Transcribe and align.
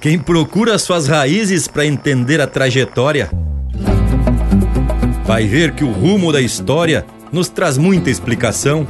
Quem 0.00 0.18
procura 0.18 0.78
suas 0.78 1.08
raízes 1.08 1.66
para 1.66 1.86
entender 1.86 2.40
a 2.40 2.46
trajetória, 2.46 3.30
vai 5.24 5.46
ver 5.46 5.72
que 5.72 5.84
o 5.84 5.90
rumo 5.90 6.32
da 6.32 6.40
história 6.40 7.04
nos 7.32 7.48
traz 7.48 7.76
muita 7.76 8.10
explicação. 8.10 8.86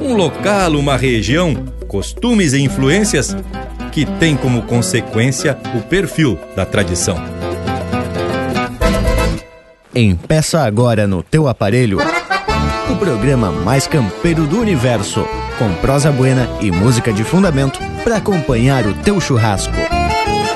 Um 0.00 0.14
local, 0.14 0.72
uma 0.72 0.96
região, 0.96 1.54
costumes 1.86 2.52
e 2.52 2.60
influências 2.60 3.36
que 3.92 4.04
tem 4.04 4.36
como 4.36 4.62
consequência 4.62 5.56
o 5.74 5.80
perfil 5.82 6.38
da 6.54 6.66
tradição. 6.66 7.16
Empeça 9.94 10.60
agora 10.60 11.06
no 11.06 11.22
teu 11.22 11.48
aparelho 11.48 11.98
o 12.90 12.96
programa 12.96 13.50
mais 13.50 13.86
campeiro 13.86 14.46
do 14.46 14.60
universo, 14.60 15.26
com 15.58 15.72
prosa 15.80 16.12
buena 16.12 16.48
e 16.60 16.70
música 16.70 17.12
de 17.12 17.24
fundamento 17.24 17.80
para 18.04 18.16
acompanhar 18.16 18.86
o 18.86 18.94
teu 18.94 19.20
churrasco. 19.20 19.74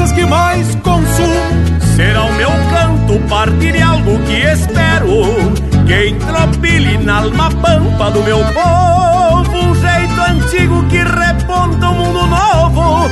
Coisas 0.00 0.12
que 0.12 0.24
mais 0.24 0.74
consumo, 0.76 1.34
será 1.94 2.24
o 2.24 2.32
meu 2.34 2.48
canto 2.48 3.20
partir 3.28 3.72
de 3.72 3.82
algo 3.82 4.18
que 4.20 4.32
espero 4.32 5.24
que 5.86 6.08
entropile 6.08 6.96
na 6.98 7.18
alma 7.18 7.50
pampa 7.50 8.10
do 8.10 8.22
meu 8.22 8.38
povo 8.38 9.58
um 9.58 9.74
jeito 9.74 10.20
antigo 10.28 10.82
que 10.86 10.98
reponta 10.98 11.90
um 11.90 11.94
mundo 11.94 12.26
novo, 12.26 13.10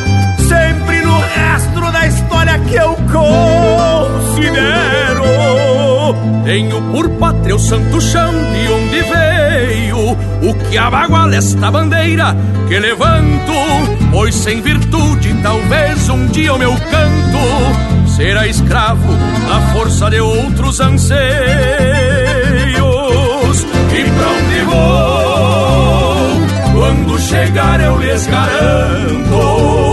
sempre 0.49 1.03
no 1.03 1.19
rastro 1.19 1.93
da 1.93 2.07
história 2.07 2.59
que 2.61 2.77
eu 2.77 2.97
considero. 3.13 3.29
Tenho 6.45 6.81
por 6.91 7.11
pátria 7.11 7.57
o 7.57 7.59
santo 7.59 8.01
chão 8.01 8.33
de 8.33 8.73
onde 8.73 9.03
veio 9.59 10.13
o 10.43 10.55
que 10.55 10.79
abaguala 10.79 11.35
esta 11.37 11.71
bandeira 11.71 12.37
que 12.69 12.79
levanto, 12.79 13.53
pois 14.13 14.35
sem 14.35 14.61
virtude 14.61 15.35
talvez 15.43 16.09
um 16.09 16.27
dia 16.27 16.55
o 16.55 16.59
meu 16.59 16.73
canto 16.75 18.09
será 18.17 18.47
escravo 18.47 19.13
da 19.49 19.61
força 19.73 20.11
de 20.11 20.21
outros 20.21 20.81
anseios. 20.81 21.19
E 23.93 24.05
pra 24.11 24.29
onde 24.39 24.61
vou? 24.67 26.17
Quando 26.75 27.19
chegar 27.19 27.81
eu 27.81 27.99
lhes 27.99 28.27
garanto 28.27 29.88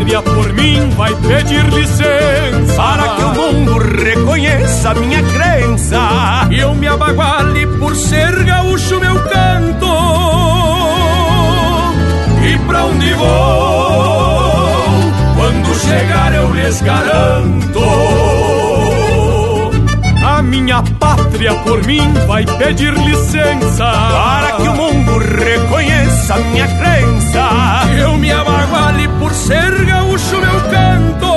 pátria 0.00 0.22
por 0.22 0.52
mim 0.54 0.90
vai 0.96 1.14
pedir 1.14 1.64
licença 1.66 2.76
para 2.76 3.08
que 3.16 3.22
o 3.22 3.34
mundo 3.34 3.78
reconheça 3.78 4.94
minha 4.94 5.22
crença 5.22 6.48
e 6.50 6.60
eu 6.60 6.74
me 6.74 6.88
abaguale 6.88 7.66
por 7.78 7.94
ser 7.94 8.44
gaúcho 8.44 8.98
meu 8.98 9.14
canto. 9.24 9.86
E 12.42 12.58
pra 12.66 12.84
onde 12.86 13.12
vou? 13.14 13.26
Quando 15.36 15.74
chegar 15.80 16.34
eu 16.34 16.52
lhes 16.54 16.80
garanto. 16.80 18.19
Minha 20.60 20.82
pátria 21.00 21.54
por 21.64 21.84
mim 21.86 22.12
vai 22.28 22.44
pedir 22.44 22.92
licença 22.92 23.90
para 23.90 24.52
que 24.58 24.68
o 24.68 24.74
mundo 24.74 25.16
reconheça 25.18 26.36
minha 26.36 26.68
crença. 26.68 27.48
Eu 27.98 28.18
me 28.18 28.30
abaguale 28.30 29.08
por 29.18 29.32
ser 29.32 29.86
gaúcho 29.86 30.36
meu 30.36 30.60
canto. 30.70 31.29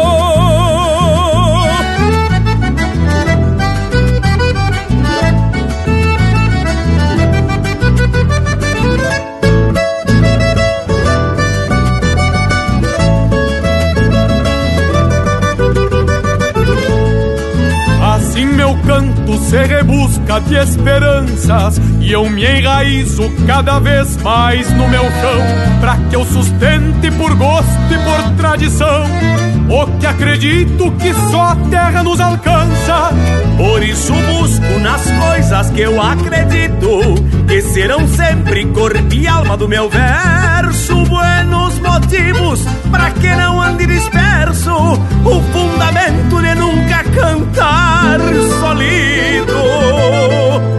Se 19.37 19.57
rebusca 19.63 20.39
de 20.41 20.55
esperanças 20.55 21.79
e 21.99 22.11
eu 22.11 22.29
me 22.29 22.45
enraizo 22.45 23.29
cada 23.45 23.79
vez 23.79 24.17
mais 24.17 24.71
no 24.73 24.87
meu 24.87 25.03
chão, 25.03 25.79
para 25.79 25.97
que 26.09 26.15
eu 26.15 26.25
sustente 26.25 27.11
por 27.11 27.35
gosto 27.35 27.93
e 27.93 27.97
por 27.97 28.31
tradição 28.37 29.03
o 29.69 29.87
que 29.97 30.05
acredito 30.05 30.91
que 30.93 31.13
só 31.31 31.51
a 31.51 31.55
terra 31.69 32.03
nos 32.03 32.19
alcança. 32.19 33.09
Por 33.57 33.83
isso 33.83 34.13
busco 34.13 34.79
nas 34.79 35.09
coisas 35.09 35.69
que 35.71 35.81
eu 35.81 36.01
acredito 36.01 37.15
que 37.47 37.61
serão 37.61 38.07
sempre 38.07 38.65
corpo 38.67 39.13
e 39.13 39.27
alma 39.27 39.55
do 39.57 39.67
meu 39.67 39.89
verso. 39.89 40.95
Buenos 41.05 41.42
motivos 41.93 42.61
para 42.91 43.11
que 43.11 43.27
não 43.35 43.61
ande 43.61 43.85
disperso, 43.85 44.73
o 44.73 45.41
fundamento 45.51 46.41
de 46.41 46.55
nunca 46.55 47.03
cantar 47.03 48.19
solido. 48.59 49.53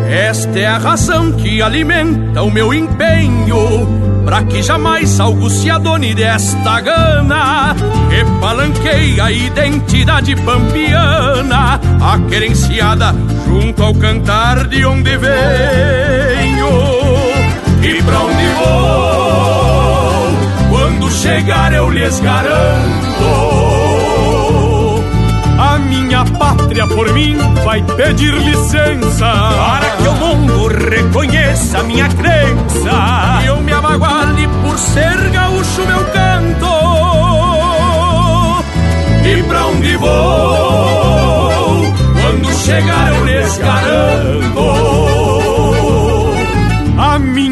Esta 0.09 0.59
é 0.59 0.67
a 0.67 0.79
razão 0.79 1.33
que 1.33 1.61
alimenta 1.61 2.43
o 2.43 2.51
meu 2.51 2.73
empenho 2.73 4.15
Pra 4.25 4.43
que 4.43 4.63
jamais 4.63 5.21
algo 5.21 5.51
se 5.51 5.71
adone 5.71 6.15
desta 6.15 6.81
gana. 6.81 7.75
Que 8.09 8.25
palanqueia 8.41 9.25
a 9.25 9.33
identidade 9.33 10.35
pampiana 10.37 11.79
A 12.01 12.19
querenciada 12.29 13.15
junto 13.47 13.83
ao 13.83 13.95
cantar 13.95 14.67
de 14.67 14.85
onde 14.87 15.17
venho. 15.19 16.69
E 17.83 18.03
pra 18.03 18.21
onde 18.21 18.47
vou 18.55 19.04
chegar 21.25 21.73
eu 21.73 21.89
lhes 21.89 22.21
garanto. 22.21 23.31
A 25.59 25.79
minha 25.79 26.23
pátria 26.39 26.87
por 26.87 27.11
mim 27.15 27.39
vai 27.65 27.83
pedir 27.83 28.35
licença. 28.35 29.25
Para 29.25 29.91
que 29.97 30.09
o 30.09 30.13
mundo 30.13 30.69
reconheça 30.69 31.83
minha 31.85 32.09
crença. 32.11 33.41
E 33.43 33.47
eu 33.47 33.57
me 33.57 33.73
abaguale 33.73 34.47
por 34.63 34.77
ser 34.79 35.31
gaúcho 35.31 35.87
meu 35.87 36.05
canto. 36.13 36.75
E 39.25 39.43
pra 39.45 39.67
onde 39.67 39.97
vou 39.97 40.94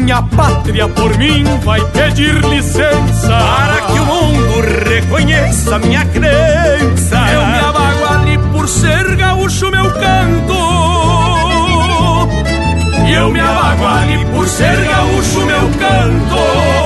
minha 0.03 0.21
pátria 0.21 0.87
por 0.87 1.17
mim 1.17 1.43
vai 1.63 1.81
pedir 1.91 2.35
licença 2.45 3.27
Para 3.27 3.81
que 3.81 3.99
o 3.99 4.05
mundo 4.05 4.61
reconheça 4.87 5.79
minha 5.79 6.05
crença 6.05 7.17
Eu 7.31 7.47
me 7.47 7.73
por 8.63 8.69
ser 8.69 9.17
gaúcho 9.17 9.69
meu 9.71 9.91
canto. 9.91 10.53
E 13.05 13.13
eu 13.13 13.29
me 13.29 13.41
abago 13.41 13.83
por 14.33 14.47
ser 14.47 14.85
gaúcho 14.85 15.45
meu 15.45 15.69
canto. 15.79 16.82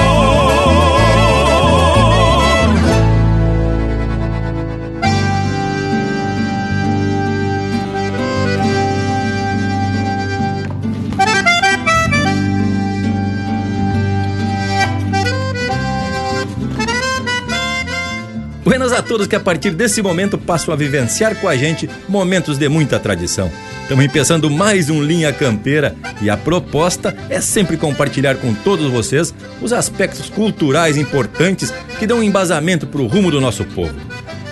A 18.97 19.01
todos 19.03 19.27
que 19.27 19.35
a 19.35 19.39
partir 19.39 19.71
desse 19.71 20.01
momento 20.01 20.39
passam 20.39 20.73
a 20.73 20.77
vivenciar 20.77 21.35
com 21.35 21.47
a 21.47 21.55
gente 21.55 21.87
momentos 22.09 22.57
de 22.57 22.67
muita 22.67 22.99
tradição. 22.99 23.51
Estamos 23.83 24.03
empeçando 24.03 24.49
mais 24.49 24.89
um 24.89 25.03
Linha 25.03 25.31
Campeira 25.31 25.95
e 26.19 26.31
a 26.31 26.35
proposta 26.35 27.15
é 27.29 27.39
sempre 27.39 27.77
compartilhar 27.77 28.37
com 28.37 28.55
todos 28.55 28.91
vocês 28.91 29.33
os 29.61 29.71
aspectos 29.71 30.31
culturais 30.31 30.97
importantes 30.97 31.71
que 31.99 32.07
dão 32.07 32.23
embasamento 32.23 32.87
para 32.87 33.01
o 33.01 33.07
rumo 33.07 33.29
do 33.29 33.39
nosso 33.39 33.63
povo. 33.65 33.93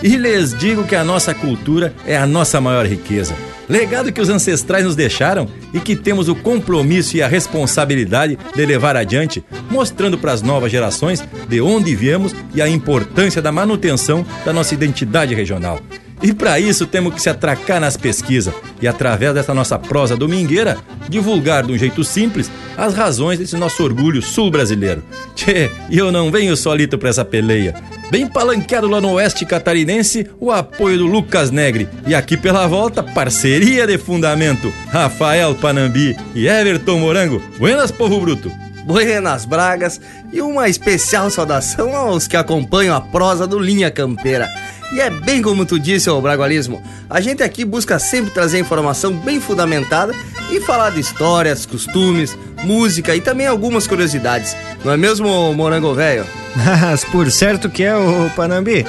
E 0.05 0.17
lhes 0.17 0.53
digo 0.53 0.83
que 0.83 0.95
a 0.95 1.03
nossa 1.03 1.33
cultura 1.33 1.91
é 2.05 2.15
a 2.15 2.27
nossa 2.27 2.61
maior 2.61 2.85
riqueza. 2.85 3.33
Legado 3.67 4.13
que 4.13 4.21
os 4.21 4.29
ancestrais 4.29 4.85
nos 4.85 4.95
deixaram 4.95 5.47
e 5.73 5.79
que 5.79 5.95
temos 5.95 6.29
o 6.29 6.35
compromisso 6.35 7.17
e 7.17 7.23
a 7.23 7.27
responsabilidade 7.27 8.37
de 8.55 8.65
levar 8.67 8.95
adiante, 8.95 9.43
mostrando 9.67 10.15
para 10.15 10.31
as 10.31 10.43
novas 10.43 10.71
gerações 10.71 11.23
de 11.49 11.59
onde 11.59 11.95
viemos 11.95 12.35
e 12.53 12.61
a 12.61 12.69
importância 12.69 13.41
da 13.41 13.51
manutenção 13.51 14.23
da 14.45 14.53
nossa 14.53 14.75
identidade 14.75 15.33
regional. 15.33 15.81
E 16.25 16.33
para 16.33 16.59
isso 16.59 16.87
temos 16.87 17.13
que 17.13 17.21
se 17.21 17.29
atracar 17.29 17.79
nas 17.79 17.95
pesquisas 17.95 18.51
e, 18.81 18.87
através 18.87 19.31
dessa 19.35 19.53
nossa 19.53 19.77
prosa 19.77 20.17
domingueira, 20.17 20.75
divulgar 21.07 21.63
de 21.63 21.71
um 21.71 21.77
jeito 21.77 22.03
simples 22.03 22.49
as 22.75 22.95
razões 22.95 23.37
desse 23.37 23.55
nosso 23.55 23.83
orgulho 23.83 24.23
sul-brasileiro. 24.23 25.03
Tchê, 25.35 25.69
e 25.87 25.99
eu 25.99 26.11
não 26.11 26.31
venho 26.31 26.57
solito 26.57 26.97
para 26.97 27.09
essa 27.09 27.23
peleia. 27.23 27.75
Bem 28.09 28.25
palanqueado 28.25 28.87
lá 28.87 28.99
no 28.99 29.11
oeste 29.11 29.45
catarinense, 29.45 30.27
o 30.39 30.51
apoio 30.51 30.97
do 30.97 31.05
Lucas 31.05 31.51
Negre. 31.51 31.87
E 32.07 32.15
aqui 32.15 32.35
pela 32.35 32.65
volta, 32.65 33.03
parceria 33.03 33.85
de 33.85 33.99
fundamento. 33.99 34.73
Rafael 34.87 35.53
Panambi 35.53 36.17
e 36.33 36.47
Everton 36.47 36.97
Morango. 36.97 37.39
Buenas, 37.59 37.91
povo 37.91 38.19
bruto! 38.19 38.64
Buenas 38.85 39.45
Bragas 39.45 39.99
e 40.31 40.41
uma 40.41 40.69
especial 40.69 41.29
saudação 41.31 41.95
aos 41.95 42.27
que 42.27 42.37
acompanham 42.37 42.95
a 42.95 43.01
prosa 43.01 43.47
do 43.47 43.57
Linha 43.57 43.89
Campeira. 43.89 44.47
E 44.93 45.01
é 45.01 45.09
bem 45.09 45.41
como 45.41 45.65
tu 45.65 45.79
disse, 45.79 46.09
ô 46.09 46.21
Bragualismo. 46.21 46.81
A 47.09 47.19
gente 47.19 47.41
aqui 47.41 47.65
busca 47.65 47.97
sempre 47.97 48.31
trazer 48.31 48.59
informação 48.59 49.11
bem 49.11 49.41
fundamentada 49.41 50.13
e 50.51 50.61
falar 50.61 50.91
de 50.91 50.99
histórias, 50.99 51.65
costumes, 51.65 52.37
música 52.63 53.15
e 53.15 53.21
também 53.21 53.47
algumas 53.47 53.87
curiosidades. 53.87 54.55
Não 54.83 54.93
é 54.93 54.97
mesmo, 54.97 55.53
Morango 55.53 55.93
Velho? 55.95 56.25
Mas 56.55 57.03
por 57.03 57.29
certo 57.31 57.69
que 57.69 57.83
é, 57.83 57.95
o 57.95 58.29
Panambi. 58.35 58.85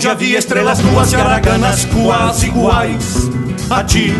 Onde 0.00 0.08
havia 0.08 0.38
estrelas 0.38 0.78
nuas 0.78 1.12
e 1.12 1.16
araganas 1.16 1.84
quase 1.84 2.46
iguais 2.46 3.30
a 3.68 3.84
ti. 3.84 4.14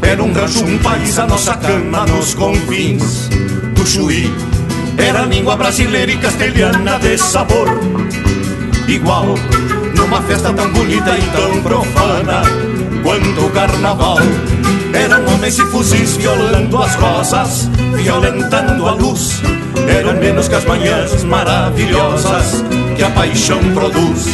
Era 0.00 0.22
um 0.22 0.32
rancho, 0.32 0.64
um 0.64 0.78
país, 0.78 1.18
a 1.18 1.26
nossa 1.26 1.54
cama 1.58 2.06
nos 2.06 2.32
confins 2.32 3.28
do 3.74 3.86
Chuí. 3.86 4.32
Era 4.96 5.26
língua 5.26 5.58
brasileira 5.58 6.10
e 6.10 6.16
castelhana 6.16 6.98
de 6.98 7.18
sabor 7.18 7.68
igual. 8.88 9.34
Numa 9.94 10.22
festa 10.22 10.54
tão 10.54 10.72
bonita 10.72 11.10
e 11.18 11.22
tão 11.36 11.62
profana 11.64 12.40
quanto 13.02 13.44
o 13.44 13.50
carnaval. 13.50 14.16
Eram 14.94 15.34
homens 15.34 15.58
e 15.58 15.66
fuzis 15.66 16.16
violando 16.16 16.82
as 16.82 16.94
rosas, 16.94 17.68
violentando 17.94 18.88
a 18.88 18.92
luz. 18.92 19.42
Eram 19.86 20.14
menos 20.14 20.48
que 20.48 20.54
as 20.54 20.64
manhãs 20.64 21.22
maravilhosas 21.24 22.64
que 22.96 23.02
a 23.02 23.10
paixão 23.10 23.60
produz. 23.74 24.24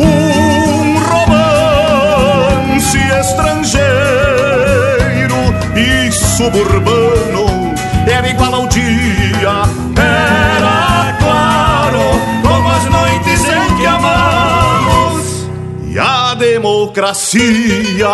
Um 0.00 0.98
romance 0.98 2.98
estrangeiro 3.20 3.84
e 5.76 6.10
suburbano 6.12 7.74
era 8.06 8.28
igual 8.28 8.54
ao 8.54 8.66
dia, 8.66 9.62
era 9.96 11.16
claro 11.18 12.20
como 12.42 12.70
as 12.70 12.84
noites 12.84 13.44
em 13.44 13.76
que 13.76 13.86
amamos 13.86 15.48
e 15.90 15.98
a 15.98 16.34
democracia. 16.34 18.08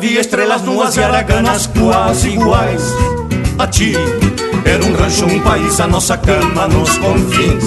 Havia 0.00 0.22
estrelas 0.22 0.62
nuas 0.62 0.96
e 0.96 1.02
araganas 1.02 1.66
quase 1.66 2.30
iguais 2.30 2.82
a 3.58 3.66
ti. 3.66 3.92
Era 4.64 4.82
um 4.82 4.94
rancho, 4.94 5.26
um 5.26 5.38
país, 5.40 5.78
a 5.78 5.86
nossa 5.86 6.16
cama 6.16 6.66
nos 6.68 6.96
confins 6.96 7.62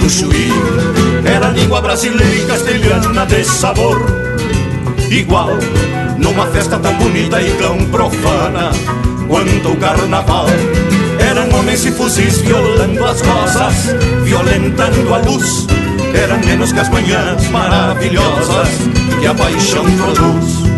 do 0.00 0.10
Chuí. 0.10 0.50
Era 1.24 1.50
língua 1.50 1.80
brasileira 1.80 2.34
e 2.34 2.46
castelhana 2.46 3.24
de 3.26 3.44
sabor 3.44 3.96
igual. 5.08 5.50
Numa 6.18 6.48
festa 6.48 6.80
tão 6.80 6.94
bonita 6.94 7.40
e 7.40 7.52
tão 7.52 7.78
profana 7.92 8.72
quanto 9.28 9.68
o 9.68 9.76
carnaval. 9.76 10.46
Eram 11.20 11.60
homens 11.60 11.86
e 11.86 11.92
fuzis 11.92 12.38
violando 12.38 13.04
as 13.04 13.20
rosas, 13.20 13.94
violentando 14.24 15.14
a 15.14 15.18
luz. 15.18 15.68
Eram 16.12 16.40
menos 16.40 16.72
que 16.72 16.80
as 16.80 16.88
manhãs 16.88 17.48
maravilhosas 17.50 18.68
que 19.20 19.26
a 19.28 19.32
paixão 19.32 19.84
produz. 19.96 20.71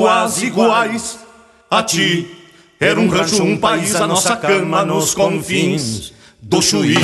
Quase 0.00 0.46
iguais 0.46 1.18
a 1.70 1.82
ti. 1.82 2.26
Era 2.80 2.98
um 2.98 3.08
rancho, 3.10 3.42
um 3.42 3.58
país, 3.58 3.94
a 3.94 4.06
nossa 4.06 4.34
cama 4.34 4.82
nos 4.82 5.14
confins 5.14 6.14
do 6.40 6.62
Chuí. 6.62 6.94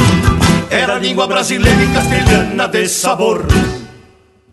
Era 0.70 0.98
língua 0.98 1.26
brasileira 1.26 1.82
e 1.82 1.92
castelhana 1.92 2.66
de 2.66 2.88
sabor 2.88 3.44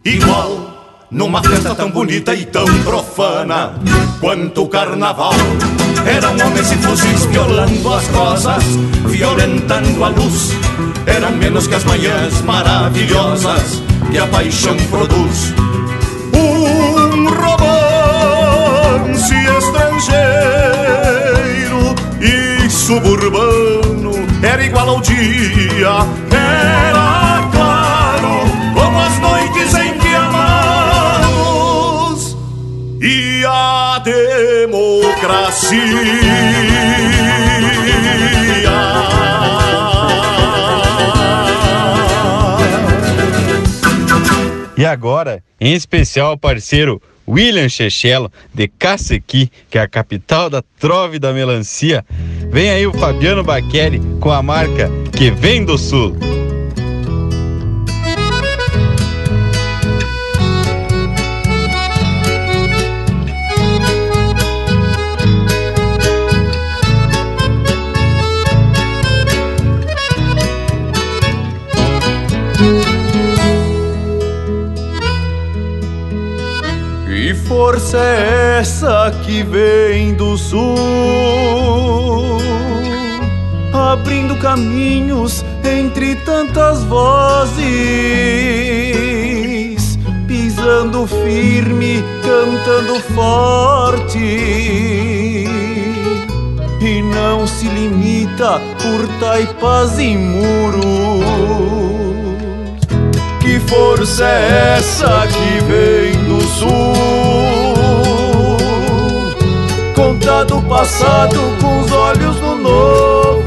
igual. 0.03 0.71
numa 1.09 1.43
festa 1.43 1.75
tão 1.75 1.91
bonita 1.91 2.33
e 2.33 2.43
tão 2.43 2.65
profana 2.83 3.75
quanto 4.19 4.63
o 4.63 4.67
carnaval. 4.67 5.33
Eram 6.05 6.31
homens 6.31 6.71
e 6.71 6.77
fuzis 6.79 7.25
violando 7.25 7.93
as 7.93 8.07
rosas, 8.07 8.63
violentando 9.05 10.03
a 10.03 10.09
luz. 10.09 10.49
Eram 11.05 11.31
menos 11.31 11.67
que 11.67 11.75
as 11.75 11.83
manhãs 11.85 12.41
maravilhosas 12.41 13.81
que 14.11 14.17
a 14.17 14.27
paixão 14.27 14.75
produz. 14.89 15.53
Um 16.35 17.29
romance 17.29 17.72
estrangeiro 20.03 21.95
e 22.19 22.69
suburbano 22.69 24.11
era 24.41 24.63
igual 24.65 24.89
ao 24.89 24.99
dia, 25.01 26.05
era 26.29 27.49
claro 27.51 28.43
como 28.73 28.99
as 28.99 29.17
noites 29.19 29.73
em 29.75 29.97
que 29.97 30.13
amamos 30.13 31.55
e 33.01 33.45
a 33.47 33.99
democracia. 34.03 35.83
E 44.75 44.85
agora, 44.85 45.41
em 45.61 45.73
especial, 45.73 46.37
parceiro 46.37 47.01
William 47.27 47.69
Chechelo, 47.69 48.31
de 48.53 48.67
Cacequi, 48.67 49.51
que 49.69 49.77
é 49.77 49.81
a 49.81 49.87
capital 49.87 50.49
da 50.49 50.61
trove 50.79 51.19
da 51.19 51.33
melancia. 51.33 52.05
Vem 52.51 52.69
aí 52.69 52.85
o 52.85 52.93
Fabiano 52.93 53.43
Baqueri 53.43 54.01
com 54.19 54.31
a 54.31 54.41
marca 54.43 54.89
Que 55.15 55.31
Vem 55.31 55.63
do 55.63 55.77
Sul. 55.77 56.42
Força 77.63 77.97
é 77.97 78.59
essa 78.59 79.09
que 79.23 79.41
vem 79.41 80.13
do 80.15 80.37
sul, 80.37 80.75
abrindo 83.71 84.35
caminhos 84.35 85.45
entre 85.63 86.13
tantas 86.17 86.83
vozes, 86.83 87.63
pisando 90.27 91.07
firme, 91.07 92.03
cantando 92.21 92.99
forte. 93.15 94.19
E 96.81 97.01
não 97.15 97.47
se 97.47 97.69
limita 97.69 98.59
por 98.81 99.07
taipas 99.21 99.97
e 99.99 100.17
muros. 100.17 100.83
Que 103.39 103.57
força 103.61 104.25
é 104.25 104.75
essa 104.79 105.25
que 105.27 105.63
vem 105.63 106.11
do 106.25 106.41
sul? 106.41 107.52
Conta 110.23 110.45
do 110.45 110.61
passado 110.61 111.37
com 111.59 111.81
os 111.81 111.91
olhos 111.91 112.39
no 112.39 112.55
novo. 112.55 113.43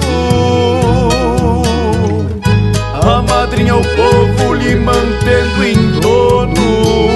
A 2.92 3.22
madrinha 3.22 3.76
o 3.76 3.82
povo 3.82 4.52
lhe 4.52 4.76
mantendo 4.76 5.64
em 5.64 6.00
torno. 6.02 7.08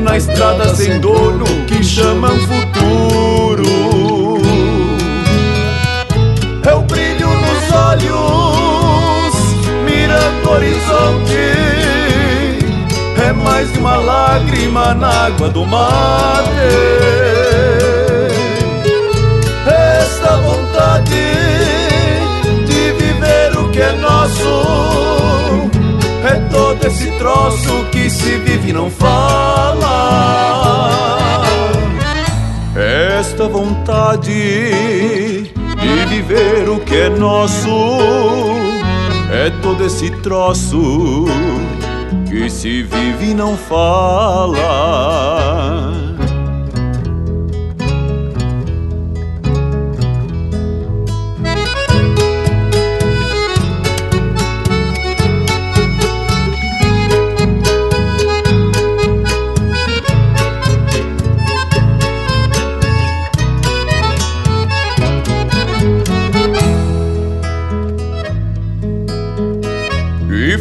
Na 0.00 0.16
estrada 0.16 0.74
sem 0.74 0.98
dono 1.00 1.44
que 1.66 1.84
chamam 1.84 2.34
futuro. 2.46 3.68
É 6.66 6.72
o 6.72 6.80
brilho 6.80 7.28
nos 7.28 7.70
olhos 7.74 9.34
mirando 9.84 10.50
horizonte 10.50 11.57
mais 13.48 13.70
que 13.70 13.78
uma 13.78 13.96
lágrima 13.96 14.94
na 14.94 15.08
água 15.26 15.48
do 15.48 15.64
mate. 15.64 16.48
Esta 19.66 20.36
vontade 20.36 21.26
de 22.66 22.92
viver 23.00 23.58
o 23.58 23.70
que 23.70 23.80
é 23.80 23.92
nosso 23.92 24.52
é 26.30 26.34
todo 26.50 26.86
esse 26.86 27.10
troço 27.12 27.84
que 27.90 28.10
se 28.10 28.36
vive 28.38 28.68
e 28.70 28.72
não 28.72 28.90
fala. 28.90 29.96
Esta 33.18 33.48
vontade 33.48 34.32
de 35.82 36.06
viver 36.08 36.68
o 36.68 36.78
que 36.80 36.96
é 36.96 37.08
nosso 37.08 37.68
é 39.32 39.50
todo 39.62 39.84
esse 39.84 40.10
troço 40.22 41.26
que 42.28 42.50
se 42.50 42.82
vive 42.82 43.30
e 43.30 43.34
não 43.34 43.56
fala. 43.56 45.08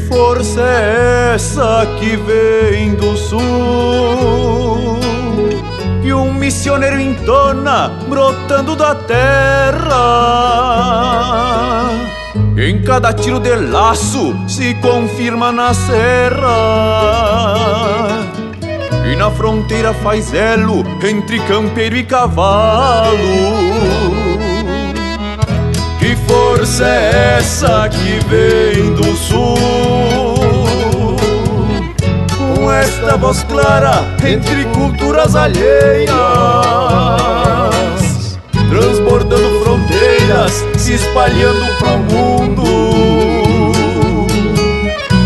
força 0.07 0.62
é 0.62 1.16
essa 1.38 1.86
que 2.00 2.15
vem 2.15 2.96
do 2.96 3.15
sul? 3.15 5.00
Que 6.01 6.12
um 6.12 6.34
missioneiro 6.34 7.00
entona 7.00 7.89
brotando 8.10 8.75
da 8.75 8.96
terra. 8.96 9.94
Em 12.58 12.82
cada 12.82 13.13
tiro 13.13 13.39
de 13.39 13.56
laço 13.56 14.36
se 14.48 14.74
confirma 14.82 15.51
na 15.51 15.75
serra. 15.75 16.48
E 19.06 19.15
na 19.15 19.29
fronteira 19.29 19.94
faz 19.94 20.34
elo 20.34 20.84
entre 21.08 21.39
campeiro 21.41 21.98
e 21.98 22.03
cavalo. 22.03 23.20
Que 26.00 26.15
força 26.27 26.84
é 26.84 27.38
essa 27.38 27.88
que 27.89 28.20
vem 28.25 28.96
do 28.96 29.15
sul? 29.15 30.16
Esta 32.71 33.15
voz 33.15 33.43
clara 33.43 34.03
entre 34.24 34.65
culturas 34.65 35.36
alheias, 35.36 36.09
transbordando 38.69 39.63
fronteiras, 39.63 40.65
se 40.77 40.93
espalhando 40.93 41.65
para 41.79 41.93
o 41.93 42.00
mundo, 42.00 42.63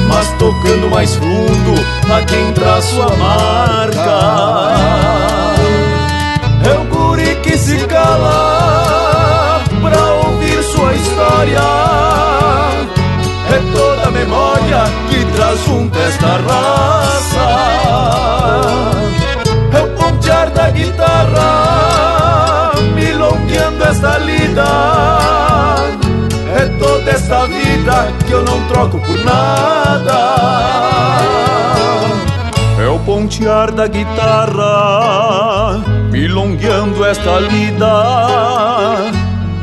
mas 0.08 0.28
tocando 0.38 0.90
mais 0.90 1.16
fundo 1.16 1.74
a 2.14 2.22
quem 2.24 2.52
traz 2.54 2.86
sua 2.86 3.10
marca. 3.16 4.20
É 6.64 6.74
o 6.80 6.86
guri 6.86 7.36
que 7.44 7.58
se 7.58 7.78
cala 7.88 9.64
pra 9.82 10.14
ouvir 10.28 10.64
sua 10.64 10.94
história. 10.94 11.60
É 13.50 13.60
toda 13.74 14.08
a 14.08 14.12
memória 14.12 14.84
junto 15.66 15.98
esta 16.00 16.38
raça. 16.48 17.46
É 19.74 19.82
o 19.82 19.90
pontear 19.96 20.50
da 20.52 20.70
guitarra, 20.70 22.72
milongueando 22.94 23.84
esta 23.84 24.20
lida. 24.20 24.64
É 26.56 26.68
toda 26.80 27.12
esta 27.12 27.46
vida 27.48 28.08
que 28.26 28.32
eu 28.32 28.44
não 28.44 28.66
troco 28.68 29.00
por 29.00 29.18
nada. 29.24 30.20
É 32.80 32.88
o 32.88 33.00
pontear 33.00 33.72
da 33.72 33.88
guitarra, 33.88 35.82
milongueando 36.12 37.04
esta 37.06 37.40
lida. 37.40 39.12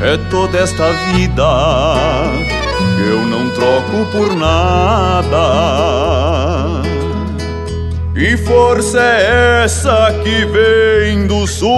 É 0.00 0.16
toda 0.30 0.58
esta 0.58 0.92
vida 1.12 1.44
eu 3.06 3.26
não 3.26 3.50
troco 3.50 4.06
por 4.12 4.34
nada. 4.34 5.38
E 8.16 8.36
força 8.36 9.00
é 9.00 9.62
essa 9.64 10.12
que 10.24 10.44
vem 10.46 11.26
do 11.26 11.46
sul? 11.46 11.68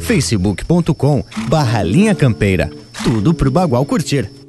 facebook.com 0.00 1.24
barra 1.48 1.82
linha 1.84 2.14
campeira. 2.16 2.68
Tudo 3.04 3.32
pro 3.32 3.50
Bagual 3.50 3.86
curtir. 3.86 4.39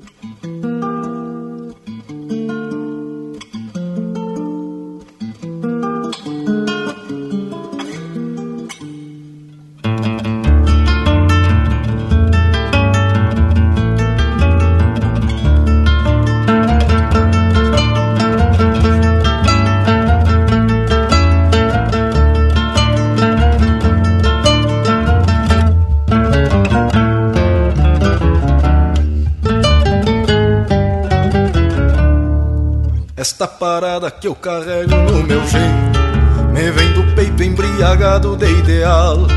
Carrego 34.42 34.96
no 34.96 35.24
meu 35.24 35.40
jeito. 35.48 36.52
Me 36.52 36.72
vem 36.72 36.92
do 36.94 37.04
peito 37.16 37.44
embriagado 37.44 38.36
de 38.36 38.50
ideal. 38.50 39.28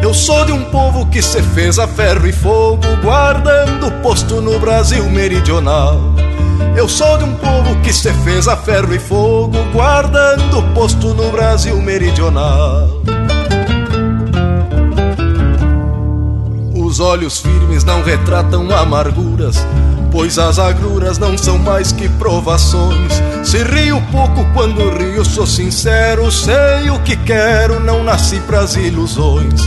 Eu 0.00 0.14
sou 0.14 0.44
de 0.44 0.52
um 0.52 0.64
povo 0.64 1.06
que 1.06 1.20
se 1.20 1.42
fez 1.42 1.78
a 1.78 1.88
ferro 1.88 2.26
e 2.26 2.32
fogo, 2.32 2.86
guardando 3.02 3.90
posto 4.02 4.40
no 4.40 4.58
Brasil 4.60 5.04
meridional. 5.10 6.00
Eu 6.76 6.88
sou 6.88 7.18
de 7.18 7.24
um 7.24 7.34
povo 7.34 7.80
que 7.82 7.92
se 7.92 8.12
fez 8.24 8.46
a 8.48 8.56
ferro 8.56 8.94
e 8.94 8.98
fogo, 8.98 9.58
guardando 9.72 10.62
posto 10.74 11.12
no 11.12 11.30
Brasil 11.30 11.80
meridional. 11.82 12.88
Os 16.74 17.00
olhos 17.00 17.40
firmes 17.40 17.84
não 17.84 18.02
retratam 18.02 18.70
amarguras, 18.70 19.56
pois 20.12 20.38
as 20.38 20.58
agruras 20.58 21.18
não 21.18 21.36
são 21.36 21.58
mais 21.58 21.90
que 21.90 22.08
provações. 22.10 23.12
Se 23.42 23.64
rio 23.64 24.00
pouco 24.12 24.44
quando 24.52 24.90
rio, 24.96 25.24
sou 25.24 25.46
sincero, 25.46 26.30
sei 26.30 26.90
o 26.90 27.00
que 27.00 27.16
quero, 27.16 27.80
não 27.80 28.04
nasci 28.04 28.38
pras 28.40 28.76
ilusões. 28.76 29.62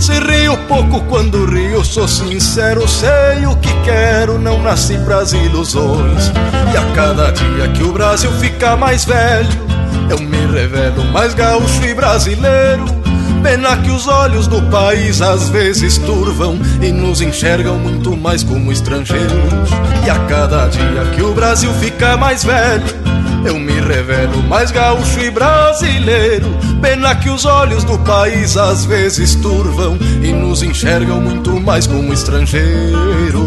Se 0.00 0.12
rio 0.12 0.56
pouco 0.66 1.02
quando 1.04 1.44
rio, 1.44 1.84
sou 1.84 2.08
sincero, 2.08 2.88
sei 2.88 3.46
o 3.46 3.54
que 3.56 3.72
quero, 3.84 4.38
não 4.38 4.62
nasci 4.62 4.96
pras 5.04 5.34
ilusões. 5.34 6.32
E 6.72 6.76
a 6.76 6.94
cada 6.94 7.30
dia 7.30 7.68
que 7.68 7.84
o 7.84 7.92
Brasil 7.92 8.32
fica 8.40 8.76
mais 8.76 9.04
velho, 9.04 9.50
eu 10.08 10.18
me 10.18 10.46
revelo 10.52 11.04
mais 11.12 11.34
gaúcho 11.34 11.84
e 11.84 11.94
brasileiro. 11.94 12.84
Pena 13.42 13.76
que 13.78 13.90
os 13.90 14.06
olhos 14.06 14.46
do 14.46 14.60
país 14.70 15.22
às 15.22 15.48
vezes 15.48 15.96
turvam 15.98 16.58
e 16.82 16.92
nos 16.92 17.22
enxergam 17.22 17.78
muito 17.78 18.16
mais 18.16 18.42
como 18.42 18.70
estrangeiros. 18.70 19.70
E 20.04 20.10
a 20.10 20.18
cada 20.26 20.66
dia 20.68 21.04
que 21.14 21.22
o 21.22 21.34
Brasil 21.34 21.72
fica 21.74 22.16
mais 22.16 22.42
velho, 22.42 22.84
eu 23.44 23.58
me 23.58 23.80
revelo 23.80 24.42
mais 24.44 24.70
gaúcho 24.70 25.20
e 25.20 25.30
brasileiro. 25.30 26.46
Pena 26.80 27.14
que 27.14 27.28
os 27.28 27.44
olhos 27.44 27.84
do 27.84 27.98
país 27.98 28.56
às 28.56 28.84
vezes 28.84 29.34
turvam 29.36 29.98
e 30.22 30.32
nos 30.32 30.62
enxergam 30.62 31.20
muito 31.20 31.60
mais 31.60 31.86
como 31.86 32.12
estrangeiros. 32.12 33.40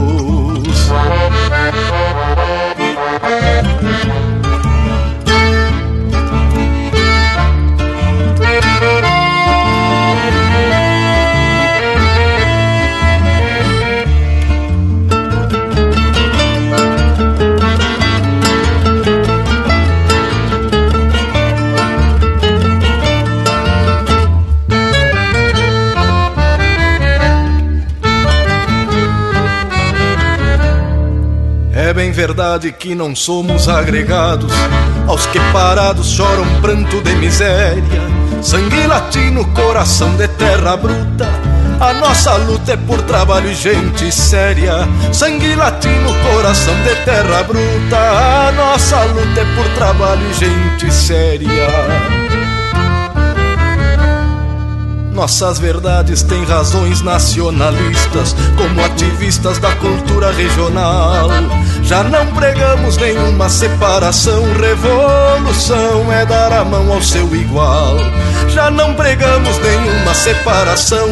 Verdade 32.13 32.71
que 32.71 32.93
não 32.93 33.15
somos 33.15 33.67
agregados 33.67 34.53
aos 35.07 35.25
que 35.25 35.39
parados 35.51 36.11
choram 36.11 36.45
pranto 36.61 37.01
de 37.01 37.15
miséria. 37.15 38.03
Sangue 38.41 38.85
latino, 38.85 39.43
coração 39.53 40.15
de 40.15 40.27
terra 40.27 40.77
bruta. 40.77 41.27
A 41.79 41.91
nossa 41.93 42.35
luta 42.35 42.73
é 42.73 42.77
por 42.77 43.01
trabalho 43.01 43.49
e 43.49 43.55
gente 43.55 44.11
séria. 44.11 44.87
Sangue 45.11 45.55
latino, 45.55 46.13
coração 46.31 46.75
de 46.83 46.95
terra 47.03 47.43
bruta. 47.43 47.97
A 47.97 48.51
nossa 48.51 49.03
luta 49.05 49.41
é 49.41 49.55
por 49.55 49.67
trabalho 49.73 50.21
e 50.29 50.33
gente 50.33 50.93
séria. 50.93 51.67
Nossas 55.13 55.59
verdades 55.59 56.23
têm 56.23 56.43
razões 56.43 57.01
nacionalistas, 57.01 58.35
como 58.57 58.83
ativistas 58.83 59.59
da 59.59 59.75
cultura 59.75 60.31
regional. 60.31 61.29
Já 61.83 62.03
não 62.03 62.25
pregamos 62.27 62.97
nenhuma 62.97 63.49
separação, 63.49 64.43
revolução 64.53 66.11
é 66.11 66.25
dar 66.25 66.51
a 66.53 66.63
mão 66.63 66.91
ao 66.91 67.01
seu 67.01 67.35
igual. 67.35 67.97
Já 68.47 68.71
não 68.71 68.93
pregamos 68.93 69.57
nenhuma 69.59 70.13
separação, 70.13 71.07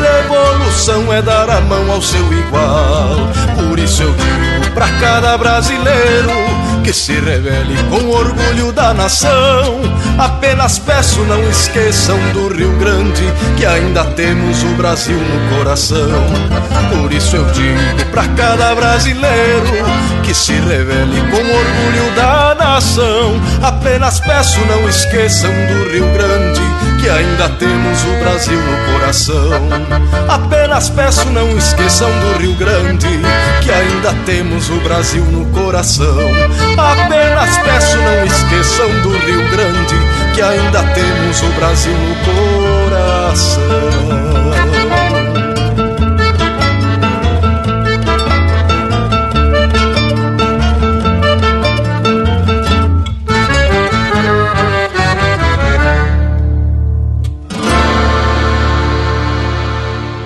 revolução 0.00 1.12
é 1.12 1.22
dar 1.22 1.48
a 1.48 1.60
mão 1.60 1.90
ao 1.92 2.02
seu 2.02 2.32
igual. 2.32 3.28
Por 3.68 3.78
isso 3.78 4.02
eu 4.02 4.12
digo 4.12 4.70
pra 4.74 4.88
cada 5.00 5.38
brasileiro 5.38 6.59
que 6.82 6.92
se 6.92 7.12
revele 7.12 7.76
com 7.88 8.08
orgulho 8.08 8.72
da 8.72 8.94
nação. 8.94 9.80
Apenas 10.18 10.78
peço 10.78 11.20
não 11.24 11.42
esqueçam 11.48 12.18
do 12.32 12.48
Rio 12.48 12.72
Grande, 12.78 13.22
que 13.56 13.66
ainda 13.66 14.04
temos 14.04 14.62
o 14.62 14.68
Brasil 14.74 15.16
no 15.16 15.56
coração. 15.56 15.98
Por 16.92 17.12
isso 17.12 17.36
eu 17.36 17.44
digo 17.46 18.10
pra 18.10 18.26
cada 18.28 18.74
brasileiro 18.74 19.70
que 20.22 20.34
se 20.34 20.52
revele 20.52 21.20
com 21.30 21.38
orgulho 21.38 22.14
da 22.14 22.54
nação. 22.54 23.40
Apenas 23.62 24.20
peço 24.20 24.60
não 24.66 24.88
esqueçam 24.88 25.50
do 25.50 25.90
Rio 25.90 26.06
Grande, 26.12 26.60
que 27.00 27.08
ainda 27.08 27.48
temos 27.50 28.02
o 28.04 28.24
Brasil 28.24 28.58
no 28.58 28.92
coração. 28.92 29.50
Apenas 30.28 30.90
peço 30.90 31.28
não 31.30 31.56
esqueçam 31.56 32.10
do 32.10 32.38
Rio 32.38 32.54
Grande, 32.54 33.08
que 33.60 33.70
ainda 33.70 34.12
temos 34.24 34.70
o 34.70 34.80
Brasil 34.80 35.24
no 35.24 35.46
coração. 35.46 36.18
Apenas 36.76 37.58
peço 37.58 37.96
não 37.98 38.24
esqueçam 38.24 38.88
do 39.02 39.10
Rio 39.18 39.48
Grande, 39.50 39.94
que 40.34 40.42
ainda 40.42 40.82
temos 40.94 41.42
o 41.42 41.48
Brasil 41.52 41.92
no 41.92 42.14
coração. 42.90 44.49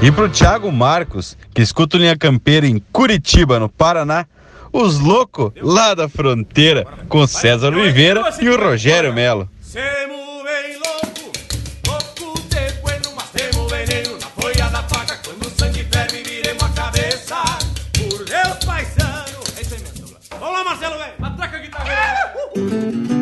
E 0.05 0.13
pro 0.13 0.29
Thiago 0.29 0.71
Marcos, 0.71 1.35
que 1.55 1.63
escuta 1.63 1.97
o 1.97 1.99
Linha 1.99 2.15
Campeira 2.15 2.67
em 2.67 2.79
Curitiba, 2.93 3.59
no 3.59 3.71
Paraná, 3.71 4.27
os 4.71 4.99
loucos 4.99 5.51
lá 5.57 5.95
da 5.95 6.11
fronteira, 6.11 6.87
com 7.09 7.27
César 7.27 7.69
Oliveira 7.69 8.23
e 8.39 8.51
o 8.51 8.63
Rogério 8.63 9.15
Melo. 9.15 9.49
Vamos 20.39 20.55
lá, 20.55 20.65
Marcelo, 20.65 20.99
velho. 20.99 21.15
Atraca 21.23 21.57
a 21.57 21.61
guitarra. 21.61 23.14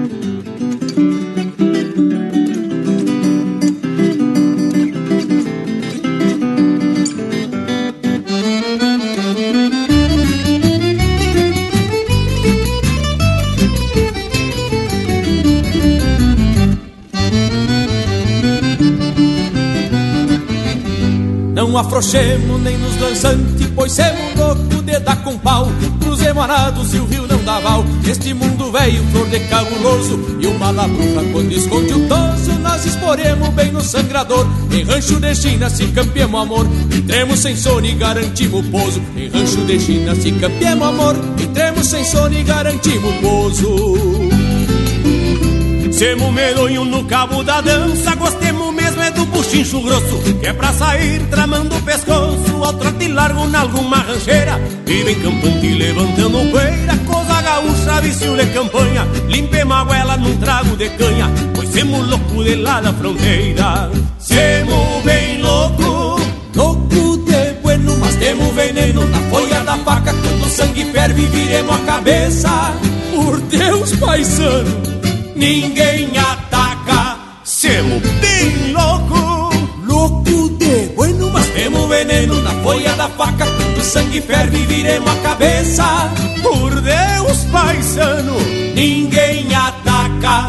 Não 21.72 21.78
afrouxemos 21.78 22.60
nem 22.60 22.76
nos 22.76 22.96
dançantes, 22.96 23.66
pois 23.74 23.92
semos 23.92 24.36
louco 24.36 24.82
de 24.82 24.98
dar 24.98 25.16
com 25.24 25.38
pau. 25.38 25.66
Cruzemos 26.02 26.42
arados 26.44 26.92
e 26.92 26.98
o 26.98 27.06
rio 27.06 27.26
não 27.26 27.42
dá 27.44 27.60
val. 27.60 27.82
Este 28.06 28.34
mundo 28.34 28.70
velho, 28.70 29.02
flor 29.10 29.26
de 29.30 29.40
cabuloso. 29.40 30.20
E 30.38 30.46
uma 30.48 30.70
labruca 30.70 31.22
quando 31.32 31.50
esconde 31.50 31.94
o 31.94 32.06
toso, 32.06 32.52
nós 32.60 32.84
exporemos 32.84 33.48
bem 33.54 33.72
no 33.72 33.80
sangrador. 33.80 34.46
Em 34.70 34.84
rancho 34.84 35.18
de 35.18 35.34
China 35.34 35.70
se 35.70 35.86
campeamos 35.86 36.42
amor. 36.42 36.66
Entremos 36.94 37.38
sem 37.38 37.56
sono 37.56 37.86
e 37.86 37.94
garantimos 37.94 38.66
pouso. 38.66 39.00
Em 39.16 39.30
rancho 39.30 39.64
de 39.64 39.80
China 39.80 40.14
se 40.14 40.30
campeamos 40.32 40.86
amor. 40.86 41.16
Entremos 41.42 41.86
sem 41.86 42.04
sono 42.04 42.38
e 42.38 42.42
garantimos 42.42 43.14
pouso. 43.22 44.31
Semos 46.02 46.32
medonho 46.32 46.84
no 46.84 47.04
cabo 47.04 47.44
da 47.44 47.60
dança, 47.60 48.16
gostemos 48.16 48.74
mesmo 48.74 49.00
é 49.00 49.12
do 49.12 49.24
buchincho 49.26 49.80
grosso, 49.82 50.18
que 50.40 50.48
é 50.48 50.52
pra 50.52 50.72
sair 50.72 51.20
tramando 51.30 51.76
o 51.76 51.82
pescoço, 51.82 52.56
ao 52.60 52.72
trote 52.72 53.06
largo 53.06 53.46
na 53.46 53.60
alguma 53.60 53.98
rancheira, 53.98 54.60
bem 54.84 55.14
campante 55.22 55.68
levantando 55.68 56.50
poeira, 56.50 56.96
coisa 57.06 57.42
gaúcha, 57.42 58.00
vício 58.00 58.36
de 58.36 58.46
campanha, 58.46 59.06
limpemos 59.28 59.76
a 59.76 59.84
goela 59.84 60.16
num 60.16 60.36
trago 60.38 60.76
de 60.76 60.88
canha, 60.88 61.30
pois 61.54 61.68
semos 61.68 62.08
louco 62.08 62.42
de 62.42 62.56
lá 62.56 62.80
da 62.80 62.92
fronteira. 62.92 63.88
Semos 64.18 65.04
bem 65.04 65.40
louco, 65.40 66.20
louco 66.56 67.16
de 67.18 67.52
bueno, 67.62 67.96
mas 68.00 68.16
temos 68.16 68.52
veneno 68.54 69.06
na 69.06 69.20
folha 69.30 69.60
da 69.60 69.76
faca, 69.76 70.12
quando 70.12 70.46
o 70.46 70.50
sangue 70.50 70.84
ferve 70.86 71.26
viremos 71.26 71.76
a 71.76 71.78
cabeça. 71.78 72.74
Por 73.14 73.40
Deus, 73.42 73.94
paisano! 74.00 74.91
Ninguém 75.34 76.10
ataca. 76.16 77.18
Semo 77.44 78.00
bem 78.20 78.72
louco, 78.72 79.50
louco 79.84 80.50
de 80.58 80.92
bueno, 80.94 81.30
mas 81.30 81.46
temos 81.48 81.88
veneno 81.88 82.40
na 82.42 82.50
folha 82.62 82.94
da 82.94 83.08
faca. 83.10 83.46
Quando 83.46 83.78
o 83.78 83.84
sangue 83.84 84.20
ferve, 84.20 84.58
viremos 84.66 85.10
a 85.10 85.16
cabeça. 85.16 85.84
Por 86.42 86.80
Deus, 86.80 87.44
paisano, 87.52 88.36
ninguém 88.74 89.54
ataca. 89.54 90.48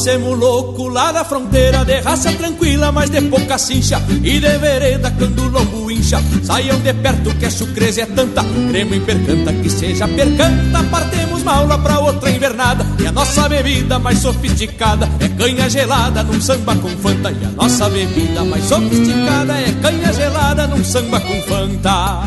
Nós 0.00 0.04
semos 0.04 0.38
louco 0.38 0.88
lá 0.88 1.12
da 1.12 1.22
fronteira, 1.24 1.84
de 1.84 2.00
raça 2.00 2.32
tranquila, 2.32 2.90
mas 2.90 3.10
de 3.10 3.20
pouca 3.20 3.58
cincha. 3.58 4.00
E 4.24 4.40
de 4.40 4.56
vereda 4.56 5.10
quando 5.10 5.42
o 5.42 5.48
lombo 5.50 5.90
incha. 5.90 6.18
Saiam 6.42 6.80
de 6.80 6.94
perto 6.94 7.34
que 7.34 7.44
a 7.44 7.50
sucreza 7.50 8.00
é 8.00 8.06
tanta. 8.06 8.42
Cremo 8.70 8.94
em 8.94 9.00
percanta 9.02 9.52
que 9.52 9.68
seja 9.68 10.08
percanta. 10.08 10.82
Partemos 10.90 11.42
uma 11.42 11.52
aula 11.52 11.76
pra 11.76 11.98
outra 11.98 12.30
invernada. 12.30 12.86
E 12.98 13.06
a 13.06 13.12
nossa 13.12 13.46
bebida 13.46 13.98
mais 13.98 14.20
sofisticada 14.20 15.06
é 15.20 15.28
canha 15.28 15.68
gelada 15.68 16.22
num 16.22 16.40
samba 16.40 16.74
com 16.76 16.88
fanta. 16.96 17.30
E 17.30 17.44
a 17.44 17.50
nossa 17.50 17.90
bebida 17.90 18.42
mais 18.42 18.64
sofisticada 18.64 19.52
é 19.52 19.70
canha 19.82 20.12
gelada 20.14 20.66
num 20.66 20.82
samba 20.82 21.20
com 21.20 21.42
fanta. 21.42 22.24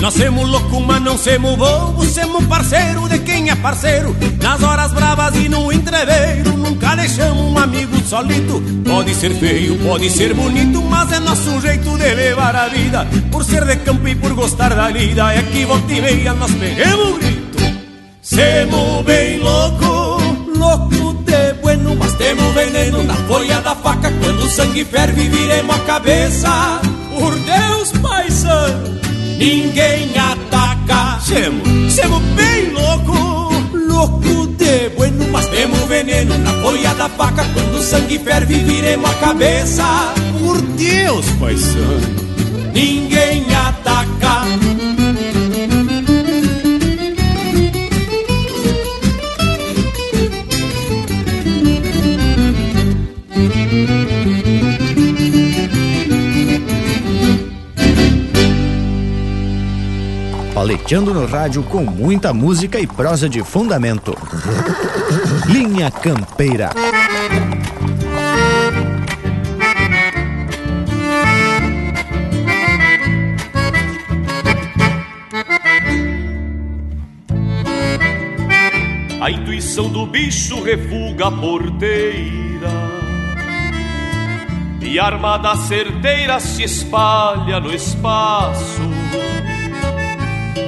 Nós 0.00 0.14
semos 0.14 0.48
louco, 0.48 0.80
mas 0.80 1.02
não 1.02 1.18
semos 1.18 1.56
bobo 1.56 2.02
Semos 2.06 2.46
parceiro 2.46 3.06
de 3.06 3.18
quem 3.18 3.50
é 3.50 3.54
parceiro. 3.54 4.16
Nas 4.42 4.62
horas 4.62 4.92
bravas 4.92 5.34
e 5.36 5.46
no 5.46 5.70
entreveiro 5.70 6.56
Nunca 6.56 6.96
deixamos 6.96 7.52
um 7.52 7.58
amigo 7.58 8.00
solito. 8.06 8.62
Pode 8.82 9.14
ser 9.14 9.34
feio, 9.34 9.76
pode 9.78 10.08
ser 10.08 10.32
bonito 10.32 10.80
Mas 10.82 11.12
é 11.12 11.20
nosso 11.20 11.60
jeito 11.60 11.98
de 11.98 12.14
levar 12.14 12.56
a 12.56 12.68
vida. 12.68 13.06
Por 13.30 13.44
ser 13.44 13.66
de 13.66 13.76
campo 13.76 14.08
e 14.08 14.14
por 14.14 14.32
gostar 14.32 14.74
da 14.74 14.88
lida 14.88 15.34
É 15.34 15.42
que 15.42 15.66
volta 15.66 15.92
e 15.92 16.00
meia 16.00 16.32
nós 16.32 16.50
pegamos 16.52 17.10
o 17.10 17.18
grito. 17.18 17.80
Semos 18.22 19.04
bem 19.04 19.38
louco, 19.38 20.22
louco 20.56 21.14
de 21.24 21.52
bueno 21.60 21.94
Mas 21.96 22.14
temos 22.14 22.54
veneno 22.54 23.02
na 23.02 23.14
folha 23.14 23.60
da 23.60 23.74
faca. 23.74 24.10
Quando 24.10 24.44
o 24.44 24.50
sangue 24.50 24.82
ferve 24.82 25.28
viremos 25.28 25.76
a 25.76 25.78
cabeça. 25.80 26.80
Por 27.18 27.38
Deus, 27.38 27.92
paisano 28.00 29.00
ninguém 29.40 30.10
ataca. 30.16 31.18
Semo, 31.20 31.90
semo 31.90 32.20
bem 32.36 32.70
louco, 32.70 33.52
louco 33.74 34.46
de 34.48 34.90
bueno, 34.90 35.26
mas 35.32 35.46
temos 35.48 35.80
veneno 35.88 36.36
na 36.38 36.52
folha 36.62 36.94
da 36.94 37.08
faca. 37.08 37.44
Quando 37.54 37.78
o 37.78 37.82
sangue 37.82 38.18
ferve, 38.18 38.54
viremos 38.58 39.10
a 39.10 39.14
cabeça. 39.14 39.84
Por 40.38 40.60
Deus, 40.60 41.26
paisano, 41.40 42.00
ninguém 42.74 43.44
ataca. 43.54 44.44
Paleteando 60.60 61.14
no 61.14 61.24
rádio 61.24 61.62
com 61.62 61.82
muita 61.84 62.34
música 62.34 62.78
e 62.78 62.86
prosa 62.86 63.30
de 63.30 63.42
fundamento. 63.42 64.14
Linha 65.46 65.90
Campeira. 65.90 66.68
A 79.18 79.30
intuição 79.30 79.88
do 79.88 80.04
bicho 80.04 80.62
refuga 80.62 81.28
a 81.28 81.30
porteira 81.30 82.68
E 84.82 84.98
armada 84.98 85.56
certeira 85.56 86.38
se 86.38 86.62
espalha 86.64 87.58
no 87.60 87.72
espaço 87.74 88.89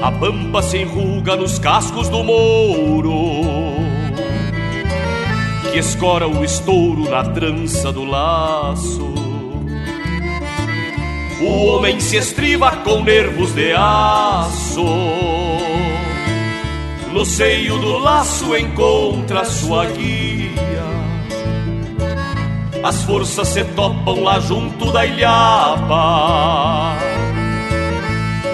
A 0.03 0.11
pampa 0.11 0.61
se 0.63 0.79
enruga 0.79 1.37
nos 1.37 1.59
cascos 1.59 2.09
do 2.09 2.25
mouro 2.25 3.13
Que 5.71 5.79
escora 5.79 6.27
o 6.27 6.45
estouro 6.45 7.09
na 7.09 7.23
trança 7.25 7.93
do 7.93 8.05
laço 8.05 9.15
O 11.41 11.67
homem 11.67 12.01
se 12.01 12.17
estriba 12.17 12.73
com 12.79 13.03
nervos 13.03 13.55
de 13.55 13.73
aço 13.73 14.85
no 17.13 17.27
seio 17.27 17.79
do 17.79 17.99
laço 17.99 18.57
encontra 18.57 19.45
sua 19.45 19.85
guia. 19.85 20.51
As 22.83 23.03
forças 23.03 23.49
se 23.49 23.63
topam 23.65 24.23
lá 24.23 24.41
junto 24.41 24.91
da 24.91 25.05
ilhapa. 25.05 26.97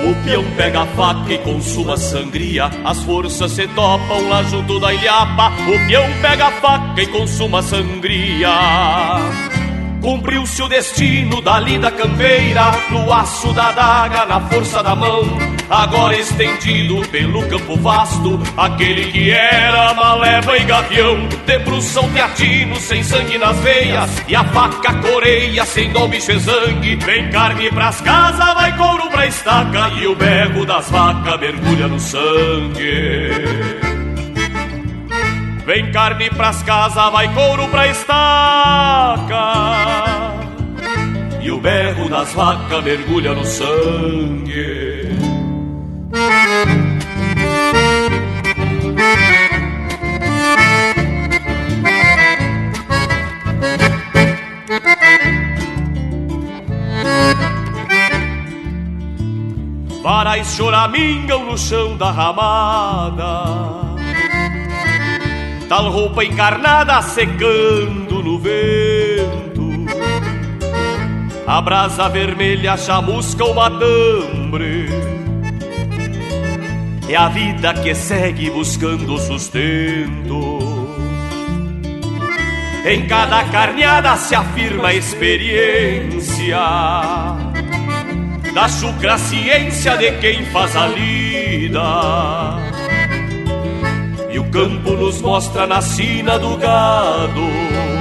O 0.04 0.14
peão 0.24 0.44
pega 0.56 0.82
a 0.82 0.86
faca 0.86 1.32
e 1.32 1.38
consuma 1.38 1.96
sangria. 1.96 2.70
As 2.84 3.02
forças 3.02 3.52
se 3.52 3.66
topam 3.68 4.28
lá 4.28 4.42
junto 4.44 4.78
da 4.78 4.92
ilhapa. 4.92 5.50
O 5.66 5.86
peão 5.86 6.06
pega 6.22 6.46
a 6.46 6.52
faca 6.52 7.02
e 7.02 7.06
consuma 7.08 7.62
sangria. 7.62 8.48
Cumpriu-se 10.00 10.62
o 10.62 10.68
destino 10.68 11.42
da 11.42 11.58
lida 11.58 11.90
campeira, 11.90 12.70
no 12.90 13.12
aço 13.12 13.52
da 13.52 13.72
daga, 13.72 14.26
na 14.26 14.40
força 14.48 14.82
da 14.82 14.94
mão. 14.94 15.57
Agora 15.70 16.16
estendido 16.16 17.06
pelo 17.08 17.46
campo 17.46 17.76
vasto, 17.76 18.40
aquele 18.56 19.12
que 19.12 19.30
era 19.30 19.92
maleva 19.92 20.56
e 20.56 20.64
gavião. 20.64 21.28
Debrução 21.44 22.10
teatino, 22.10 22.76
sem 22.76 23.02
sangue 23.02 23.36
nas 23.36 23.56
veias, 23.58 24.10
e 24.26 24.34
a 24.34 24.44
faca 24.44 24.94
coreia, 24.94 25.66
sem 25.66 25.92
dó, 25.92 26.08
e 26.08 26.20
zangue. 26.38 26.96
Vem 26.96 27.30
carne 27.30 27.70
pras 27.70 28.00
casas, 28.00 28.54
vai 28.54 28.76
couro 28.78 29.10
pra 29.10 29.26
estaca, 29.26 29.90
e 30.00 30.06
o 30.06 30.14
berro 30.14 30.64
das 30.64 30.90
vacas 30.90 31.38
mergulha 31.38 31.86
no 31.86 32.00
sangue. 32.00 33.30
Vem 35.66 35.92
carne 35.92 36.30
pras 36.30 36.62
casas, 36.62 37.12
vai 37.12 37.28
couro 37.34 37.68
pra 37.68 37.88
estaca. 37.88 39.52
E 41.42 41.50
o 41.50 41.60
berro 41.60 42.08
das 42.08 42.32
vacas 42.32 42.82
mergulha 42.82 43.34
no 43.34 43.44
sangue. 43.44 45.07
Varais 60.02 60.56
choramingam 60.56 61.44
no 61.44 61.58
chão 61.58 61.96
da 61.96 62.10
ramada 62.10 63.88
tal 65.68 65.90
roupa 65.90 66.24
encarnada 66.24 67.02
secando 67.02 68.22
no 68.22 68.38
vento. 68.38 69.68
A 71.46 71.60
brasa 71.60 72.08
vermelha 72.08 72.76
chamusca 72.76 73.44
o 73.44 73.54
matambre. 73.54 74.88
É 77.08 77.16
a 77.16 77.28
vida 77.28 77.72
que 77.72 77.94
segue 77.94 78.50
buscando 78.50 79.18
sustento. 79.18 80.58
Em 82.84 83.06
cada 83.06 83.44
carneada 83.44 84.14
se 84.16 84.34
afirma 84.34 84.88
a 84.88 84.94
experiência 84.94 86.58
da 88.54 88.68
chucra 88.68 89.16
ciência 89.16 89.96
de 89.96 90.12
quem 90.18 90.44
faz 90.46 90.76
a 90.76 90.86
lida. 90.86 91.80
E 94.30 94.38
o 94.38 94.44
campo 94.50 94.90
nos 94.92 95.22
mostra 95.22 95.66
na 95.66 95.80
sina 95.80 96.38
do 96.38 96.58
gado 96.58 97.97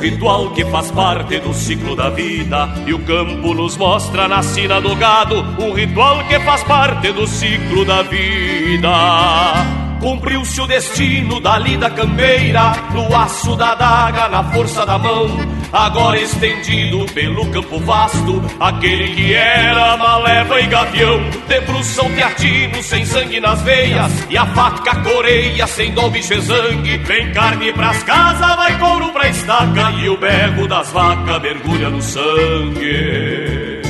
ritual 0.00 0.50
que 0.50 0.64
faz 0.64 0.90
parte 0.90 1.38
do 1.38 1.52
ciclo 1.54 1.94
da 1.94 2.10
vida. 2.10 2.68
E 2.86 2.92
o 2.92 2.98
campo 3.00 3.54
nos 3.54 3.76
mostra 3.76 4.26
na 4.26 4.42
sina 4.42 4.80
do 4.80 4.96
gado 4.96 5.36
Um 5.58 5.72
ritual 5.72 6.26
que 6.26 6.40
faz 6.40 6.64
parte 6.64 7.12
do 7.12 7.26
ciclo 7.26 7.84
da 7.84 8.02
vida 8.02 9.79
Cumpriu-se 10.00 10.60
o 10.60 10.66
destino 10.66 11.40
da 11.40 11.90
campeira, 11.90 12.72
no 12.92 13.14
aço 13.14 13.54
da 13.54 13.74
daga, 13.74 14.28
na 14.28 14.42
força 14.44 14.86
da 14.86 14.98
mão. 14.98 15.28
Agora 15.72 16.18
estendido 16.18 17.04
pelo 17.12 17.46
campo 17.50 17.78
vasto, 17.80 18.42
aquele 18.58 19.14
que 19.14 19.34
era 19.34 19.96
maleva 19.98 20.60
e 20.60 20.66
gavião. 20.66 21.20
Debrução 21.46 22.10
teatino, 22.12 22.82
sem 22.82 23.04
sangue 23.04 23.40
nas 23.40 23.60
veias, 23.62 24.26
e 24.30 24.38
a 24.38 24.46
faca 24.46 24.96
coreia, 25.02 25.66
sem 25.66 25.92
dó, 25.92 26.08
bicho 26.08 26.32
é 26.32 26.40
zangue. 26.40 26.96
Vem 26.98 27.32
carne 27.32 27.72
pras 27.72 28.02
casas, 28.02 28.56
vai 28.56 28.78
couro 28.78 29.12
pra 29.12 29.28
estaca, 29.28 29.90
e 29.92 30.08
o 30.08 30.16
berro 30.16 30.66
das 30.66 30.90
vacas 30.90 31.42
mergulha 31.42 31.90
no 31.90 32.00
sangue. 32.00 33.80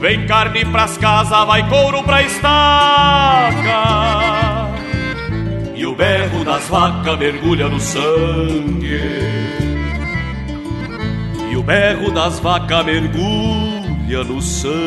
Vem 0.00 0.26
carne 0.26 0.64
pras 0.64 0.96
casas, 0.98 1.46
vai 1.46 1.68
couro 1.68 2.02
pra 2.02 2.22
estaca. 2.22 4.21
E 5.82 5.84
o 5.84 5.96
berro 5.96 6.44
das 6.44 6.68
vacas 6.68 7.18
mergulha 7.18 7.68
no 7.68 7.80
sangue. 7.80 9.00
E 11.50 11.56
o 11.56 11.62
berro 11.64 12.12
das 12.12 12.38
vacas 12.38 12.86
mergulha 12.86 14.22
no 14.22 14.40
sangue. 14.40 14.78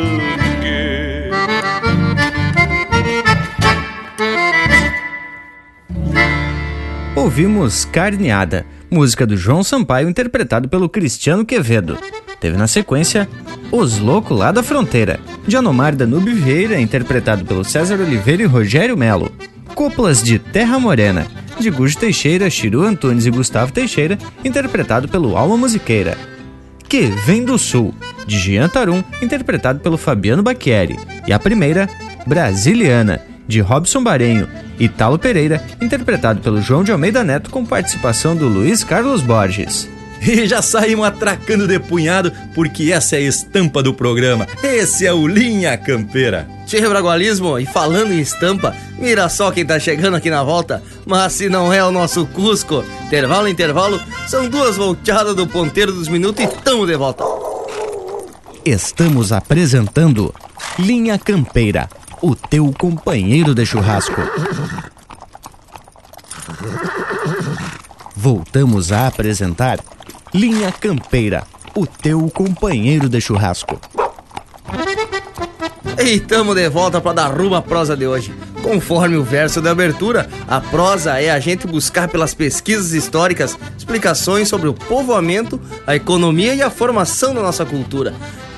Ouvimos 7.13 7.83
Carneada, 7.83 8.65
música 8.89 9.27
do 9.27 9.35
João 9.35 9.65
Sampaio 9.65 10.07
interpretado 10.07 10.69
pelo 10.69 10.87
Cristiano 10.87 11.45
Quevedo. 11.45 11.97
Teve 12.39 12.55
na 12.55 12.67
sequência 12.67 13.27
Os 13.69 13.99
Loucos 13.99 14.39
lá 14.39 14.49
da 14.49 14.63
Fronteira, 14.63 15.19
de 15.45 15.57
Anomar 15.57 15.93
Danube 15.93 16.31
Vieira, 16.31 16.79
interpretado 16.79 17.43
pelo 17.43 17.65
César 17.65 17.99
Oliveira 17.99 18.43
e 18.43 18.45
Rogério 18.45 18.95
Melo. 18.95 19.29
Coplas 19.75 20.23
de 20.23 20.39
Terra 20.39 20.79
Morena, 20.79 21.27
de 21.59 21.69
Gujo 21.69 21.97
Teixeira, 21.97 22.49
Chiru 22.49 22.83
Antunes 22.83 23.25
e 23.25 23.29
Gustavo 23.29 23.73
Teixeira, 23.73 24.17
interpretado 24.43 25.09
pelo 25.09 25.35
Alma 25.35 25.57
Musiqueira. 25.57 26.17
Que 26.87 27.07
Vem 27.25 27.43
do 27.43 27.57
Sul, 27.57 27.93
de 28.25 28.39
Jean 28.39 28.69
Tarum, 28.69 29.03
interpretado 29.21 29.81
pelo 29.81 29.97
Fabiano 29.97 30.41
Bacchieri. 30.41 30.97
E 31.27 31.33
a 31.33 31.37
primeira, 31.37 31.89
Brasiliana, 32.25 33.21
de 33.45 33.59
Robson 33.59 34.01
Barenho 34.01 34.47
e 34.79 34.87
Talo 34.87 35.19
Pereira, 35.19 35.61
interpretado 35.81 36.39
pelo 36.39 36.61
João 36.61 36.83
de 36.83 36.93
Almeida 36.93 37.21
Neto 37.23 37.49
com 37.49 37.65
participação 37.65 38.33
do 38.33 38.47
Luiz 38.47 38.81
Carlos 38.81 39.21
Borges. 39.21 39.89
E 40.25 40.47
já 40.47 40.61
saímos 40.61 41.05
atracando 41.05 41.67
de 41.67 41.79
punhado, 41.79 42.31
porque 42.53 42.91
essa 42.91 43.15
é 43.15 43.19
a 43.19 43.21
estampa 43.21 43.83
do 43.83 43.93
programa. 43.93 44.47
Esse 44.63 45.05
é 45.05 45.13
o 45.13 45.27
Linha 45.27 45.77
Campeira. 45.77 46.47
Tchê 46.65 46.81
Bragualismo, 46.87 47.59
e 47.59 47.65
falando 47.65 48.11
em 48.11 48.19
estampa, 48.19 48.75
mira 48.97 49.29
só 49.29 49.51
quem 49.51 49.65
tá 49.65 49.79
chegando 49.79 50.15
aqui 50.15 50.29
na 50.29 50.43
volta. 50.43 50.81
Mas 51.05 51.33
se 51.33 51.47
não 51.47 51.71
é 51.71 51.83
o 51.83 51.91
nosso 51.91 52.25
Cusco, 52.27 52.83
intervalo 53.05 53.47
intervalo, 53.47 54.01
são 54.27 54.49
duas 54.49 54.75
volteadas 54.75 55.35
do 55.35 55.45
ponteiro 55.45 55.91
dos 55.91 56.07
minutos 56.07 56.43
e 56.43 56.47
tamo 56.47 56.87
de 56.87 56.95
volta. 56.95 57.23
Estamos 58.65 59.31
apresentando 59.31 60.33
Linha 60.79 61.19
Campeira, 61.19 61.87
o 62.19 62.35
teu 62.35 62.73
companheiro 62.77 63.53
de 63.53 63.63
churrasco. 63.63 64.21
Voltamos 68.15 68.91
a 68.91 69.05
apresentar 69.05 69.77
Linha 70.35 70.69
Campeira, 70.69 71.47
o 71.73 71.87
teu 71.87 72.29
companheiro 72.29 73.07
de 73.07 73.21
churrasco. 73.21 73.79
E 75.97 76.19
tamo 76.19 76.53
de 76.53 76.67
volta 76.67 76.99
para 76.99 77.13
dar 77.13 77.27
rumo 77.27 77.55
à 77.55 77.61
prosa 77.61 77.95
de 77.95 78.05
hoje. 78.05 78.35
Conforme 78.61 79.15
o 79.15 79.23
verso 79.23 79.61
da 79.61 79.71
abertura, 79.71 80.29
a 80.45 80.59
prosa 80.59 81.21
é 81.21 81.29
a 81.29 81.39
gente 81.39 81.65
buscar 81.65 82.09
pelas 82.09 82.33
pesquisas 82.33 82.91
históricas 82.91 83.57
explicações 83.77 84.49
sobre 84.49 84.67
o 84.67 84.73
povoamento, 84.73 85.57
a 85.87 85.95
economia 85.95 86.53
e 86.53 86.61
a 86.61 86.69
formação 86.69 87.33
da 87.33 87.41
nossa 87.41 87.65
cultura. 87.65 88.13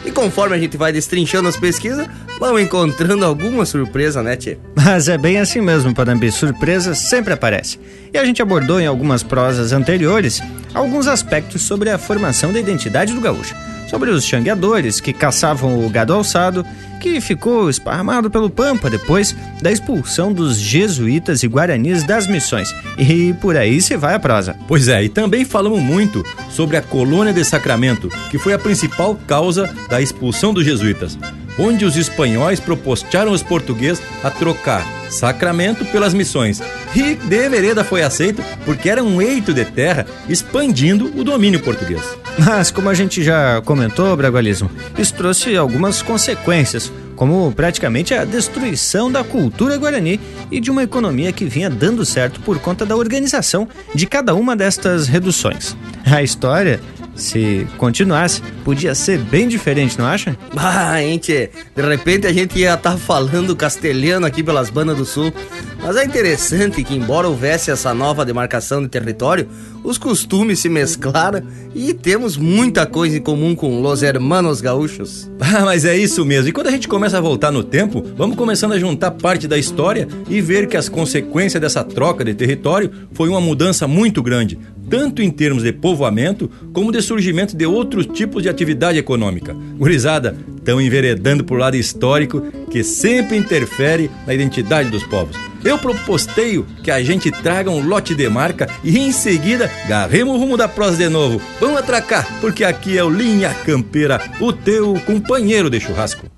E 0.07 0.11
conforme 0.11 0.55
a 0.55 0.57
gente 0.57 0.77
vai 0.77 0.93
destrinchando 0.93 1.49
as 1.49 1.57
pesquisas, 1.57 2.07
vamos 2.39 2.61
encontrando 2.61 3.25
alguma 3.25 3.65
surpresa, 3.65 4.23
né, 4.23 4.37
Tchê? 4.37 4.57
Mas 4.73 5.09
é 5.09 5.17
bem 5.17 5.37
assim 5.37 5.59
mesmo, 5.59 5.93
Panambi. 5.93 6.31
Surpresa 6.31 6.95
sempre 6.95 7.33
aparece. 7.33 7.77
E 8.13 8.17
a 8.17 8.23
gente 8.23 8.41
abordou 8.41 8.79
em 8.79 8.85
algumas 8.85 9.21
prosas 9.21 9.73
anteriores 9.73 10.41
alguns 10.73 11.07
aspectos 11.07 11.63
sobre 11.63 11.89
a 11.89 11.97
formação 11.97 12.53
da 12.53 12.59
identidade 12.59 13.13
do 13.13 13.19
gaúcho 13.19 13.53
sobre 13.87 14.09
os 14.09 14.25
xangueadores 14.25 14.99
que 14.99 15.13
caçavam 15.13 15.85
o 15.85 15.89
gado 15.89 16.13
alçado, 16.13 16.65
que 16.99 17.21
ficou 17.21 17.69
esparramado 17.69 18.29
pelo 18.29 18.49
Pampa 18.49 18.89
depois 18.89 19.35
da 19.61 19.71
expulsão 19.71 20.31
dos 20.33 20.57
jesuítas 20.57 21.43
e 21.43 21.47
guaranis 21.47 22.03
das 22.03 22.27
missões. 22.27 22.73
E 22.97 23.33
por 23.33 23.55
aí 23.55 23.81
se 23.81 23.95
vai 23.95 24.15
a 24.15 24.19
prosa. 24.19 24.55
Pois 24.67 24.87
é, 24.87 25.03
e 25.03 25.09
também 25.09 25.45
falamos 25.45 25.81
muito 25.81 26.23
sobre 26.49 26.77
a 26.77 26.81
colônia 26.81 27.33
de 27.33 27.43
Sacramento, 27.43 28.09
que 28.29 28.37
foi 28.37 28.53
a 28.53 28.59
principal 28.59 29.15
causa 29.27 29.73
da 29.89 30.01
expulsão 30.01 30.53
dos 30.53 30.65
jesuítas, 30.65 31.17
onde 31.57 31.85
os 31.85 31.95
espanhóis 31.95 32.59
propostaram 32.59 33.31
os 33.31 33.43
portugueses 33.43 34.03
a 34.23 34.29
trocar 34.29 34.85
Sacramento 35.09 35.85
pelas 35.85 36.13
missões. 36.13 36.61
E 36.95 37.15
de 37.15 37.49
vereda 37.49 37.83
foi 37.83 38.03
aceito 38.03 38.43
porque 38.65 38.89
era 38.89 39.03
um 39.03 39.21
eito 39.21 39.53
de 39.53 39.63
terra 39.65 40.05
expandindo 40.27 41.11
o 41.15 41.23
domínio 41.23 41.59
português. 41.59 42.01
Mas, 42.37 42.69
como 42.69 42.89
a 42.89 42.93
gente 42.93 43.23
já 43.23 43.61
comentou, 43.63 44.15
Bragualismo, 44.15 44.69
isso 44.97 45.13
trouxe 45.13 45.55
algumas 45.55 46.01
consequências, 46.01 46.91
como 47.15 47.51
praticamente 47.51 48.13
a 48.13 48.25
destruição 48.25 49.11
da 49.11 49.23
cultura 49.23 49.77
guarani 49.77 50.19
e 50.51 50.59
de 50.59 50.69
uma 50.69 50.83
economia 50.83 51.31
que 51.31 51.45
vinha 51.45 51.69
dando 51.69 52.05
certo 52.05 52.39
por 52.41 52.59
conta 52.59 52.85
da 52.85 52.95
organização 52.95 53.67
de 53.95 54.05
cada 54.05 54.35
uma 54.35 54.55
destas 54.55 55.07
reduções. 55.07 55.75
A 56.05 56.21
história 56.21 56.79
se 57.17 57.67
continuasse, 57.77 58.41
podia 58.63 58.95
ser 58.95 59.17
bem 59.19 59.47
diferente, 59.47 59.97
não 59.97 60.05
acha? 60.05 60.37
Ah, 60.55 60.99
gente, 60.99 61.49
de 61.75 61.81
repente 61.81 62.27
a 62.27 62.31
gente 62.31 62.57
ia 62.57 62.75
estar 62.75 62.91
tá 62.91 62.97
falando 62.97 63.55
castelhano 63.55 64.25
aqui 64.25 64.43
pelas 64.43 64.69
bandas 64.69 64.97
do 64.97 65.05
sul. 65.05 65.33
Mas 65.81 65.95
é 65.95 66.05
interessante 66.05 66.83
que, 66.83 66.95
embora 66.95 67.27
houvesse 67.27 67.71
essa 67.71 67.93
nova 67.93 68.25
demarcação 68.25 68.81
de 68.81 68.87
território, 68.87 69.47
os 69.83 69.97
costumes 69.97 70.59
se 70.59 70.67
mesclaram 70.67 71.41
e 71.73 71.93
temos 71.93 72.35
muita 72.35 72.85
coisa 72.85 73.17
em 73.17 73.21
comum 73.21 73.55
com 73.55 73.81
os 73.81 74.03
hermanos 74.03 74.59
gaúchos. 74.59 75.29
Ah, 75.39 75.63
mas 75.63 75.85
é 75.85 75.95
isso 75.95 76.25
mesmo. 76.25 76.49
E 76.49 76.51
quando 76.51 76.67
a 76.67 76.71
gente 76.71 76.87
começa 76.87 77.17
a 77.17 77.21
voltar 77.21 77.51
no 77.51 77.63
tempo, 77.63 78.03
vamos 78.17 78.35
começando 78.35 78.73
a 78.73 78.79
juntar 78.79 79.11
parte 79.11 79.47
da 79.47 79.57
história 79.57 80.07
e 80.29 80.41
ver 80.41 80.67
que 80.67 80.75
as 80.75 80.89
consequências 80.89 81.61
dessa 81.61 81.83
troca 81.83 82.25
de 82.25 82.33
território 82.33 82.91
foi 83.13 83.29
uma 83.29 83.39
mudança 83.39 83.87
muito 83.87 84.21
grande, 84.21 84.59
tanto 84.89 85.21
em 85.21 85.31
termos 85.31 85.63
de 85.63 85.71
povoamento 85.71 86.51
como 86.73 86.91
de 86.91 87.01
surgimento 87.07 87.55
de 87.55 87.65
outros 87.65 88.05
tipos 88.05 88.43
de 88.43 88.49
atividade 88.49 88.99
econômica. 88.99 89.53
Gurizada, 89.53 90.37
estão 90.57 90.81
enveredando 90.81 91.43
por 91.43 91.57
lado 91.57 91.77
histórico 91.77 92.41
que 92.69 92.83
sempre 92.83 93.37
interfere 93.37 94.11
na 94.25 94.33
identidade 94.33 94.89
dos 94.89 95.03
povos. 95.03 95.37
Eu 95.63 95.77
proposteio 95.77 96.65
que 96.83 96.91
a 96.91 97.01
gente 97.01 97.31
traga 97.31 97.71
um 97.71 97.85
lote 97.85 98.13
de 98.13 98.29
marca 98.29 98.69
e 98.83 98.97
em 98.97 99.11
seguida 99.11 99.71
garremos 99.87 100.35
o 100.35 100.37
rumo 100.37 100.57
da 100.57 100.67
prosa 100.67 100.97
de 100.97 101.09
novo. 101.09 101.41
Vamos 101.59 101.79
atracar, 101.79 102.27
porque 102.41 102.63
aqui 102.63 102.97
é 102.97 103.03
o 103.03 103.09
Linha 103.09 103.53
Campeira, 103.65 104.21
o 104.39 104.51
teu 104.51 104.93
companheiro 105.05 105.69
de 105.69 105.79
churrasco. 105.79 106.36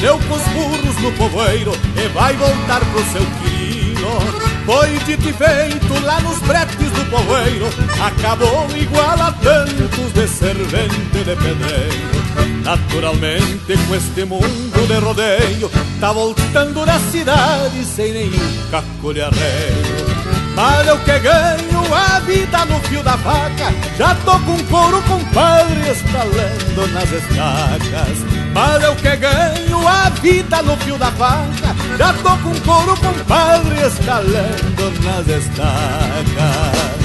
Deu 0.00 0.18
com 0.18 0.34
os 0.34 0.42
burros 0.42 0.96
no 1.00 1.12
povoeiro 1.12 1.72
e 1.96 2.08
vai 2.08 2.34
voltar 2.36 2.80
pro 2.80 3.04
seu 3.12 3.22
quino 3.40 4.66
Foi 4.66 4.98
dito 5.06 5.28
e 5.28 5.32
feito 5.32 6.04
lá 6.04 6.20
nos 6.20 6.38
bretes 6.40 6.90
do 6.90 7.10
povoeiro 7.10 7.66
Acabou 8.00 8.66
igual 8.76 9.20
a 9.20 9.32
tantos 9.32 10.12
de 10.12 10.28
servente 10.28 11.24
de 11.24 11.36
pedreiro. 11.36 12.62
Naturalmente 12.62 13.76
com 13.86 13.94
este 13.94 14.24
mundo 14.24 14.86
de 14.86 14.98
rodeio 14.98 15.70
Tá 15.98 16.12
voltando 16.12 16.84
na 16.84 16.98
cidade 17.00 17.84
sem 17.84 18.12
nenhum 18.12 18.70
caco 18.70 19.14
de 19.14 19.22
arreio 19.22 20.16
mas 20.56 20.88
eu 20.88 20.98
que 21.00 21.18
ganho 21.18 21.94
a 21.94 22.18
vida 22.20 22.64
no 22.64 22.80
fio 22.80 23.02
da 23.02 23.18
faca 23.18 23.74
Já 23.98 24.14
tô 24.14 24.38
com 24.40 24.56
couro 24.64 25.02
compadre 25.02 25.90
estalando 25.90 26.86
nas 26.94 27.12
estacas 27.12 28.45
para 28.56 28.90
o 28.90 28.96
que 28.96 29.14
ganho 29.16 29.86
a 29.86 30.08
vida 30.08 30.62
no 30.62 30.78
fio 30.78 30.96
da 30.96 31.12
faca 31.12 31.76
Já 31.98 32.14
tô 32.14 32.30
com 32.38 32.58
couro, 32.60 32.96
compadre, 32.96 33.86
escalando 33.86 34.92
nas 35.04 35.28
estacas. 35.28 36.96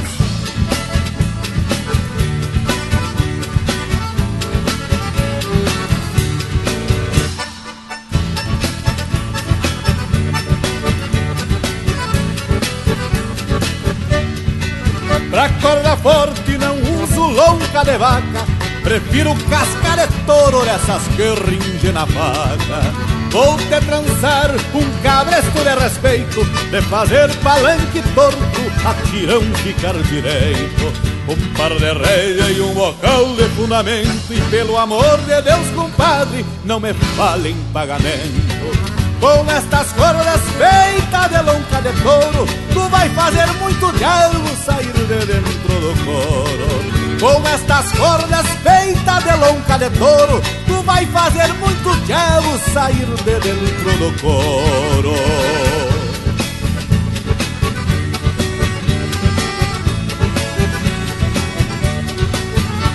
Pra 15.29 15.49
corda 15.61 15.97
forte 15.97 16.57
não 16.57 16.77
uso 17.03 17.19
louca 17.19 17.83
de 17.83 17.97
vaca. 17.97 18.60
Prefiro 18.83 19.35
casca 19.47 19.95
de 19.95 20.25
touro 20.25 20.65
nessas 20.65 21.03
que 21.79 21.91
na 21.91 22.05
faca 22.07 23.11
Vou 23.29 23.55
te 23.57 23.79
trançar 23.85 24.51
um 24.73 25.01
cabresto 25.03 25.63
de 25.63 25.75
respeito 25.75 26.43
De 26.71 26.81
fazer 26.81 27.33
palanque 27.37 28.01
torto, 28.15 28.61
a 28.83 28.93
tirão 29.07 29.41
ficar 29.57 29.93
direito. 29.93 30.91
Um 31.29 31.53
par 31.55 31.69
de 31.69 31.93
rédea 31.93 32.51
e 32.51 32.59
um 32.59 32.73
bocal 32.73 33.35
de 33.35 33.43
fundamento 33.55 34.31
E 34.33 34.41
pelo 34.49 34.77
amor 34.77 35.17
de 35.19 35.41
Deus, 35.43 35.67
compadre, 35.75 36.43
não 36.65 36.79
me 36.79 36.93
falem 37.15 37.55
pagamento. 37.71 38.91
Com 39.19 39.49
estas 39.51 39.91
cordas 39.93 40.41
feitas 40.57 41.29
de 41.29 41.37
lonca 41.43 41.81
de 41.81 42.01
touro 42.01 42.47
Tu 42.73 42.89
vai 42.89 43.07
fazer 43.09 43.47
muito 43.61 43.91
diabo 43.97 44.49
sair 44.65 44.91
de 44.91 45.25
dentro 45.25 45.79
do 45.79 46.03
coro 46.03 47.00
Com 47.21 47.47
estas 47.47 47.91
cordas 47.91 48.47
feitas 48.63 49.23
de 49.23 49.35
lonca 49.37 49.77
de 49.77 49.91
touro 49.91 50.41
Tu 50.65 50.81
vai 50.81 51.05
fazer 51.05 51.53
muito 51.53 51.95
diabo 52.07 52.57
sair 52.73 53.05
de 53.05 53.39
dentro 53.39 53.97
do 53.99 54.21
coro 54.21 55.80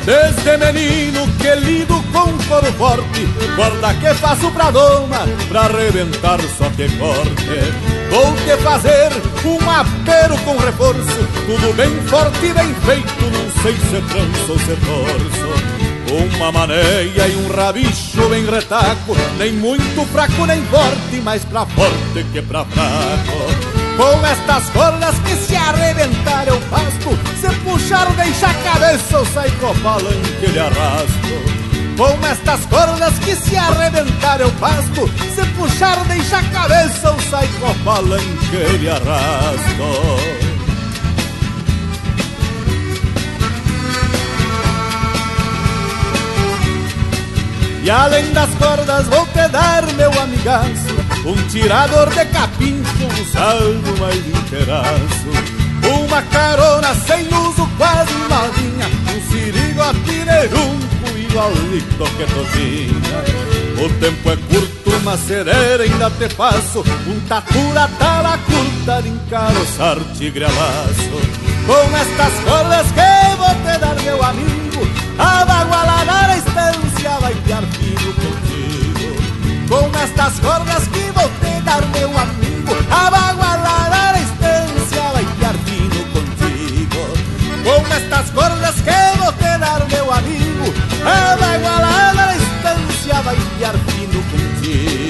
Desde 0.06 0.56
menino 0.56 1.26
que 1.36 1.52
lido 1.56 2.00
com 2.12 2.38
coro 2.46 2.72
forte 2.74 3.26
Guarda 3.56 3.92
que 3.94 4.14
faço 4.14 4.52
pra 4.52 4.70
doma 4.70 5.26
Pra 5.48 5.62
arrebentar 5.62 6.38
só 6.56 6.70
que 6.70 6.88
corte. 6.96 7.72
Vou 8.08 8.32
te 8.36 8.56
fazer 8.62 9.10
um 9.44 9.68
apero 9.68 10.38
com 10.44 10.56
reforço 10.58 11.28
Tudo 11.46 11.74
bem 11.74 11.90
forte 12.06 12.46
e 12.46 12.52
bem 12.52 12.72
feito 12.72 13.24
Não 13.24 13.62
sei 13.62 13.72
se 13.72 14.00
tranço 14.12 14.52
ou 14.52 14.58
se 14.60 14.76
torço. 14.86 16.36
Uma 16.36 16.52
maneia 16.52 17.26
e 17.26 17.36
um 17.36 17.52
rabicho 17.52 18.28
bem 18.30 18.46
retaco 18.46 19.16
Nem 19.36 19.54
muito 19.54 20.06
fraco 20.12 20.46
nem 20.46 20.62
forte 20.66 21.16
Mais 21.24 21.44
pra 21.44 21.66
forte 21.66 22.24
que 22.32 22.40
pra 22.42 22.64
fraco 22.64 23.65
com 23.96 24.26
estas 24.26 24.68
cordas 24.70 25.18
que 25.20 25.34
se 25.34 25.56
arrebentar 25.56 26.46
eu 26.46 26.60
pasto 26.70 27.18
Se 27.40 27.48
puxar 27.60 28.06
deixa 28.12 28.46
a 28.46 28.54
cabeça 28.54 29.16
eu 29.16 29.26
saio 29.26 29.52
com 29.52 29.74
palanque 29.80 30.46
de 30.52 30.58
arrasto. 30.58 31.56
Com 31.96 32.26
estas 32.26 32.66
cordas 32.66 33.18
que 33.20 33.34
se 33.34 33.56
arrebentar 33.56 34.40
eu 34.40 34.50
pasto 34.52 35.08
Se 35.34 35.44
puxar 35.56 36.04
deixa 36.04 36.38
a 36.38 36.42
cabeça 36.42 37.08
eu 37.08 37.20
saio 37.30 37.48
com 37.60 37.74
palanque 37.84 38.78
de 38.78 38.88
arrasto. 38.88 40.46
E 47.82 47.90
além 47.90 48.32
das 48.32 48.50
cordas 48.56 49.06
vou 49.06 49.24
te 49.26 49.48
dar, 49.48 49.86
meu 49.94 50.10
amigaço 50.20 51.05
Um 51.26 51.34
tirador 51.48 52.08
de 52.10 52.24
capim 52.26 52.80
com 52.98 53.24
saldo 53.32 53.98
mais 53.98 54.16
inteiraço 54.16 55.26
Uma 56.00 56.22
carona 56.22 56.94
sem 56.94 57.26
uso 57.26 57.68
quase 57.76 58.14
novinha 58.30 58.86
Um 59.12 59.28
sirigo 59.28 59.82
a 59.82 59.92
pinerunco 59.92 61.18
igualito 61.18 62.04
que 62.16 62.26
totinha 62.32 63.84
O 63.84 63.88
tempo 63.98 64.30
é 64.30 64.36
curto, 64.36 65.00
mas 65.02 65.18
serera 65.20 65.82
ainda 65.82 66.10
te 66.10 66.28
faço. 66.28 66.84
Um 67.08 67.18
tatura 67.28 67.88
tala 67.98 68.38
curta 68.38 69.02
de 69.02 69.08
encaroçar 69.08 69.98
tigre 70.16 70.44
a 70.44 70.48
laço. 70.48 71.46
Com 71.66 71.96
estas 71.96 72.32
cordas 72.44 72.86
que 72.92 73.36
vou 73.36 73.48
te 73.48 73.78
dar, 73.80 73.96
meu 74.02 74.22
amigo 74.22 74.88
A 75.18 75.44
bagualada 75.44 76.28
na 76.28 76.36
estância 76.36 77.18
vai 77.20 77.34
piar 77.34 77.62
fino 77.64 78.12
contigo 78.14 78.55
Com 79.68 79.90
estas 79.98 80.38
cordas 80.38 80.86
que 80.88 81.10
vou 81.10 81.28
te 81.40 81.60
dar, 81.62 81.84
meu 81.86 82.08
amigo 82.16 82.72
A 82.88 83.10
bagualada 83.10 84.12
na 84.12 84.20
estância 84.20 85.02
vai 85.12 85.24
piar 85.36 85.54
fino 85.54 86.04
contigo. 86.12 86.96
Com 87.64 87.94
estas 87.94 88.30
cordas 88.30 88.76
que 88.76 89.18
vou 89.18 89.32
te 89.32 89.58
dar, 89.58 89.84
meu 89.90 90.12
amigo 90.12 90.72
A 91.04 91.36
bagualada 91.36 92.26
na 92.26 92.36
estância 92.36 93.22
vai 93.22 93.36
piar 93.58 93.74
fino 93.74 94.22
contigo. 94.30 95.06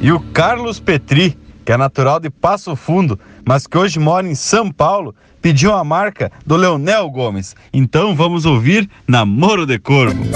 E 0.00 0.12
o 0.12 0.20
Carlos 0.32 0.80
Petri, 0.80 1.36
que 1.66 1.72
é 1.72 1.76
natural 1.76 2.18
de 2.18 2.30
Passo 2.30 2.74
Fundo, 2.74 3.20
mas 3.44 3.66
que 3.66 3.76
hoje 3.76 3.98
mora 3.98 4.26
em 4.26 4.34
São 4.34 4.72
Paulo, 4.72 5.14
pediu 5.48 5.72
a 5.72 5.82
marca 5.82 6.30
do 6.44 6.58
Leonel 6.58 7.08
Gomes. 7.08 7.56
Então 7.72 8.14
vamos 8.14 8.44
ouvir 8.44 8.86
Namoro 9.06 9.64
de 9.64 9.78
Corvo. 9.78 10.26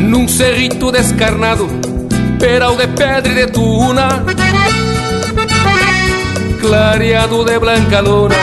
Num 0.00 0.26
cerrito 0.26 0.90
descarnado, 0.90 1.68
peral 2.40 2.76
de 2.76 2.88
pedra 2.88 3.30
e 3.30 3.46
de 3.46 3.52
tuna, 3.52 4.24
clareado 6.66 7.44
de 7.44 7.58
blanca 7.60 8.00
luna, 8.00 8.34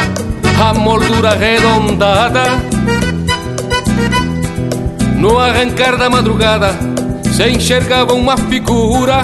a 0.66 0.74
moldura 0.74 1.32
arredondada. 1.32 2.44
No 5.18 5.38
arrancar 5.40 5.98
da 5.98 6.10
madrugada, 6.10 6.74
se 7.36 7.50
enxergava 7.50 8.14
uma 8.14 8.38
figura, 8.38 9.22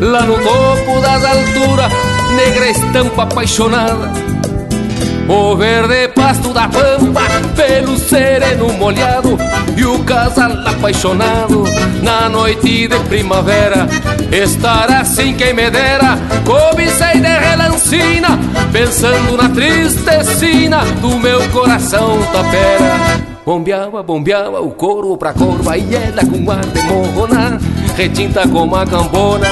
lá 0.00 0.22
no 0.22 0.34
topo 0.34 1.00
das 1.00 1.24
alturas, 1.24 1.92
negra 2.34 2.70
estampa 2.70 3.22
apaixonada. 3.22 4.10
O 5.28 5.54
verde 5.56 6.08
pasto 6.08 6.54
da 6.54 6.66
pampa, 6.68 7.20
pelo 7.54 7.98
sereno 7.98 8.72
molhado 8.72 9.36
E 9.76 9.84
o 9.84 10.02
casal 10.02 10.50
apaixonado 10.66 11.64
na 12.02 12.30
noite 12.30 12.88
de 12.88 12.98
primavera 13.00 13.86
Estar 14.32 14.90
assim 14.90 15.34
quem 15.34 15.52
me 15.52 15.70
dera, 15.70 16.18
cobicei 16.46 17.20
de 17.20 17.28
relancina 17.28 18.38
Pensando 18.72 19.36
na 19.36 19.50
tristecina 19.50 20.78
do 21.02 21.18
meu 21.18 21.46
coração 21.50 22.18
tapera 22.32 23.28
Bombeava, 23.44 24.02
bombeava 24.02 24.60
o 24.62 24.70
couro 24.70 25.16
pra 25.18 25.34
corva 25.34 25.76
e 25.76 25.94
ela 25.94 26.24
com 26.24 26.50
ar 26.50 26.64
de 26.64 26.82
morrona 26.82 27.58
Retinta 27.96 28.48
como 28.48 28.76
a 28.76 28.86
cambona, 28.86 29.48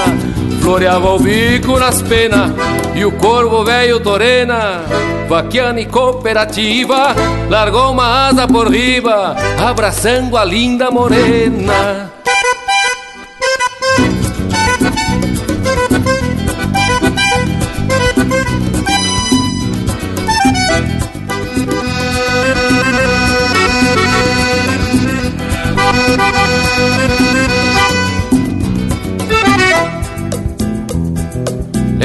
floreava 0.67 1.13
o 1.13 1.19
bico 1.19 1.79
nas 1.79 2.01
penas 2.01 2.51
E 2.93 3.05
o 3.05 3.11
corvo 3.13 3.63
velho 3.63 4.01
torena, 4.01 4.81
vaquiana 5.29 5.79
e 5.79 5.85
cooperativa 5.85 7.15
Largou 7.49 7.91
uma 7.91 8.27
asa 8.27 8.45
por 8.45 8.69
riba, 8.69 9.33
abraçando 9.57 10.35
a 10.35 10.43
linda 10.43 10.91
morena 10.91 12.16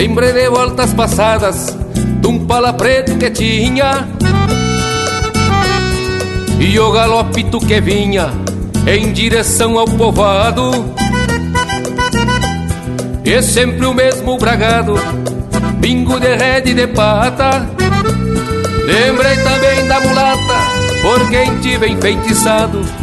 Lembrei 0.03 0.33
de 0.33 0.49
voltas 0.49 0.93
passadas 0.95 1.79
de 1.95 2.27
um 2.27 2.45
pala 2.45 2.73
preto 2.73 3.17
que 3.19 3.31
tinha 3.31 4.09
E 6.59 6.77
o 6.77 6.91
galopito 6.91 7.61
que 7.61 7.81
vinha 7.81 8.29
em 8.85 9.13
direção 9.13 9.79
ao 9.79 9.85
povoado. 9.85 10.73
E 13.25 13.41
sempre 13.43 13.87
o 13.87 13.95
mesmo 13.95 14.37
bragado, 14.39 14.95
bingo 15.79 16.19
de 16.19 16.35
rede 16.35 16.75
de 16.75 16.89
pata. 16.89 17.71
Lembrei 18.85 19.37
também 19.37 19.87
da 19.87 20.01
mulata, 20.01 20.59
por 21.01 21.31
quem 21.31 21.61
tive 21.61 21.87
enfeitiçado 21.87 23.02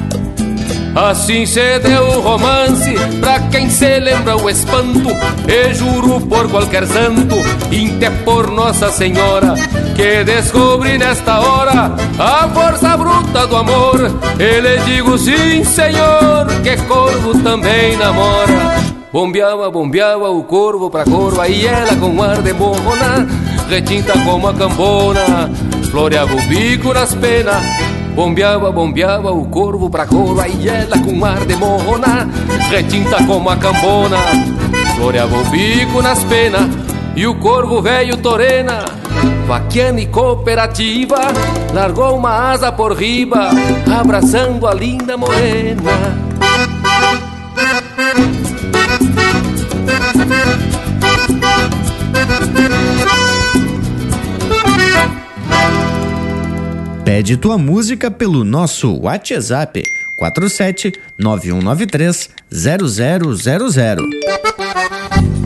Assim 1.00 1.46
se 1.46 1.80
deu 1.80 2.04
o 2.04 2.20
romance 2.20 2.94
pra 3.22 3.40
quem 3.40 3.70
se 3.70 4.02
lembra 4.02 4.36
o 4.36 4.50
espanto. 4.50 5.08
E 5.48 5.74
juro 5.74 6.20
por 6.20 6.52
qualquer 6.52 6.86
santo, 6.86 7.36
até 7.96 8.10
por 8.26 8.52
Nossa 8.52 8.92
Senhora, 8.92 9.54
que 9.96 10.26
descobri 10.26 10.98
nesta 10.98 11.40
hora 11.40 11.96
a 12.20 12.50
força 12.50 12.98
bruta 12.98 13.48
do 13.48 13.56
amor. 13.56 14.12
E 14.38 14.60
lhe 14.60 14.78
digo 14.80 15.18
sim, 15.18 15.64
senhor, 15.64 16.48
que 16.64 16.76
corvo 16.86 17.42
também 17.44 17.96
namora. 17.96 18.76
Bombeava, 19.14 19.72
bombeava 19.72 20.30
o 20.30 20.44
corvo 20.44 20.90
pra 20.90 21.06
corva 21.06 21.48
e 21.48 21.66
ela 21.66 21.96
com 21.96 22.22
ar 22.22 22.42
de 22.42 22.52
morrona, 22.52 23.26
retinta 23.70 24.14
como 24.26 24.50
a 24.50 24.54
cambona, 24.54 25.50
floreava 25.90 26.36
o 26.36 26.42
bico 26.42 26.94
nas 26.94 27.16
penas 27.16 27.64
Bombeava, 28.20 28.70
bombeava 28.70 29.32
o 29.32 29.46
corvo 29.46 29.90
pra 29.90 30.06
corva 30.06 30.46
e 30.46 30.68
ela 30.68 31.00
com 31.00 31.24
ar 31.24 31.46
de 31.46 31.56
morrona, 31.56 32.28
retinta 32.70 33.24
como 33.26 33.50
a 33.50 33.56
cambona. 33.56 34.18
Floreava 34.98 35.38
o 35.38 35.46
bico 35.46 36.02
nas 36.02 36.22
penas 36.26 36.70
e 37.16 37.26
o 37.26 37.34
corvo 37.36 37.82
velho 37.82 38.18
torena. 38.18 38.84
Vaquiana 39.48 40.02
e 40.02 40.08
cooperativa, 40.08 41.16
largou 41.74 42.18
uma 42.18 42.52
asa 42.52 42.74
por 42.74 42.92
riba, 42.92 43.52
abraçando 43.90 44.68
a 44.68 44.74
linda 44.74 45.16
morena. 45.16 46.29
Pede 57.20 57.36
tua 57.36 57.58
música 57.58 58.10
pelo 58.10 58.46
nosso 58.46 58.98
WhatsApp 58.98 59.84
47 60.16 60.94
9193 61.18 62.30
0000. 62.50 65.39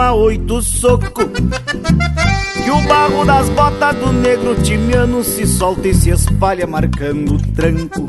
Uma 0.00 0.14
oito 0.14 0.62
soco. 0.62 1.28
Que 2.64 2.70
o 2.70 2.80
barro 2.88 3.24
das 3.26 3.50
botas 3.50 3.94
do 3.96 4.10
negro 4.12 4.54
timiano 4.62 5.22
se 5.22 5.46
solta 5.46 5.88
e 5.88 5.94
se 5.94 6.08
espalha 6.08 6.66
marcando 6.66 7.34
o 7.34 7.38
tranco. 7.52 8.08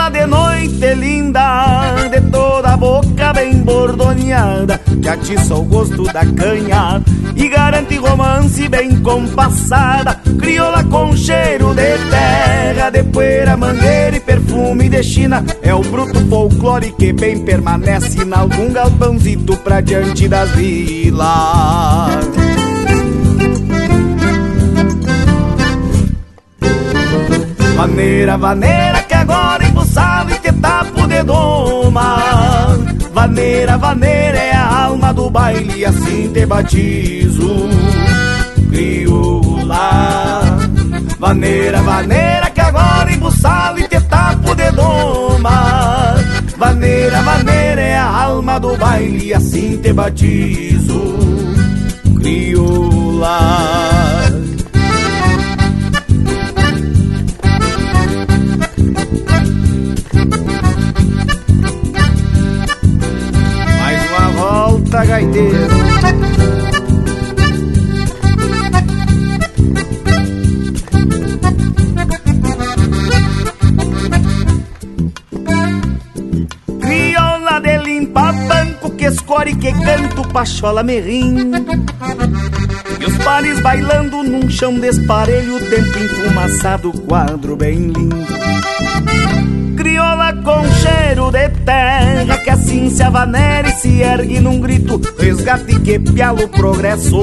Crioula 0.00 0.10
de 0.10 0.26
noite 0.26 0.94
linda, 0.94 2.08
de 2.10 2.20
toda 2.30 2.72
a 2.72 2.76
boca 2.76 3.34
bem 3.34 3.58
bordoneada, 3.58 4.78
que 4.78 5.08
atiça 5.08 5.54
o 5.54 5.62
gosto 5.64 6.04
da 6.04 6.24
canha 6.24 7.02
e 7.36 7.48
garante 7.48 7.98
romance 7.98 8.66
bem 8.68 8.98
compassada. 9.02 10.14
Crioula 10.38 10.82
com 10.84 11.14
cheiro 11.14 11.74
de 11.74 11.98
terra, 12.08 12.88
de 12.88 13.02
poeira, 13.04 13.58
mangueira 13.58 14.16
e 14.16 14.20
perfume 14.20 14.88
de 14.88 15.02
China. 15.02 15.44
É 15.60 15.74
o 15.74 15.82
bruto 15.82 16.18
folclore 16.28 16.92
que 16.92 17.12
bem 17.12 17.44
permanece 17.44 18.22
em 18.22 18.32
algum 18.32 18.72
galpãozito 18.72 19.54
pra 19.58 19.82
diante 19.82 20.26
das 20.28 20.48
vilas. 20.52 21.20
Vaneira, 27.76 28.36
vaneira 28.36 29.02
que 29.02 29.14
agora 29.14 29.64
embuçado 29.90 30.32
e 30.32 30.38
que 30.38 30.52
tapo 30.52 31.06
de 31.06 31.22
doma 31.24 32.16
Vaneira, 33.12 33.76
vaneira 33.76 34.38
é 34.38 34.52
a 34.54 34.84
alma 34.84 35.12
do 35.12 35.28
baile 35.28 35.84
assim 35.84 36.30
te 36.32 36.46
batizo. 36.46 37.68
Crioula 38.70 40.40
Vaneira, 41.18 41.82
vaneira 41.82 42.50
que 42.50 42.60
agora 42.60 43.12
embuçado 43.12 43.80
e 43.80 43.88
te 43.88 44.00
tapo 44.02 44.54
de 44.54 44.70
doma 44.70 46.14
Vaneira, 46.56 47.20
vaneira 47.22 47.80
é 47.80 47.98
a 47.98 48.22
alma 48.24 48.60
do 48.60 48.76
baile 48.76 49.34
assim 49.34 49.76
te 49.78 49.92
batizo. 49.92 51.00
Crioula 52.20 53.40
banco 79.44 79.58
que 79.58 79.72
canto 79.72 80.22
pachola 80.28 80.82
merrim 80.82 81.50
E 83.00 83.04
os 83.04 83.16
pares 83.24 83.60
bailando 83.60 84.22
num 84.22 84.50
chão 84.50 84.78
desparelho, 84.78 85.58
tempo 85.68 85.98
enfumaçado, 85.98 86.92
quadro 87.02 87.56
bem 87.56 87.90
lindo. 87.90 88.16
Crioula 89.76 90.34
com 90.34 90.62
cheiro 90.72 91.30
de 91.30 91.48
terra 91.64 92.36
Que 92.38 92.50
assim 92.50 92.90
se 92.90 93.02
avanera 93.02 93.68
e 93.68 93.72
se 93.72 94.02
ergue 94.02 94.40
num 94.40 94.60
grito 94.60 95.00
Resgate 95.18 95.80
que 95.80 95.98
pialo 95.98 96.46
progresso 96.48 97.22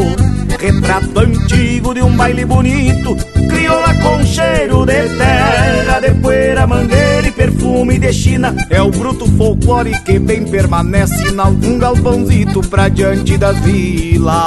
Retrato 0.60 1.20
antigo 1.20 1.94
de 1.94 2.02
um 2.02 2.16
baile 2.16 2.46
bonito 2.46 3.16
Crioula 3.48 3.94
com 3.96 4.24
cheiro 4.26 4.86
de 4.86 5.10
terra. 5.18 6.00
De 6.00 6.12
poeira, 6.16 6.68
mangueira 6.68 7.28
e 7.28 7.32
perfume 7.32 7.98
de 7.98 8.14
China. 8.14 8.56
É 8.70 8.82
o 8.82 8.92
bruto 8.92 9.26
folclore 9.32 9.92
que 10.04 10.20
bem 10.20 10.46
permanece 10.46 11.30
Em 11.30 11.40
algum 11.40 11.78
galpãozito 11.78 12.62
pra 12.62 12.90
diante 12.90 13.38
das 13.38 13.58
vilas. 13.60 14.38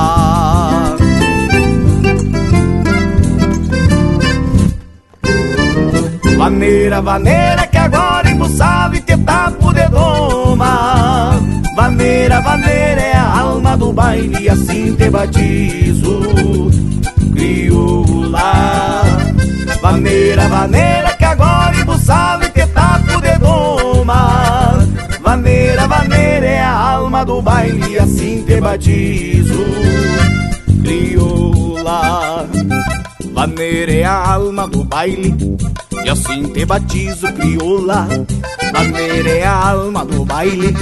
Vaneira, 6.37 7.03
vaneira 7.03 7.67
que 7.67 7.77
agora 7.77 8.31
embuçado 8.31 8.97
e 8.97 9.01
te 9.01 9.17
tapo 9.19 9.73
de 9.75 9.87
doma 9.89 11.50
Vaneira, 11.81 12.43
vaneira 12.43 13.01
é 13.01 13.17
a 13.17 13.39
alma 13.41 13.75
do 13.75 13.91
baile 13.91 14.39
e 14.39 14.51
assim 14.51 14.95
te 14.95 15.09
batizo. 15.09 16.21
Crioula. 17.33 19.03
Vaneira, 19.81 20.47
vaneira 20.47 21.17
que 21.17 21.25
agora 21.25 21.75
embuçado 21.75 22.45
e 22.45 22.51
te 22.51 22.67
tapo 22.67 23.19
de 23.23 23.39
doma. 23.39 24.87
Vaneira, 25.23 25.89
vaneira 25.89 26.47
é 26.47 26.61
a 26.61 26.93
alma 26.97 27.25
do 27.25 27.41
baile 27.41 27.93
e 27.93 27.99
assim 27.99 28.43
te 28.43 28.61
batizo. 28.61 29.65
Crioula. 30.83 32.47
Vaneira 33.33 33.93
é 33.93 34.05
a 34.05 34.33
alma 34.35 34.69
do 34.69 34.85
baile 34.85 35.35
e 36.05 36.09
assim 36.09 36.45
te 36.45 36.65
batizo, 36.65 37.33
crioula 37.33 38.09
Maneira 38.73 39.31
é 39.31 39.45
a 39.45 39.71
alma 39.71 40.05
do 40.05 40.25
baile 40.25 40.75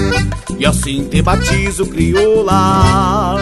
E 0.59 0.67
assim 0.67 1.05
te 1.09 1.23
batizo, 1.23 1.87
crioula 1.87 3.37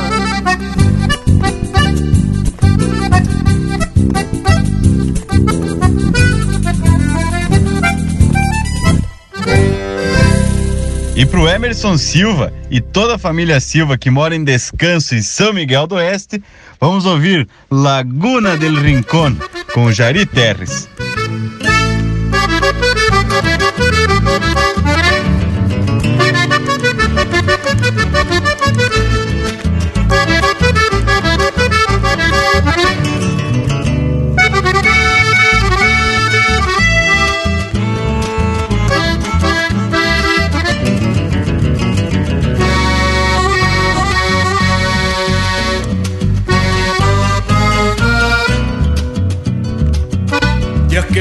E 11.15 11.25
pro 11.25 11.49
Emerson 11.49 11.97
Silva 11.97 12.53
e 12.71 12.79
toda 12.79 13.15
a 13.15 13.19
família 13.19 13.59
Silva 13.59 13.97
que 13.97 14.11
mora 14.11 14.37
em 14.37 14.45
descanso 14.45 15.15
em 15.15 15.23
São 15.23 15.51
Miguel 15.51 15.87
do 15.87 15.95
Oeste, 15.95 16.43
vamos 16.79 17.07
ouvir 17.07 17.49
Laguna 17.71 18.55
del 18.59 18.77
Rincón 18.77 19.35
com 19.73 19.91
Jari 19.91 20.27
Terres. 20.27 20.87
Thank 23.43 23.61
you. 23.61 23.66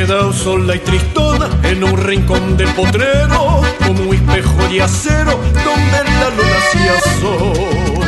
Queda 0.06 0.32
sola 0.34 0.76
y 0.76 0.80
tristona 0.80 1.50
en 1.64 1.84
un 1.84 1.98
rincón 1.98 2.58
del 2.58 2.70
potrero, 2.74 3.62
como 3.86 4.04
un 4.04 4.16
espejo 4.16 4.68
de 4.70 4.82
acero 4.82 5.40
donde 5.66 6.04
la 6.20 6.30
luna 6.30 6.60
se 6.72 6.90
asoma. 6.90 8.06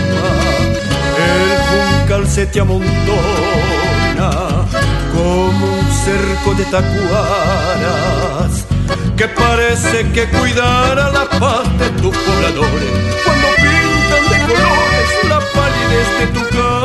El 1.27 1.41
juncal 1.69 2.27
se 2.27 2.45
te 2.47 2.59
amontona 2.59 4.29
como 5.13 5.65
un 5.65 5.87
cerco 6.05 6.53
de 6.55 6.65
tacuaras 6.65 8.51
que 9.15 9.27
parece 9.29 10.11
que 10.11 10.29
cuidara 10.29 11.09
la 11.09 11.27
paz 11.39 11.65
de 11.79 11.89
tus 12.01 12.15
pobladores 12.15 12.91
cuando 13.23 13.47
pintan 13.55 14.23
de 14.31 14.37
colores 14.45 15.09
la 15.29 15.39
palidez 15.39 16.09
de 16.19 16.27
tu 16.27 16.41
cara. 16.55 16.76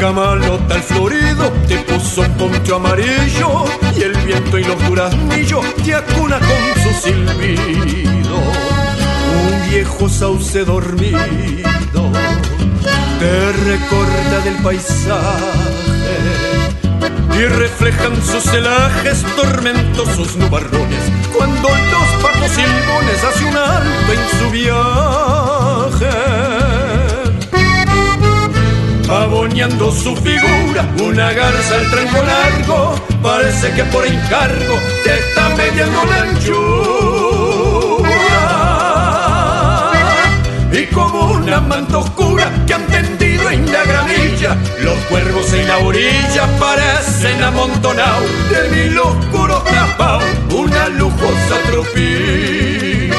El 0.00 0.06
camalota 0.06 0.76
al 0.76 0.82
florido 0.82 1.52
te 1.68 1.76
puso 1.80 2.22
poncho 2.38 2.76
amarillo 2.76 3.66
y 3.94 4.02
el 4.02 4.16
viento 4.24 4.58
y 4.58 4.64
los 4.64 4.88
duraznillos 4.88 5.62
te 5.84 5.94
acuna 5.94 6.38
con 6.38 6.82
su 6.82 6.90
silbido. 7.02 8.38
Un 8.38 9.68
viejo 9.68 10.08
sauce 10.08 10.64
dormido 10.64 11.20
te 13.18 13.52
recorda 13.52 14.40
del 14.42 14.54
paisaje 14.62 16.16
y 17.38 17.44
reflejan 17.44 18.22
sus 18.22 18.44
celajes 18.44 19.22
tormentosos 19.36 20.34
nubarrones 20.36 21.10
cuando 21.36 21.68
los 21.68 22.08
patos 22.22 22.52
silbones 22.52 23.22
hace 23.22 23.44
un 23.44 23.54
alto 23.54 24.12
en 24.14 24.30
su 24.38 24.48
viaje. 24.50 26.49
Pavoneando 29.40 29.90
su 29.90 30.14
figura, 30.16 30.86
una 31.02 31.32
garza 31.32 31.74
al 31.76 31.90
tranco 31.90 32.22
largo, 32.22 32.94
parece 33.22 33.72
que 33.72 33.84
por 33.84 34.06
encargo 34.06 34.78
te 35.02 35.14
está 35.14 35.48
mediando 35.56 36.04
la 36.04 36.22
anchura. 36.24 36.60
Y 40.70 40.84
como 40.94 41.32
una 41.32 41.58
manta 41.58 41.96
oscura 41.96 42.52
que 42.66 42.74
han 42.74 42.86
tendido 42.88 43.48
en 43.48 43.64
la 43.72 43.82
gramilla, 43.82 44.58
los 44.82 44.98
cuervos 45.08 45.50
en 45.54 45.68
la 45.68 45.78
orilla 45.78 46.46
parecen 46.58 47.42
amontonados 47.42 48.28
de 48.50 48.68
mil 48.76 48.98
oscuros 48.98 49.64
tapados, 49.64 50.22
una 50.52 50.88
lujosa 50.90 51.56
tropilla. 51.70 53.14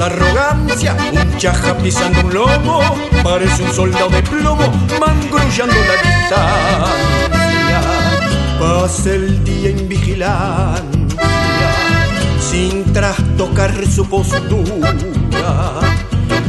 Arrogancia, 0.00 0.96
un 1.12 1.36
chaja 1.36 1.76
pisando 1.78 2.20
un 2.20 2.34
lomo, 2.34 2.80
parece 3.22 3.62
un 3.62 3.72
soldado 3.72 4.08
de 4.10 4.22
plomo, 4.22 4.66
mangrullando 4.98 5.74
la 5.74 5.94
distancia. 6.10 7.80
Pasa 8.58 9.10
el 9.10 9.44
día 9.44 9.70
en 9.70 9.88
vigilancia, 9.88 10.82
sin 12.40 12.92
trastocar 12.92 13.72
su 13.86 14.08
postura. 14.08 14.94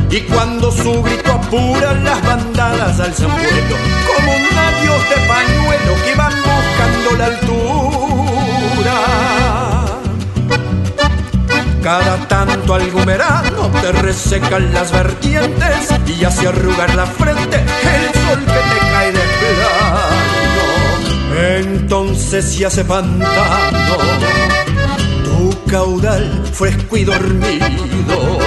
Y 0.09 0.21
cuando 0.21 0.71
su 0.71 1.01
grito 1.01 1.31
apura, 1.31 1.93
las 1.93 2.21
bandadas 2.21 2.99
alzan 2.99 3.31
vuelo, 3.31 3.77
como 4.07 4.31
un 4.35 4.57
adiós 4.57 5.09
de 5.09 5.15
pañuelo 5.27 5.95
que 6.03 6.15
van 6.15 6.33
buscando 6.35 7.17
la 7.17 7.25
altura. 7.27 7.90
Cada 11.81 12.17
tanto 12.27 12.75
algún 12.75 13.05
verano 13.05 13.71
te 13.81 13.91
resecan 13.91 14.71
las 14.71 14.91
vertientes 14.91 15.89
y 16.05 16.23
hace 16.23 16.47
arrugar 16.47 16.93
la 16.93 17.07
frente 17.07 17.57
el 17.57 18.13
sol 18.21 18.39
que 18.39 18.53
te 18.53 18.79
cae 18.91 19.11
de 19.11 19.19
plano. 19.39 20.61
Entonces 21.57 22.45
se 22.45 22.65
hace 22.65 22.85
pantano 22.85 23.97
tu 25.23 25.63
caudal 25.65 26.43
fresco 26.53 26.97
y 26.97 27.03
dormido. 27.03 28.39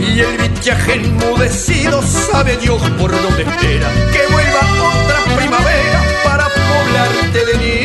Y 0.00 0.20
el 0.20 0.38
bichaje 0.38 0.94
enmudecido 0.94 2.02
sabe 2.02 2.56
Dios 2.56 2.80
por 2.98 3.10
dónde 3.10 3.42
espera 3.42 3.90
que 4.12 4.32
vuelva 4.32 4.60
otra 4.90 5.36
primavera 5.36 6.02
para 6.24 6.48
poblarte 6.48 7.44
de 7.44 7.58
nido. 7.58 7.83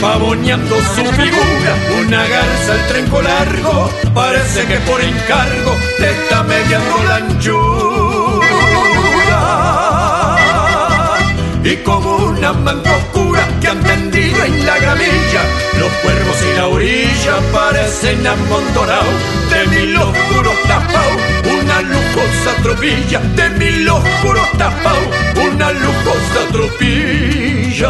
Pavoneando 0.00 0.76
su 0.94 1.04
figura, 1.04 1.74
una 2.00 2.24
garza 2.28 2.72
al 2.72 2.86
trenco 2.86 3.20
largo, 3.20 3.90
parece 4.14 4.64
que 4.66 4.76
por 4.80 5.00
encargo 5.00 5.74
te 5.98 6.10
está 6.10 6.44
mediando 6.44 7.02
la 7.08 7.16
anchura. 7.16 8.38
Y 11.64 11.76
como 11.78 12.14
una 12.16 12.52
manta 12.52 12.96
oscura 12.96 13.44
que 13.60 13.66
han 13.66 13.82
tendido 13.82 14.44
en 14.44 14.64
la 14.64 14.78
gramilla, 14.78 15.42
los 15.80 15.90
cuervos 15.94 16.36
y 16.48 16.56
la 16.56 16.68
orilla 16.68 17.40
parecen 17.52 18.24
amontonados 18.24 19.14
de 19.50 19.66
mil 19.66 19.96
oscuros 19.96 20.62
tapados, 20.68 21.20
una 21.60 21.82
lujosa 21.82 22.54
tropilla, 22.62 23.18
de 23.34 23.50
mil 23.50 23.88
oscuros 23.88 24.48
tapados, 24.56 25.08
una 25.34 25.72
lujosa 25.72 26.46
tropilla. 26.52 27.88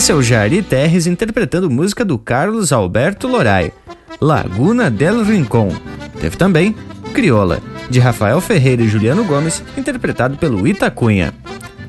Esse 0.00 0.10
é 0.10 0.14
o 0.14 0.22
Jari 0.22 0.62
Terres 0.62 1.06
interpretando 1.06 1.68
música 1.68 2.06
do 2.06 2.16
Carlos 2.16 2.72
Alberto 2.72 3.28
Lorai, 3.28 3.70
Laguna 4.18 4.90
del 4.90 5.22
Rincón. 5.22 5.68
Teve 6.18 6.38
também 6.38 6.74
Crioula, 7.12 7.60
de 7.90 8.00
Rafael 8.00 8.40
Ferreira 8.40 8.80
e 8.80 8.88
Juliano 8.88 9.22
Gomes, 9.24 9.62
interpretado 9.76 10.38
pelo 10.38 10.66
Itacunha. 10.66 11.34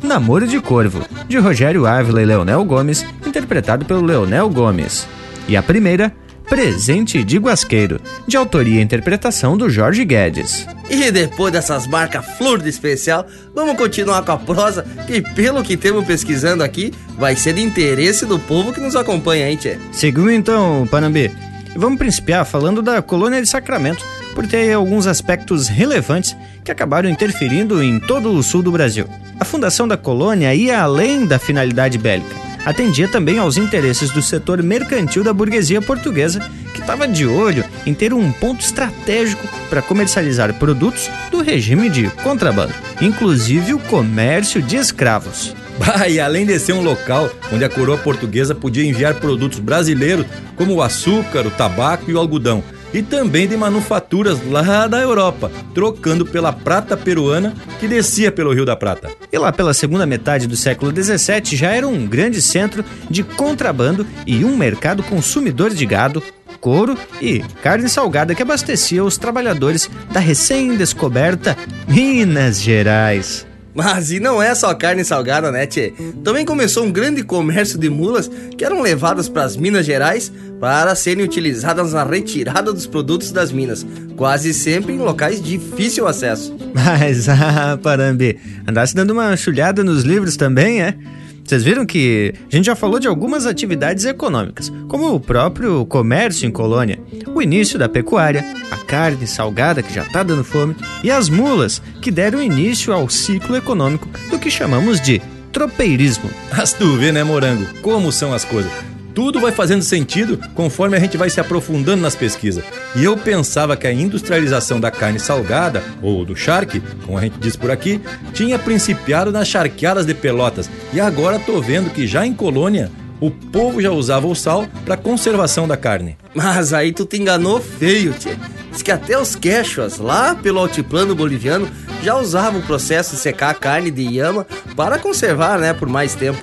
Namoro 0.03 0.45
de 0.45 0.59
Corvo, 0.59 0.99
de 1.25 1.37
Rogério 1.37 1.85
Ávila 1.85 2.21
e 2.21 2.25
Leonel 2.25 2.65
Gomes, 2.65 3.05
interpretado 3.25 3.85
pelo 3.85 4.05
Leonel 4.05 4.49
Gomes. 4.49 5.07
E 5.47 5.55
a 5.55 5.63
primeira, 5.63 6.13
Presente 6.51 7.23
de 7.23 7.37
Guasqueiro, 7.37 8.01
de 8.27 8.35
autoria 8.35 8.81
e 8.81 8.83
interpretação 8.83 9.55
do 9.55 9.69
Jorge 9.69 10.03
Guedes. 10.03 10.67
E 10.89 11.09
depois 11.09 11.53
dessas 11.53 11.87
marcas 11.87 12.25
flor 12.37 12.61
de 12.61 12.67
especial, 12.67 13.25
vamos 13.55 13.77
continuar 13.77 14.21
com 14.23 14.33
a 14.33 14.37
prosa, 14.37 14.85
que 15.07 15.21
pelo 15.21 15.63
que 15.63 15.77
temos 15.77 16.05
pesquisando 16.05 16.61
aqui, 16.61 16.93
vai 17.17 17.37
ser 17.37 17.53
de 17.53 17.61
interesse 17.61 18.25
do 18.25 18.37
povo 18.37 18.73
que 18.73 18.81
nos 18.81 18.97
acompanha, 18.97 19.49
hein, 19.49 19.55
tchê? 19.55 19.77
Seguiu 19.93 20.29
então, 20.29 20.85
Panambi. 20.91 21.31
Vamos 21.73 21.97
principiar 21.97 22.45
falando 22.45 22.81
da 22.81 23.01
colônia 23.01 23.41
de 23.41 23.47
Sacramento, 23.47 24.05
por 24.35 24.45
ter 24.45 24.73
alguns 24.73 25.07
aspectos 25.07 25.69
relevantes 25.69 26.35
que 26.65 26.71
acabaram 26.71 27.09
interferindo 27.09 27.81
em 27.81 27.97
todo 27.97 28.29
o 28.29 28.43
sul 28.43 28.61
do 28.61 28.73
Brasil. 28.73 29.07
A 29.39 29.45
fundação 29.45 29.87
da 29.87 29.95
colônia 29.95 30.53
ia 30.53 30.81
além 30.81 31.25
da 31.25 31.39
finalidade 31.39 31.97
bélica. 31.97 32.50
Atendia 32.65 33.07
também 33.07 33.39
aos 33.39 33.57
interesses 33.57 34.11
do 34.11 34.21
setor 34.21 34.61
mercantil 34.61 35.23
da 35.23 35.33
burguesia 35.33 35.81
portuguesa, 35.81 36.39
que 36.73 36.79
estava 36.79 37.07
de 37.07 37.25
olho 37.25 37.65
em 37.85 37.93
ter 37.93 38.13
um 38.13 38.31
ponto 38.31 38.63
estratégico 38.63 39.47
para 39.69 39.81
comercializar 39.81 40.53
produtos 40.53 41.09
do 41.31 41.41
regime 41.41 41.89
de 41.89 42.09
contrabando, 42.23 42.73
inclusive 43.01 43.73
o 43.73 43.79
comércio 43.79 44.61
de 44.61 44.75
escravos. 44.75 45.55
Bah, 45.79 46.07
e 46.07 46.19
além 46.19 46.45
de 46.45 46.59
ser 46.59 46.73
um 46.73 46.83
local 46.83 47.27
onde 47.51 47.63
a 47.63 47.69
coroa 47.69 47.97
portuguesa 47.97 48.53
podia 48.53 48.85
enviar 48.85 49.15
produtos 49.15 49.57
brasileiros 49.57 50.27
como 50.55 50.75
o 50.75 50.81
açúcar, 50.81 51.47
o 51.47 51.49
tabaco 51.49 52.11
e 52.11 52.13
o 52.13 52.19
algodão, 52.19 52.63
e 52.93 53.01
também 53.01 53.47
de 53.47 53.55
manufaturas 53.57 54.39
lá 54.49 54.87
da 54.87 54.99
Europa, 54.99 55.51
trocando 55.73 56.25
pela 56.25 56.51
prata 56.51 56.95
peruana 56.97 57.53
que 57.79 57.87
descia 57.87 58.31
pelo 58.31 58.53
Rio 58.53 58.65
da 58.65 58.75
Prata. 58.75 59.09
E 59.31 59.37
lá 59.37 59.51
pela 59.51 59.73
segunda 59.73 60.05
metade 60.05 60.47
do 60.47 60.55
século 60.55 60.91
XVII 60.91 61.55
já 61.55 61.71
era 61.71 61.87
um 61.87 62.05
grande 62.05 62.41
centro 62.41 62.83
de 63.09 63.23
contrabando 63.23 64.05
e 64.25 64.43
um 64.43 64.55
mercado 64.55 65.03
consumidor 65.03 65.71
de 65.71 65.85
gado, 65.85 66.23
couro 66.59 66.97
e 67.21 67.39
carne 67.61 67.89
salgada 67.89 68.35
que 68.35 68.43
abastecia 68.43 69.03
os 69.03 69.17
trabalhadores 69.17 69.89
da 70.11 70.19
recém-descoberta 70.19 71.57
Minas 71.87 72.61
Gerais. 72.61 73.50
Mas 73.73 74.11
e 74.11 74.19
não 74.19 74.41
é 74.41 74.53
só 74.53 74.73
carne 74.73 75.03
salgada, 75.03 75.51
né, 75.51 75.65
tchê? 75.65 75.93
Também 76.23 76.45
começou 76.45 76.83
um 76.83 76.91
grande 76.91 77.23
comércio 77.23 77.79
de 77.79 77.89
mulas 77.89 78.29
que 78.57 78.65
eram 78.65 78.81
levadas 78.81 79.29
para 79.29 79.43
as 79.43 79.55
Minas 79.55 79.85
Gerais 79.85 80.31
para 80.59 80.93
serem 80.93 81.23
utilizadas 81.23 81.93
na 81.93 82.03
retirada 82.03 82.71
dos 82.71 82.85
produtos 82.85 83.31
das 83.31 83.51
minas, 83.51 83.85
quase 84.15 84.53
sempre 84.53 84.93
em 84.93 84.99
locais 84.99 85.41
de 85.41 85.57
difícil 85.57 86.07
acesso. 86.07 86.55
Mas, 86.73 87.27
ah, 87.27 87.79
Parambi, 87.81 88.37
andasse 88.67 88.95
dando 88.95 89.11
uma 89.11 89.35
chulhada 89.35 89.83
nos 89.83 90.03
livros 90.03 90.35
também, 90.35 90.81
é? 90.81 90.95
Vocês 91.43 91.63
viram 91.63 91.85
que 91.85 92.33
a 92.51 92.55
gente 92.55 92.65
já 92.65 92.75
falou 92.75 92.99
de 92.99 93.07
algumas 93.07 93.45
atividades 93.45 94.05
econômicas, 94.05 94.71
como 94.87 95.13
o 95.13 95.19
próprio 95.19 95.85
comércio 95.85 96.47
em 96.47 96.51
colônia, 96.51 96.99
o 97.33 97.41
início 97.41 97.77
da 97.77 97.89
pecuária, 97.89 98.45
a 98.69 98.77
carne 98.77 99.27
salgada 99.27 99.83
que 99.83 99.93
já 99.93 100.05
tá 100.05 100.23
dando 100.23 100.43
fome 100.43 100.75
e 101.03 101.11
as 101.11 101.29
mulas 101.29 101.81
que 102.01 102.11
deram 102.11 102.41
início 102.41 102.93
ao 102.93 103.09
ciclo 103.09 103.55
econômico 103.55 104.07
do 104.29 104.39
que 104.39 104.49
chamamos 104.49 105.01
de 105.01 105.21
tropeirismo. 105.51 106.29
Mas 106.55 106.73
tu 106.73 106.95
vê, 106.97 107.11
né, 107.11 107.23
Morango, 107.23 107.65
como 107.81 108.11
são 108.11 108.33
as 108.33 108.45
coisas. 108.45 108.71
Tudo 109.13 109.39
vai 109.39 109.51
fazendo 109.51 109.81
sentido 109.81 110.39
conforme 110.55 110.95
a 110.95 110.99
gente 110.99 111.17
vai 111.17 111.29
se 111.29 111.39
aprofundando 111.39 112.01
nas 112.01 112.15
pesquisas. 112.15 112.63
E 112.95 113.03
eu 113.03 113.17
pensava 113.17 113.75
que 113.75 113.87
a 113.87 113.93
industrialização 113.93 114.79
da 114.79 114.89
carne 114.89 115.19
salgada, 115.19 115.83
ou 116.01 116.25
do 116.25 116.35
charque, 116.35 116.81
como 117.05 117.17
a 117.17 117.21
gente 117.21 117.37
diz 117.39 117.55
por 117.55 117.71
aqui, 117.71 118.01
tinha 118.33 118.57
principiado 118.57 119.31
nas 119.31 119.47
charqueadas 119.47 120.05
de 120.05 120.13
pelotas. 120.13 120.69
E 120.93 120.99
agora 120.99 121.39
tô 121.39 121.61
vendo 121.61 121.89
que 121.89 122.07
já 122.07 122.25
em 122.25 122.33
colônia 122.33 122.91
o 123.21 123.29
povo 123.29 123.79
já 123.79 123.91
usava 123.91 124.25
o 124.25 124.35
sal 124.35 124.67
para 124.83 124.97
conservação 124.97 125.67
da 125.67 125.77
carne. 125.77 126.17
Mas 126.33 126.73
aí 126.73 126.91
tu 126.91 127.05
te 127.05 127.17
enganou 127.17 127.61
feio, 127.61 128.13
tchê. 128.13 128.35
Diz 128.71 128.81
que 128.81 128.91
até 128.91 129.17
os 129.17 129.35
quechua 129.35 129.87
lá 129.99 130.33
pelo 130.33 130.59
altiplano 130.59 131.13
boliviano, 131.13 131.69
já 132.01 132.15
usavam 132.15 132.59
o 132.59 132.63
processo 132.63 133.15
de 133.15 133.21
secar 133.21 133.51
a 133.51 133.53
carne 133.53 133.91
de 133.91 134.01
iama 134.01 134.47
para 134.75 134.97
conservar, 134.97 135.59
né, 135.59 135.71
por 135.71 135.87
mais 135.87 136.15
tempo. 136.15 136.41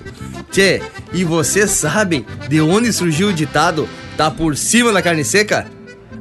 Tchê, 0.50 0.80
e 1.12 1.24
vocês 1.24 1.70
sabem 1.70 2.24
de 2.48 2.60
onde 2.60 2.92
surgiu 2.92 3.28
o 3.28 3.32
ditado 3.32 3.88
tá 4.16 4.30
por 4.30 4.56
cima 4.56 4.92
da 4.92 5.02
carne 5.02 5.24
seca? 5.24 5.66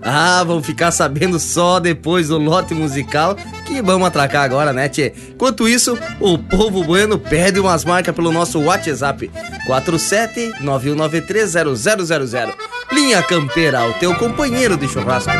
Ah, 0.01 0.43
vão 0.43 0.61
ficar 0.61 0.91
sabendo 0.91 1.39
só 1.39 1.80
depois 1.80 2.28
do 2.28 2.38
lote 2.38 2.73
musical 2.73 3.36
que 3.65 3.82
vamos 3.82 4.07
atracar 4.07 4.43
agora, 4.43 4.71
né, 4.71 4.88
tchê? 4.88 5.13
Enquanto 5.30 5.67
isso, 5.67 5.97
o 6.19 6.38
povo 6.38 6.84
bueno 6.84 7.17
pede 7.17 7.59
umas 7.59 7.84
marcas 7.84 8.15
pelo 8.15 8.32
nosso 8.32 8.61
WhatsApp 8.61 9.30
47919300000. 9.67 12.53
Linha 12.91 13.21
Campeira, 13.21 13.86
o 13.86 13.93
teu 13.93 14.15
companheiro 14.15 14.78
de 14.78 14.88
churrasco. 14.88 15.32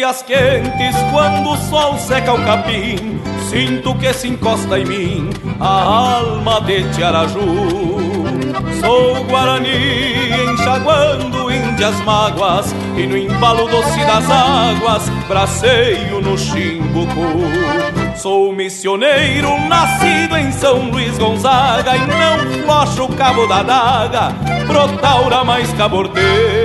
Dias 0.00 0.22
quentes, 0.22 0.96
quando 1.12 1.50
o 1.50 1.56
sol 1.68 1.98
seca 1.98 2.32
o 2.32 2.42
capim, 2.42 3.20
sinto 3.50 3.94
que 3.96 4.10
se 4.14 4.28
encosta 4.28 4.78
em 4.78 4.86
mim 4.86 5.30
a 5.60 5.82
alma 6.18 6.58
de 6.62 6.90
Tiaraju. 6.94 7.40
Sou 8.80 9.22
Guarani 9.24 10.52
enxaguando 10.54 11.52
índias 11.52 11.94
mágoas 12.00 12.74
e 12.96 13.06
no 13.06 13.14
embalo 13.14 13.68
doce 13.68 14.02
das 14.06 14.24
águas 14.30 15.06
braceio 15.28 16.22
no 16.22 16.38
chimbucu. 16.38 18.16
Sou 18.16 18.54
missioneiro 18.54 19.50
nascido 19.68 20.38
em 20.38 20.50
São 20.50 20.90
Luís 20.90 21.18
Gonzaga 21.18 21.94
e 21.94 22.06
não 22.06 22.64
flocho 22.64 23.04
o 23.04 23.14
cabo 23.16 23.46
da 23.46 23.62
daga, 23.62 24.30
brotaura 24.66 25.44
mais 25.44 25.70
cabordeiro. 25.74 26.59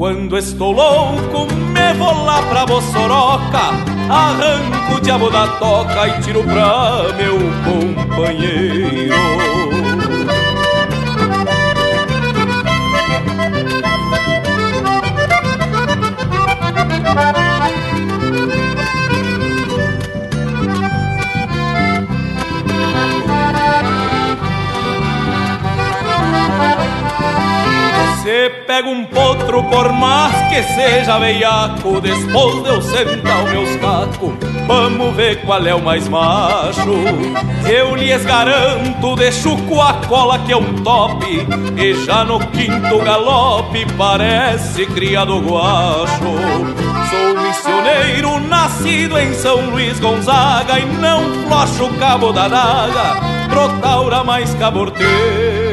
Quando 0.00 0.38
estou 0.38 0.72
louco, 0.72 1.46
me 1.54 1.92
vou 1.98 2.24
lá 2.24 2.40
pra 2.44 2.64
Bossoroca, 2.64 3.58
arranco 4.08 4.94
o 4.96 5.00
diabo 5.02 5.28
da 5.28 5.46
toca 5.58 6.08
e 6.08 6.22
tiro 6.22 6.42
pra 6.42 7.12
meu 7.18 7.36
companheiro. 7.66 9.59
Se 28.30 28.48
pega 28.64 28.88
um 28.88 29.04
potro, 29.06 29.64
por 29.64 29.92
mais 29.92 30.32
que 30.48 30.62
seja 30.62 31.18
veiaco, 31.18 32.00
depois 32.00 32.62
de 32.62 32.68
eu 32.68 32.80
sentar 32.80 33.42
o 33.42 33.48
meus 33.48 33.74
tacos, 33.80 34.34
vamos 34.68 35.16
ver 35.16 35.42
qual 35.44 35.66
é 35.66 35.74
o 35.74 35.82
mais 35.82 36.08
macho. 36.08 36.92
Eu 37.68 37.96
lhes 37.96 38.24
garanto, 38.24 39.16
deixo 39.16 39.56
com 39.62 39.82
a 39.82 39.94
cola 40.06 40.38
que 40.38 40.52
é 40.52 40.56
um 40.56 40.74
top, 40.76 41.26
e 41.76 42.04
já 42.04 42.22
no 42.22 42.38
quinto 42.38 42.98
galope 43.04 43.84
parece 43.98 44.86
criado 44.86 45.40
guacho. 45.40 46.22
Sou 47.10 47.42
missioneiro, 47.42 48.38
nascido 48.48 49.18
em 49.18 49.34
São 49.34 49.70
Luís 49.70 49.98
Gonzaga, 49.98 50.78
e 50.78 50.86
não 50.86 51.48
flocho 51.48 51.86
o 51.86 51.98
cabo 51.98 52.32
da 52.32 52.46
daga, 52.46 53.48
brotaura 53.48 54.22
mais 54.22 54.54
caborteiro. 54.54 55.69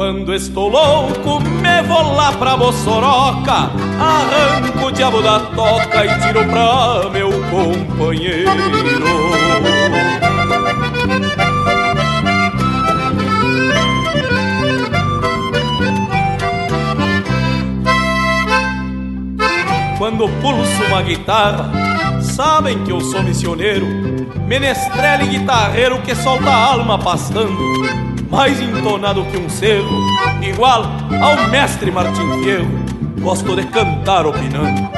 Quando 0.00 0.32
estou 0.34 0.70
louco, 0.70 1.40
me 1.42 1.82
vou 1.82 2.14
lá 2.14 2.32
pra 2.32 2.56
Bossoroca, 2.56 3.70
arranco 4.00 4.86
o 4.86 4.90
diabo 4.90 5.20
da 5.20 5.40
toca 5.40 6.06
e 6.06 6.20
tiro 6.20 6.42
pra 6.46 7.10
meu 7.10 7.30
companheiro. 7.50 8.50
Quando 19.98 20.26
pulso 20.40 20.82
uma 20.88 21.02
guitarra, 21.02 21.70
sabem 22.22 22.82
que 22.84 22.90
eu 22.90 23.02
sou 23.02 23.22
missioneiro, 23.22 23.86
menestrel 24.48 25.20
e 25.24 25.26
guitarreiro 25.26 26.00
que 26.00 26.14
solta 26.14 26.48
a 26.48 26.72
alma 26.72 26.98
pastando 26.98 28.09
mais 28.30 28.60
entonado 28.60 29.24
que 29.24 29.36
um 29.36 29.48
cerro, 29.48 30.00
igual 30.40 30.84
ao 31.20 31.48
mestre 31.48 31.90
Martim 31.90 32.42
Fierro, 32.42 32.84
gosto 33.20 33.56
de 33.56 33.66
cantar 33.66 34.24
opinando. 34.26 34.88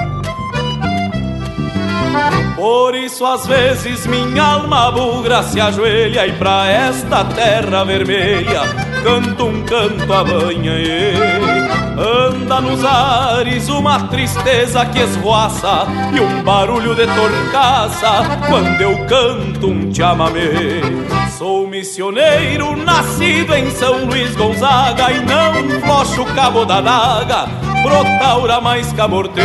Por 2.54 2.94
isso 2.94 3.24
às 3.24 3.46
vezes 3.46 4.06
minha 4.06 4.42
alma 4.42 4.92
bugra 4.92 5.42
se 5.42 5.60
ajoelha 5.60 6.26
e 6.26 6.32
pra 6.32 6.68
esta 6.70 7.24
terra 7.24 7.82
vermelha 7.84 8.60
canto 9.02 9.46
um 9.46 9.62
canto 9.62 10.12
a 10.12 10.22
banha 10.22 10.72
Anda 11.98 12.60
nos 12.60 12.84
ares 12.84 13.68
uma 13.68 14.08
tristeza 14.08 14.86
que 14.86 15.00
esvoaça 15.00 15.86
E 16.14 16.20
um 16.20 16.42
barulho 16.42 16.94
de 16.94 17.06
torcaça 17.06 18.40
Quando 18.48 18.80
eu 18.80 19.06
canto 19.06 19.66
um 19.66 19.92
chamamé 19.92 20.80
Sou 21.42 21.66
missioneiro, 21.66 22.76
nascido 22.76 23.52
em 23.52 23.68
São 23.72 24.04
Luís 24.04 24.32
Gonzaga 24.36 25.10
E 25.10 25.18
não 25.24 25.80
flocho 25.80 26.24
cabo 26.36 26.64
da 26.64 26.80
daga 26.80 27.46
Brotaura 27.82 28.60
mais 28.60 28.92
caborteiro 28.92 29.42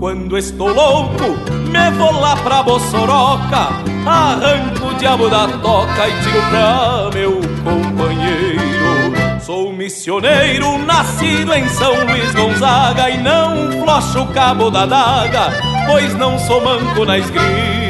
Quando 0.00 0.36
estou 0.36 0.74
louco, 0.74 1.22
me 1.70 1.90
vou 1.96 2.20
lá 2.20 2.34
pra 2.38 2.64
Bossoroca 2.64 3.68
Arranco 4.04 4.88
o 4.88 4.94
diabo 4.94 5.28
da 5.28 5.46
toca 5.46 6.08
e 6.08 6.22
tiro 6.22 6.42
pra 6.50 7.10
meu 7.14 7.40
companheiro. 7.62 9.40
Sou 9.40 9.72
missioneiro, 9.72 10.78
nascido 10.78 11.54
em 11.54 11.68
São 11.68 12.04
Luís 12.04 12.34
Gonzaga 12.34 13.08
E 13.08 13.18
não 13.18 13.70
flocho 13.84 14.26
cabo 14.34 14.68
da 14.68 14.84
daga 14.84 15.52
Pois 15.86 16.12
não 16.14 16.36
sou 16.40 16.60
manco 16.60 17.04
na 17.04 17.18
esgrima 17.18 17.85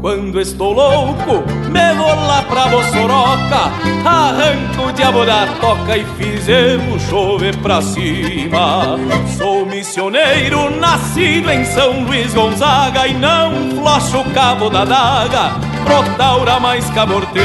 Quando 0.00 0.40
estou 0.40 0.72
louco, 0.72 1.42
me 1.68 1.94
vou 1.94 2.14
lá 2.26 2.42
pra 2.42 2.68
Bossoroca 2.68 3.72
Arranco 4.04 4.88
o 4.88 4.92
diabo 4.92 5.26
da 5.26 5.48
toca 5.60 5.96
e 5.96 6.04
fizemos 6.16 7.02
chover 7.02 7.56
pra 7.56 7.82
cima. 7.82 8.96
Sou 9.36 9.66
missioneiro, 9.66 10.70
nascido 10.78 11.50
em 11.50 11.64
São 11.64 12.04
Luís 12.04 12.32
Gonzaga 12.32 13.08
E 13.08 13.14
não 13.14 13.70
flocho 13.70 14.20
o 14.20 14.30
cabo 14.32 14.70
da 14.70 14.84
daga 14.84 15.54
pro 15.84 16.16
taura 16.16 16.60
mais 16.60 16.88
camorteiro 16.90 17.42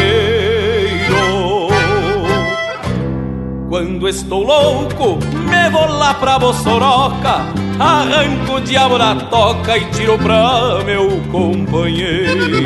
Quando 3.69 4.07
estou 4.07 4.43
louco, 4.43 5.17
me 5.49 5.69
vou 5.71 5.87
lá 5.87 6.13
pra 6.13 6.37
Bossoroca 6.37 7.60
Arranco 7.81 8.57
o 8.57 8.61
diabo 8.61 8.95
da 8.99 9.15
toca 9.15 9.75
e 9.75 9.85
tiro 9.89 10.15
pra 10.19 10.83
meu 10.85 11.19
companheiro 11.31 12.61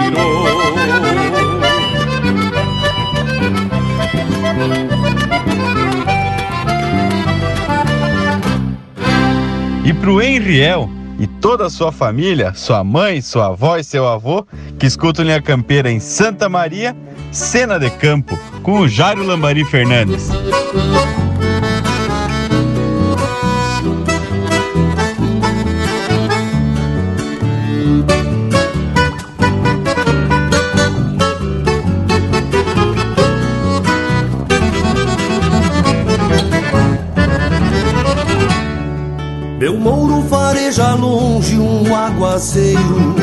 E 9.85 9.93
pro 9.93 10.21
Henriel 10.21 10.89
e 11.17 11.25
toda 11.25 11.67
a 11.67 11.69
sua 11.69 11.93
família, 11.93 12.53
sua 12.53 12.83
mãe, 12.83 13.21
sua 13.21 13.45
avó 13.47 13.77
e 13.77 13.85
seu 13.85 14.05
avô, 14.05 14.45
que 14.77 14.85
escutam 14.85 15.23
Linha 15.23 15.41
Campeira 15.41 15.89
em 15.89 16.01
Santa 16.01 16.49
Maria, 16.49 16.93
cena 17.31 17.79
de 17.79 17.89
campo, 17.89 18.37
com 18.61 18.79
o 18.79 18.87
Jário 18.89 19.23
Lambari 19.23 19.63
Fernandes. 19.63 20.29
Fareja 40.55 40.95
longe 40.95 41.59
um 41.59 41.93
aguaceiro. 41.93 43.13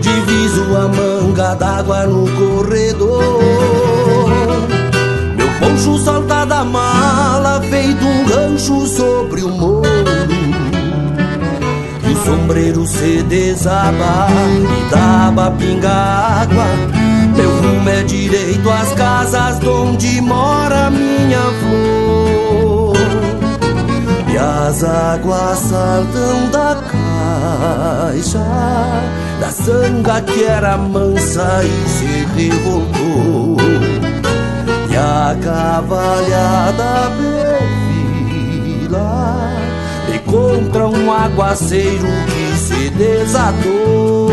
Diviso 0.00 0.76
a 0.76 0.88
manga 0.88 1.54
d'água 1.54 2.06
no 2.06 2.30
corredor. 2.32 3.40
Meu 5.36 5.48
poncho 5.58 5.98
salta 6.04 6.44
da 6.44 6.64
mala 6.64 7.62
feito 7.62 8.04
um 8.04 8.26
rancho 8.26 8.86
sobre 8.86 9.42
o 9.42 9.48
muro 9.48 9.88
E 12.06 12.12
o 12.12 12.24
sombreiro 12.24 12.86
se 12.86 13.22
desaba 13.22 14.28
e 14.28 14.90
daba 14.94 15.50
pinga 15.52 15.90
água. 15.90 16.66
Meu 17.34 17.50
rumo 17.50 17.88
é 17.88 18.02
direito 18.02 18.70
às 18.70 18.92
casas 18.92 19.58
onde 19.66 20.20
mora 20.20 20.90
minha 20.90 21.40
flor 21.40 21.93
as 24.74 24.82
águas 24.82 25.58
saltam 25.58 26.50
da 26.50 26.74
caixa 28.10 28.44
Da 29.40 29.50
sanga 29.50 30.20
que 30.22 30.42
era 30.42 30.76
mansa 30.76 31.62
e 31.62 31.88
se 31.88 32.26
revoltou. 32.34 33.56
E 34.90 34.96
a 34.96 35.36
cavalhada 35.40 37.12
perfila 38.26 39.02
E 40.12 40.18
contra 40.18 40.88
um 40.88 41.12
aguaceiro 41.12 42.08
que 42.26 42.56
se 42.58 42.90
desatou. 42.90 44.32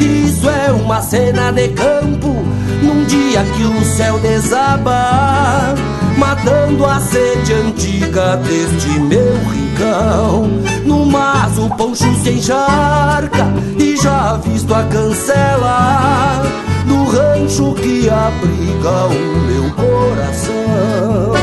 Isso 0.00 0.48
é 0.48 0.70
uma 0.70 1.02
cena 1.02 1.50
de 1.50 1.68
campo 1.68 2.36
Num 2.82 3.04
dia 3.04 3.42
que 3.56 3.64
o 3.64 3.84
céu 3.84 4.20
desaba 4.20 5.74
matando 6.18 6.84
a 6.84 7.00
sede 7.00 7.54
antiga 7.54 8.36
deste 8.38 8.98
meu 8.98 9.34
rincão. 9.50 10.48
No 10.84 11.06
mas 11.06 11.56
o 11.58 11.70
poncho 11.70 12.12
se 12.22 12.30
encharca 12.30 13.46
e 13.78 13.96
já 13.96 14.36
visto 14.36 14.74
a 14.74 14.82
cancela 14.84 16.42
do 16.86 17.04
rancho 17.04 17.74
que 17.74 18.08
abriga 18.10 19.06
o 19.06 19.38
meu 19.46 19.70
coração. 19.72 21.37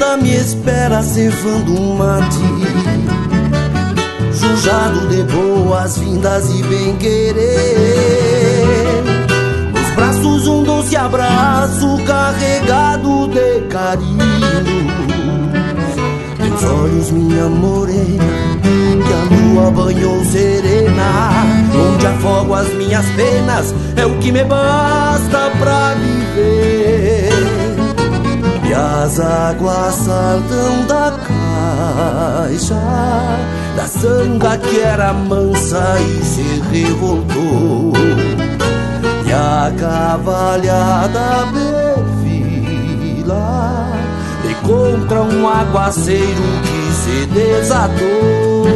Certo 0.00 0.04
a 0.04 0.16
linda 0.16 0.16
me 0.16 0.34
espera 0.34 1.02
cevando 1.02 1.78
um 1.78 1.96
mate. 1.96 2.38
Jujado 4.32 5.08
de 5.08 5.22
boas-vindas 5.24 6.50
e 6.50 6.62
bem 6.62 6.96
querer. 6.96 7.44
Nos 9.72 9.90
braços 9.94 10.46
um 10.46 10.62
doce 10.64 10.96
abraço 10.96 11.98
carregado 12.06 13.28
de 13.28 13.60
carinho. 13.68 14.20
Teus 16.36 16.64
olhos 16.64 17.10
minha 17.10 17.48
morena 17.48 18.24
que 19.06 19.12
a 19.12 19.24
lua 19.36 19.70
banhou 19.70 20.24
serena. 20.24 21.30
Onde 21.72 22.06
afogo 22.06 22.54
as 22.54 22.68
minhas 22.74 23.06
penas 23.10 23.74
É 23.96 24.04
o 24.04 24.18
que 24.18 24.32
me 24.32 24.44
basta 24.44 25.50
pra 25.58 25.94
viver 25.94 26.79
as 29.02 29.18
águas 29.18 29.94
saltam 29.94 30.84
da 30.86 31.12
caixa 32.46 32.74
Da 33.74 33.86
sanga 33.86 34.58
que 34.58 34.78
era 34.80 35.14
mansa 35.14 35.96
e 36.00 36.22
se 36.22 36.62
revoltou. 36.70 37.92
E 39.26 39.32
a 39.32 39.72
cavalhada 39.78 41.46
perfila 42.02 42.66
E 44.44 44.54
contra 44.66 45.22
um 45.22 45.48
aguaceiro 45.48 46.42
que 46.62 46.92
se 46.92 47.26
desatou. 47.26 48.66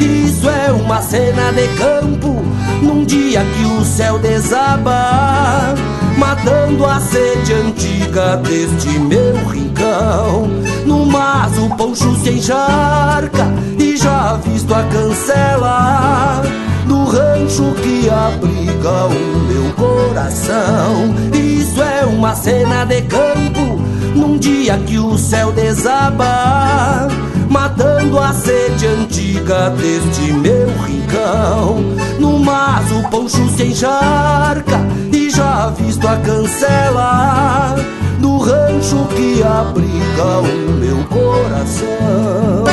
Isso 0.00 0.48
é 0.50 0.70
uma 0.72 1.00
cena 1.00 1.52
de 1.52 1.66
campo 1.78 2.44
Num 2.82 3.04
dia 3.04 3.42
que 3.44 3.64
o 3.64 3.84
céu 3.84 4.18
desaba 4.18 5.74
Matando 6.18 6.84
a 6.84 6.98
sede 6.98 7.54
antiga 7.54 8.36
deste 8.38 8.98
meu 8.98 9.36
rincão. 9.46 10.48
No 10.84 11.06
mas 11.06 11.56
o 11.56 11.68
poncho 11.76 12.12
se 12.16 12.30
encharca 12.30 13.46
E 13.78 13.96
já 13.96 14.34
visto 14.34 14.74
a 14.74 14.82
cancela 14.82 16.42
Do 16.86 17.04
rancho 17.04 17.72
que 17.80 18.10
abriga 18.10 19.06
o 19.06 19.38
meu 19.46 19.72
coração. 19.74 21.14
Isso 21.32 21.80
é 21.80 22.04
uma 22.04 22.34
cena 22.34 22.84
de 22.84 23.02
campo 23.02 23.80
Num 24.16 24.36
dia 24.38 24.76
que 24.78 24.98
o 24.98 25.16
céu 25.16 25.52
desaba 25.52 27.06
Matando 27.48 28.18
a 28.18 28.32
sede 28.32 28.86
antiga 28.86 29.70
deste 29.70 30.32
meu 30.32 30.68
rincão. 30.84 31.76
No 32.18 32.38
mas 32.38 32.90
o 32.92 33.08
poncho 33.08 33.48
se 33.56 33.68
encharca 33.68 34.97
Já 35.38 35.68
visto 35.68 36.04
a 36.04 36.16
cancela 36.16 37.76
Do 38.18 38.38
rancho 38.38 39.06
que 39.14 39.40
abriga 39.40 40.40
o 40.40 40.72
meu 40.72 40.96
coração 41.04 42.64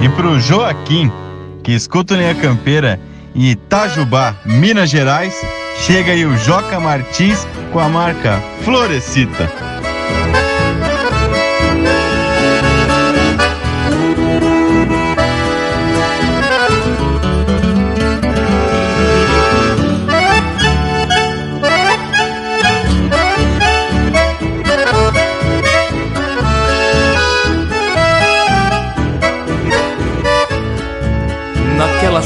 E 0.00 0.08
pro 0.16 0.40
Joaquim, 0.40 1.12
que 1.62 1.72
escuta 1.72 2.14
o 2.14 2.16
Linha 2.16 2.34
Campeira 2.34 2.98
em 3.34 3.50
Itajubá, 3.50 4.34
Minas 4.46 4.88
Gerais, 4.88 5.34
chega 5.80 6.12
aí 6.12 6.24
o 6.24 6.34
Joca 6.38 6.80
Martins 6.80 7.46
com 7.74 7.78
a 7.78 7.90
marca 7.90 8.40
Florecita. 8.62 9.73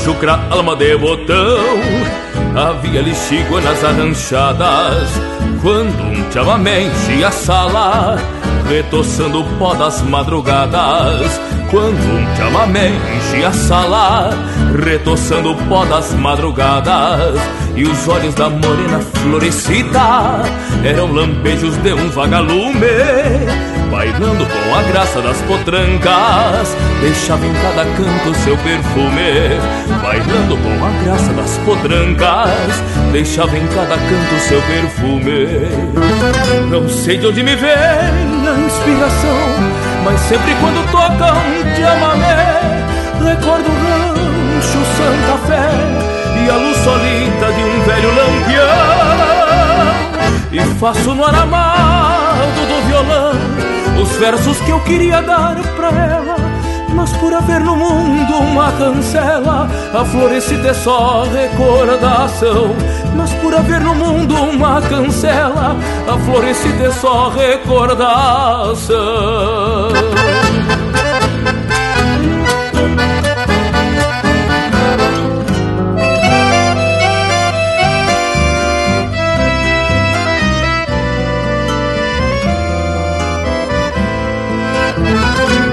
Chucra 0.09 0.41
alma 0.51 0.75
de 0.75 0.97
botão. 0.97 1.59
Havia 2.57 3.03
lixigo 3.03 3.61
nas 3.61 3.85
arranchadas 3.85 5.11
Quando 5.61 6.03
um 6.03 6.33
chamamé 6.33 6.85
enchia 6.85 7.29
a 7.29 7.31
sala 7.31 8.17
Retoçando 8.67 9.43
o 9.43 9.45
pó 9.59 9.75
das 9.75 10.01
madrugadas. 10.03 11.39
Quando 11.71 11.99
um 11.99 12.37
chamamé 12.37 12.91
enchia 13.17 13.49
a 13.49 13.53
sala 13.53 14.31
Retoçando 14.83 15.53
o 15.53 15.57
pó 15.69 15.85
das 15.85 16.15
madrugadas. 16.15 17.39
E 17.77 17.85
os 17.85 18.09
olhos 18.09 18.35
da 18.35 18.49
morena 18.49 19.01
florescida 19.01 20.43
Eram 20.85 21.13
lampejos 21.13 21.77
de 21.77 21.93
um 21.93 22.09
vagalume 22.09 23.78
Bailando 23.99 24.47
com 24.47 24.75
a 24.77 24.83
graça 24.83 25.21
das 25.21 25.43
potrancas. 25.43 26.77
Deixava 27.01 27.45
em 27.45 27.53
cada 27.55 27.85
canto 27.85 28.33
seu 28.45 28.57
perfume 28.59 29.59
Bailando 30.01 30.57
com 30.57 30.85
a 30.85 30.91
graça 31.03 31.33
das 31.33 31.59
potrancas. 31.65 32.81
Deixava 33.11 33.59
em 33.59 33.67
cada 33.67 33.97
canto 33.97 34.39
seu 34.47 34.63
perfume. 34.63 35.49
Não 36.71 36.89
sei 36.89 37.19
de 37.19 37.27
onde 37.27 37.43
me 37.43 37.57
vem 37.57 37.73
a 37.73 38.61
inspiração 38.67 39.37
Mas 40.05 40.21
sempre 40.21 40.55
quando 40.61 40.89
toca 40.93 41.33
um 41.35 41.75
diamamé 41.75 42.87
Recordo 43.21 43.69
o 43.69 43.75
rancho 43.83 44.79
Santa 44.97 45.39
Fé 45.49 45.71
E 46.41 46.49
a 46.49 46.55
luz 46.55 46.77
solita 46.77 47.53
de 47.53 47.63
um 47.65 47.83
velho 47.83 48.15
lampião. 48.15 49.09
E 50.53 50.61
faço 50.79 51.15
no 51.15 51.25
aramado 51.25 52.61
do 52.69 52.87
violão 52.87 53.48
os 54.01 54.11
versos 54.17 54.61
que 54.61 54.71
eu 54.71 54.81
queria 54.81 55.21
dar 55.23 55.57
pra 55.77 55.89
ela. 55.89 56.37
Mas 56.95 57.13
por 57.19 57.33
haver 57.33 57.61
no 57.61 57.77
mundo 57.77 58.35
uma 58.39 58.73
cancela, 58.73 59.69
a 59.93 60.05
florescida 60.05 60.69
é 60.69 60.75
só 60.75 61.25
recordação. 61.25 62.75
Mas 63.15 63.33
por 63.35 63.55
haver 63.55 63.81
no 63.81 63.95
mundo 63.95 64.35
uma 64.35 64.81
cancela, 64.83 65.77
a 66.09 66.19
florescida 66.19 66.85
é 66.85 66.91
só 66.93 67.29
recordação. 67.29 68.89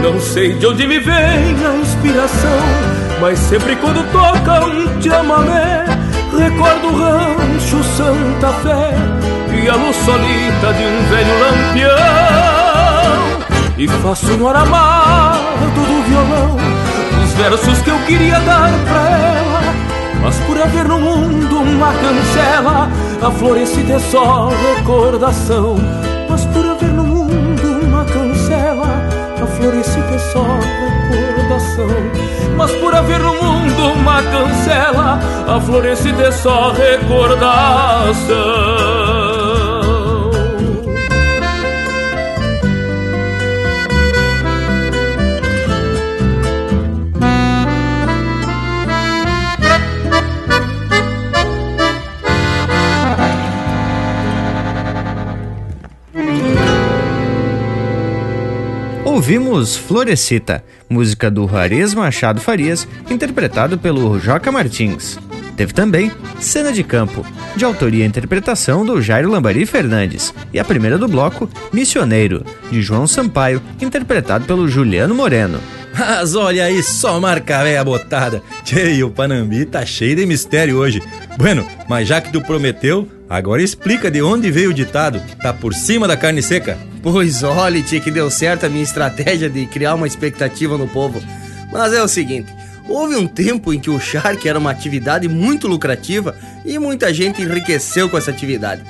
Não 0.06 0.20
sei 0.20 0.54
de 0.54 0.68
onde 0.68 0.86
me 0.86 1.00
vem 1.00 1.16
a 1.16 1.78
inspiração, 1.82 2.60
mas 3.20 3.40
sempre 3.40 3.76
quando 3.76 4.06
toca 4.12 4.64
um 4.64 5.02
chamamé, 5.02 5.84
recordo 6.38 6.90
o 6.90 6.96
rancho 6.96 7.84
Santa 7.84 8.54
Fé 8.62 8.94
e 9.52 9.68
a 9.68 9.74
luz 9.74 9.96
solita 9.96 10.74
de 10.74 10.84
um 10.84 11.10
velho 11.10 11.40
lampião. 11.40 11.90
E 13.80 13.88
faço 13.88 14.38
no 14.38 14.48
aramado 14.48 15.72
do 15.74 16.04
violão 16.08 16.56
os 17.24 17.34
versos 17.34 17.82
que 17.82 17.90
eu 17.90 17.98
queria 18.06 18.40
dar 18.42 18.72
pra 18.88 19.10
ela. 19.10 19.62
Mas 20.22 20.40
por 20.42 20.62
haver 20.62 20.88
no 20.88 21.00
mundo 21.00 21.62
uma 21.62 21.92
cancela, 21.94 22.92
a 23.24 23.32
florescida 23.32 23.94
é 23.94 24.00
só 24.00 24.52
recordação. 24.76 25.78
Mas 26.30 26.46
por 26.46 26.65
só 30.32 30.44
recordação. 31.12 31.88
Mas 32.58 32.72
por 32.78 32.96
haver 32.96 33.20
no 33.20 33.34
mundo 33.34 33.94
uma 33.94 34.22
cancela, 34.24 35.20
a 35.48 35.60
florescida 35.60 36.24
é 36.24 36.32
só 36.32 36.72
recordação. 36.72 37.46
Ouvimos 59.26 59.76
Florecita, 59.76 60.64
música 60.88 61.32
do 61.32 61.48
Juarez 61.48 61.96
Machado 61.96 62.40
Farias, 62.40 62.88
interpretado 63.10 63.76
pelo 63.76 64.20
Joca 64.20 64.52
Martins. 64.52 65.18
Teve 65.58 65.74
também 65.74 66.12
Cena 66.40 66.72
de 66.72 66.84
Campo, 66.84 67.26
de 67.56 67.66
autoria 67.66 68.04
e 68.04 68.08
interpretação 68.08 68.86
do 68.86 69.02
Jairo 69.02 69.32
Lambari 69.32 69.66
Fernandes, 69.66 70.32
e 70.54 70.60
a 70.60 70.64
primeira 70.64 70.96
do 70.96 71.08
bloco, 71.08 71.50
Missioneiro, 71.74 72.46
de 72.70 72.84
João 72.84 73.08
Sampaio, 73.08 73.64
interpretado 73.82 74.46
pelo 74.46 74.68
Juliano 74.68 75.16
Moreno. 75.16 75.60
Mas 75.98 76.36
olha 76.36 76.66
aí, 76.66 76.84
só 76.84 77.20
marca 77.20 77.64
véia 77.64 77.84
botada. 77.84 78.44
Tchê, 78.64 79.02
o 79.02 79.10
Panambi 79.10 79.66
tá 79.66 79.86
cheio 79.86 80.16
de 80.16 80.26
mistério 80.26 80.78
hoje. 80.78 81.02
Bueno, 81.38 81.66
mas 81.88 82.08
já 82.08 82.20
que 82.20 82.32
tu 82.32 82.42
prometeu, 82.42 83.08
agora 83.30 83.62
explica 83.62 84.12
de 84.12 84.22
onde 84.22 84.52
veio 84.52 84.72
o 84.72 84.74
ditado. 84.74 85.22
Tá 85.42 85.54
por 85.54 85.74
cima 85.74 86.08
da 86.08 86.18
carne 86.18 86.42
seca? 86.42 86.78
Pois 87.02 87.44
olha, 87.44 87.82
tia, 87.82 88.02
que 88.02 88.12
deu 88.12 88.30
certo 88.30 88.66
a 88.66 88.70
minha 88.70 88.84
estratégia 88.84 89.50
de 89.50 89.66
criar 89.68 89.96
uma 89.96 90.08
expectativa 90.08 90.78
no 90.78 90.88
povo. 90.88 91.22
Mas 91.72 91.94
é 91.94 92.04
o 92.04 92.08
seguinte, 92.08 92.54
houve 92.90 93.16
um 93.16 93.28
tempo 93.28 93.74
em 93.74 93.80
que 93.80 93.90
o 93.90 94.00
charque 94.00 94.50
era 94.50 94.60
uma 94.60 94.72
atividade 94.72 95.28
muito 95.28 95.68
lucrativa 95.68 96.36
e 96.66 96.78
muita 96.78 97.14
gente 97.14 97.42
enriqueceu 97.42 98.10
com 98.10 98.18
essa 98.18 98.32
atividade. 98.32 98.82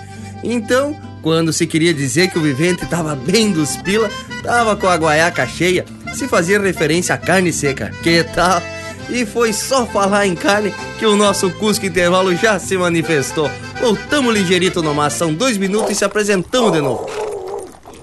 Então, 0.43 0.95
quando 1.21 1.51
se 1.51 1.65
queria 1.65 1.93
dizer 1.93 2.29
que 2.29 2.37
o 2.37 2.41
vivente 2.41 2.83
estava 2.83 3.15
bem 3.15 3.51
dos 3.51 3.75
pila, 3.77 4.09
tava 4.43 4.75
com 4.75 4.87
a 4.87 4.95
guaiaca 4.95 5.47
cheia, 5.47 5.83
se 6.13 6.27
fazia 6.27 6.59
referência 6.59 7.15
à 7.15 7.17
carne 7.17 7.51
seca. 7.51 7.91
Que 8.03 8.23
tal? 8.23 8.61
E 9.09 9.25
foi 9.25 9.53
só 9.53 9.85
falar 9.85 10.25
em 10.25 10.35
carne 10.35 10.73
que 10.97 11.05
o 11.05 11.15
nosso 11.15 11.51
Cusco 11.51 11.85
Intervalo 11.85 12.35
já 12.35 12.57
se 12.57 12.77
manifestou. 12.77 13.49
Voltamos 13.79 14.33
ligeirito 14.33 14.81
numa 14.81 15.07
ação, 15.07 15.33
dois 15.33 15.57
minutos 15.57 15.91
e 15.91 15.95
se 15.95 16.05
apresentamos 16.05 16.71
de 16.71 16.81
novo. 16.81 17.07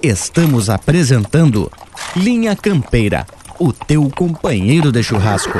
Estamos 0.01 0.69
apresentando 0.69 1.71
Linha 2.15 2.55
Campeira, 2.55 3.25
o 3.59 3.73
teu 3.73 4.09
companheiro 4.09 4.91
de 4.91 5.03
churrasco. 5.03 5.59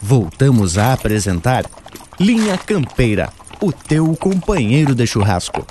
Voltamos 0.00 0.78
a 0.78 0.94
apresentar 0.94 1.64
Linha 2.18 2.56
Campeira, 2.56 3.30
o 3.60 3.70
teu 3.70 4.16
companheiro 4.16 4.94
de 4.94 5.06
churrasco. 5.06 5.66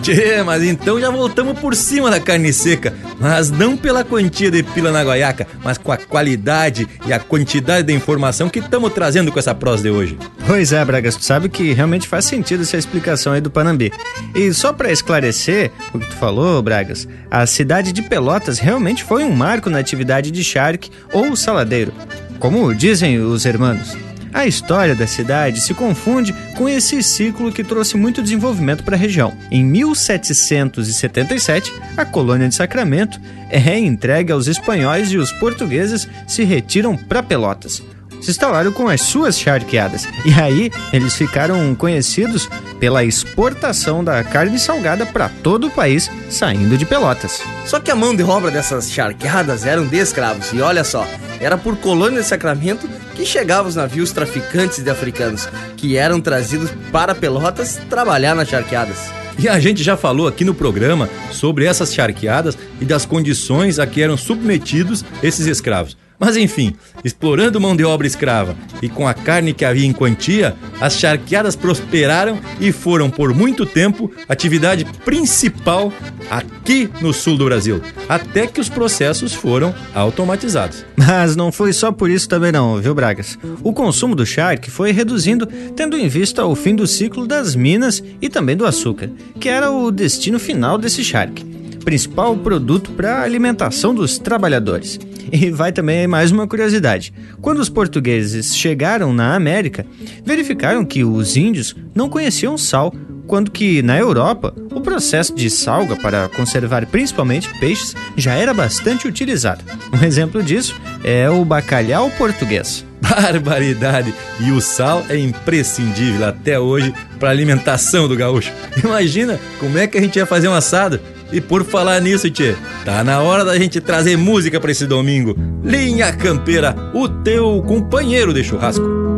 Tchê, 0.00 0.42
mas 0.42 0.62
então 0.62 1.00
já 1.00 1.10
voltamos 1.10 1.58
por 1.58 1.74
cima 1.74 2.10
da 2.10 2.18
carne 2.18 2.52
seca. 2.52 2.94
Mas 3.18 3.50
não 3.50 3.76
pela 3.76 4.02
quantia 4.02 4.50
de 4.50 4.62
pila 4.62 4.90
na 4.90 5.04
goiaca, 5.04 5.46
mas 5.62 5.76
com 5.76 5.92
a 5.92 5.96
qualidade 5.96 6.88
e 7.06 7.12
a 7.12 7.18
quantidade 7.18 7.86
de 7.86 7.92
informação 7.92 8.48
que 8.48 8.58
estamos 8.58 8.92
trazendo 8.92 9.30
com 9.30 9.38
essa 9.38 9.54
prosa 9.54 9.82
de 9.82 9.90
hoje. 9.90 10.18
Pois 10.46 10.72
é, 10.72 10.84
Bragas, 10.84 11.16
tu 11.16 11.24
sabe 11.24 11.48
que 11.48 11.72
realmente 11.72 12.08
faz 12.08 12.24
sentido 12.24 12.62
essa 12.62 12.76
explicação 12.76 13.32
aí 13.32 13.40
do 13.40 13.50
Panambi. 13.50 13.92
E 14.34 14.52
só 14.54 14.72
para 14.72 14.90
esclarecer 14.90 15.70
o 15.92 15.98
que 15.98 16.06
tu 16.06 16.16
falou, 16.16 16.62
Bragas, 16.62 17.06
a 17.30 17.46
cidade 17.46 17.92
de 17.92 18.02
Pelotas 18.02 18.58
realmente 18.58 19.04
foi 19.04 19.24
um 19.24 19.32
marco 19.32 19.68
na 19.68 19.78
atividade 19.78 20.30
de 20.30 20.42
charque 20.42 20.90
ou 21.12 21.36
saladeiro, 21.36 21.92
como 22.38 22.74
dizem 22.74 23.18
os 23.18 23.44
hermanos. 23.44 23.96
A 24.32 24.46
história 24.46 24.94
da 24.94 25.06
cidade 25.06 25.60
se 25.60 25.74
confunde 25.74 26.32
com 26.56 26.68
esse 26.68 27.02
ciclo 27.02 27.52
que 27.52 27.64
trouxe 27.64 27.96
muito 27.96 28.22
desenvolvimento 28.22 28.84
para 28.84 28.96
a 28.96 28.98
região. 28.98 29.34
Em 29.50 29.64
1777, 29.64 31.72
a 31.96 32.04
colônia 32.04 32.48
de 32.48 32.54
Sacramento 32.54 33.20
é 33.48 33.78
entregue 33.78 34.32
aos 34.32 34.46
espanhóis 34.46 35.10
e 35.10 35.16
os 35.16 35.32
portugueses 35.32 36.08
se 36.26 36.44
retiram 36.44 36.96
para 36.96 37.22
Pelotas 37.22 37.82
se 38.20 38.30
instalaram 38.30 38.72
com 38.72 38.88
as 38.88 39.00
suas 39.00 39.38
charqueadas. 39.38 40.08
E 40.24 40.32
aí 40.32 40.70
eles 40.92 41.14
ficaram 41.14 41.74
conhecidos 41.74 42.48
pela 42.78 43.04
exportação 43.04 44.02
da 44.02 44.22
carne 44.24 44.58
salgada 44.58 45.04
para 45.04 45.28
todo 45.28 45.66
o 45.66 45.70
país, 45.70 46.10
saindo 46.28 46.76
de 46.76 46.86
Pelotas. 46.86 47.40
Só 47.66 47.78
que 47.78 47.90
a 47.90 47.96
mão 47.96 48.14
de 48.14 48.22
obra 48.22 48.50
dessas 48.50 48.90
charqueadas 48.90 49.66
eram 49.66 49.86
de 49.86 49.96
escravos. 49.96 50.52
E 50.52 50.60
olha 50.60 50.82
só, 50.84 51.06
era 51.40 51.58
por 51.58 51.76
colônia 51.76 52.20
de 52.20 52.26
Sacramento 52.26 52.88
que 53.14 53.24
chegavam 53.24 53.68
os 53.68 53.76
navios 53.76 54.12
traficantes 54.12 54.82
de 54.82 54.90
africanos, 54.90 55.48
que 55.76 55.96
eram 55.96 56.20
trazidos 56.20 56.70
para 56.90 57.14
Pelotas 57.14 57.78
trabalhar 57.88 58.34
nas 58.34 58.48
charqueadas. 58.48 59.10
E 59.38 59.48
a 59.48 59.58
gente 59.58 59.82
já 59.82 59.96
falou 59.96 60.28
aqui 60.28 60.44
no 60.44 60.54
programa 60.54 61.08
sobre 61.30 61.64
essas 61.64 61.94
charqueadas 61.94 62.58
e 62.80 62.84
das 62.84 63.06
condições 63.06 63.78
a 63.78 63.86
que 63.86 64.02
eram 64.02 64.16
submetidos 64.16 65.04
esses 65.22 65.46
escravos. 65.46 65.96
Mas 66.20 66.36
enfim, 66.36 66.74
explorando 67.02 67.58
mão 67.58 67.74
de 67.74 67.82
obra 67.82 68.06
escrava 68.06 68.54
e 68.82 68.90
com 68.90 69.08
a 69.08 69.14
carne 69.14 69.54
que 69.54 69.64
havia 69.64 69.86
em 69.86 69.92
quantia, 69.92 70.54
as 70.78 70.98
charqueadas 70.98 71.56
prosperaram 71.56 72.38
e 72.60 72.70
foram 72.72 73.08
por 73.08 73.32
muito 73.32 73.64
tempo 73.64 74.12
atividade 74.28 74.84
principal 75.02 75.90
aqui 76.30 76.90
no 77.00 77.14
sul 77.14 77.38
do 77.38 77.46
Brasil, 77.46 77.80
até 78.06 78.46
que 78.46 78.60
os 78.60 78.68
processos 78.68 79.32
foram 79.32 79.74
automatizados. 79.94 80.84
Mas 80.94 81.34
não 81.34 81.50
foi 81.50 81.72
só 81.72 81.90
por 81.90 82.10
isso 82.10 82.28
também 82.28 82.52
não, 82.52 82.78
viu 82.82 82.94
Bragas? 82.94 83.38
O 83.62 83.72
consumo 83.72 84.14
do 84.14 84.26
charque 84.26 84.70
foi 84.70 84.92
reduzindo, 84.92 85.46
tendo 85.74 85.96
em 85.96 86.06
vista 86.06 86.44
o 86.44 86.54
fim 86.54 86.74
do 86.74 86.86
ciclo 86.86 87.26
das 87.26 87.56
minas 87.56 88.02
e 88.20 88.28
também 88.28 88.56
do 88.56 88.66
açúcar, 88.66 89.10
que 89.40 89.48
era 89.48 89.70
o 89.70 89.90
destino 89.90 90.38
final 90.38 90.76
desse 90.76 91.02
charque 91.02 91.59
principal 91.84 92.36
produto 92.36 92.90
para 92.92 93.16
a 93.16 93.22
alimentação 93.22 93.94
dos 93.94 94.18
trabalhadores. 94.18 94.98
E 95.32 95.50
vai 95.50 95.72
também 95.72 96.06
mais 96.06 96.30
uma 96.30 96.46
curiosidade: 96.46 97.12
quando 97.40 97.58
os 97.58 97.68
portugueses 97.68 98.56
chegaram 98.56 99.12
na 99.12 99.34
América, 99.34 99.86
verificaram 100.24 100.84
que 100.84 101.04
os 101.04 101.36
índios 101.36 101.76
não 101.94 102.08
conheciam 102.08 102.58
sal, 102.58 102.92
quando 103.26 103.50
que 103.50 103.80
na 103.80 103.96
Europa 103.96 104.52
o 104.72 104.80
processo 104.80 105.34
de 105.34 105.48
salga 105.48 105.94
para 105.94 106.28
conservar 106.30 106.84
principalmente 106.86 107.48
peixes 107.60 107.94
já 108.16 108.34
era 108.34 108.52
bastante 108.52 109.06
utilizado. 109.06 109.64
Um 109.92 110.04
exemplo 110.04 110.42
disso 110.42 110.80
é 111.04 111.30
o 111.30 111.44
bacalhau 111.44 112.10
português. 112.10 112.84
Barbaridade! 113.00 114.12
E 114.40 114.50
o 114.50 114.60
sal 114.60 115.04
é 115.08 115.16
imprescindível 115.16 116.26
até 116.26 116.58
hoje 116.58 116.92
para 117.18 117.28
a 117.28 117.32
alimentação 117.32 118.08
do 118.08 118.16
gaúcho. 118.16 118.52
Imagina 118.82 119.38
como 119.58 119.78
é 119.78 119.86
que 119.86 119.96
a 119.96 120.00
gente 120.00 120.16
ia 120.16 120.26
fazer 120.26 120.48
um 120.48 120.54
assado 120.54 121.00
e 121.32 121.40
por 121.40 121.64
falar 121.64 122.00
nisso, 122.00 122.30
tchê, 122.30 122.54
tá 122.84 123.02
na 123.04 123.20
hora 123.20 123.44
da 123.44 123.58
gente 123.58 123.80
trazer 123.80 124.16
música 124.16 124.60
para 124.60 124.70
esse 124.70 124.86
domingo. 124.86 125.36
Linha 125.62 126.12
Campeira, 126.12 126.74
o 126.94 127.08
teu 127.08 127.62
companheiro 127.62 128.32
de 128.32 128.42
churrasco. 128.42 129.09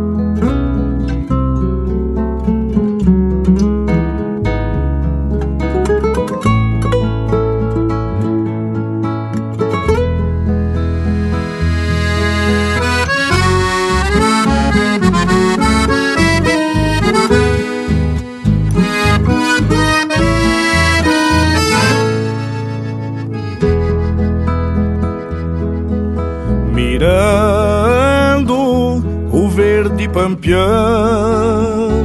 Pampiano 30.43 32.03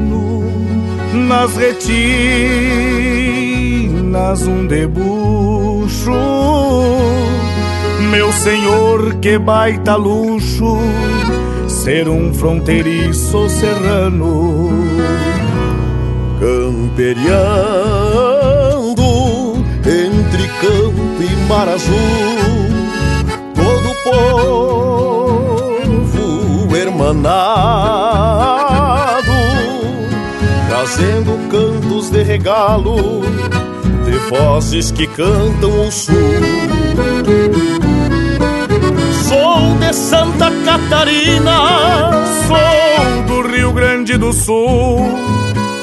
nas 1.28 1.58
retinas 1.58 2.46
um 4.46 4.68
debuxo. 4.68 6.12
Meu 8.12 8.32
senhor 8.32 9.16
que 9.16 9.40
baita 9.40 9.96
luxo 9.96 10.78
ser 11.68 12.08
um 12.08 12.32
fronteiriço 12.34 13.50
serrano. 13.50 14.70
Camperiando 16.40 17.18
entre 19.84 20.48
campo 20.62 21.24
e 21.24 21.36
mar 21.50 21.68
azul 21.68 21.98
todo 23.56 23.96
povo 24.04 24.67
hermanado 27.08 27.38
trazendo 30.68 31.38
cantos 31.50 32.10
de 32.10 32.24
regalo 32.24 33.22
de 34.06 34.18
vozes 34.30 34.92
que 34.92 35.08
cantam 35.08 35.88
o 35.88 35.92
sul. 35.92 36.14
Sou 39.28 39.76
de 39.80 39.94
Santa 39.94 40.52
Catarina, 40.64 42.12
sou 42.48 43.24
do 43.24 43.48
Rio 43.48 43.74
Grande 43.74 44.18
do 44.18 44.32
Sul, 44.32 45.00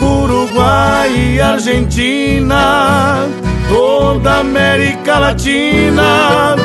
Uruguai 0.01 1.35
e 1.35 1.41
Argentina, 1.41 3.27
toda 3.69 4.41
América 4.41 5.19
Latina. 5.19 6.57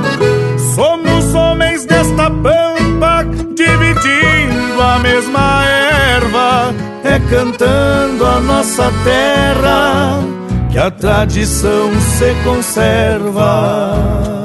A 5.00 5.02
mesma 5.02 5.64
erva 5.66 6.76
é 7.06 7.20
cantando 7.30 8.26
a 8.26 8.42
nossa 8.42 8.92
terra 9.04 10.20
que 10.70 10.78
a 10.78 10.92
tradição 10.92 11.90
se 12.02 12.36
conserva. 12.44 14.39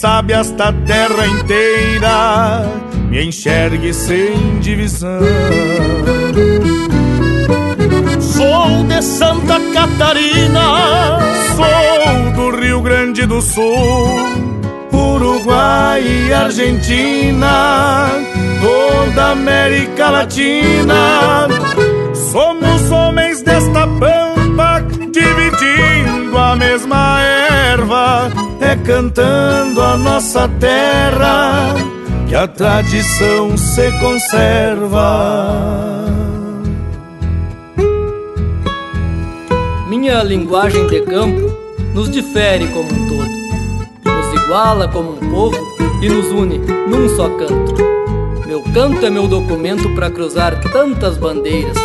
Sabe 0.00 0.32
esta 0.32 0.72
terra 0.86 1.26
inteira 1.26 2.62
me 3.10 3.22
enxergue 3.22 3.92
sem 3.92 4.58
divisão. 4.58 5.20
Sou 8.18 8.84
de 8.84 9.02
Santa 9.02 9.60
Catarina, 9.74 11.18
sou 11.54 12.32
do 12.32 12.56
Rio 12.58 12.80
Grande 12.80 13.26
do 13.26 13.42
Sul, 13.42 14.08
Uruguai 14.90 16.02
e 16.02 16.32
Argentina, 16.32 18.08
toda 18.62 19.32
América 19.32 20.08
Latina. 20.08 21.46
É 28.70 28.76
cantando 28.76 29.82
a 29.82 29.96
nossa 29.96 30.46
terra 30.60 31.74
que 32.28 32.36
a 32.36 32.46
tradição 32.46 33.56
se 33.56 33.90
conserva. 33.98 35.44
Minha 39.88 40.22
linguagem 40.22 40.86
de 40.86 41.00
campo 41.00 41.50
nos 41.92 42.08
difere 42.08 42.68
como 42.68 42.88
um 42.88 43.08
todo, 43.08 43.28
nos 44.04 44.40
iguala 44.40 44.86
como 44.86 45.14
um 45.14 45.30
povo 45.30 45.58
e 46.00 46.08
nos 46.08 46.30
une 46.30 46.58
num 46.58 47.08
só 47.16 47.28
canto. 47.28 47.74
Meu 48.46 48.62
canto 48.72 49.04
é 49.04 49.10
meu 49.10 49.26
documento 49.26 49.92
para 49.96 50.10
cruzar 50.10 50.60
tantas 50.70 51.18
bandeiras 51.18 51.76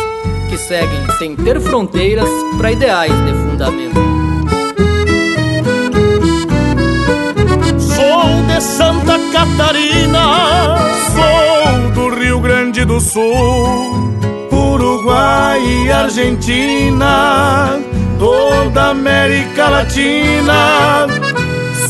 que 0.48 0.56
seguem 0.56 1.04
sem 1.18 1.34
ter 1.34 1.60
fronteiras 1.60 2.28
para 2.56 2.70
ideais 2.70 3.12
de 3.12 3.32
fundamento. 3.32 4.05
Santa 8.60 9.18
Catarina, 9.32 10.76
sou 11.14 11.90
do 11.90 12.14
Rio 12.14 12.40
Grande 12.40 12.86
do 12.86 12.98
Sul, 13.00 14.14
Uruguai 14.50 15.60
e 15.62 15.92
Argentina, 15.92 17.78
toda 18.18 18.90
América 18.90 19.68
Latina. 19.68 21.06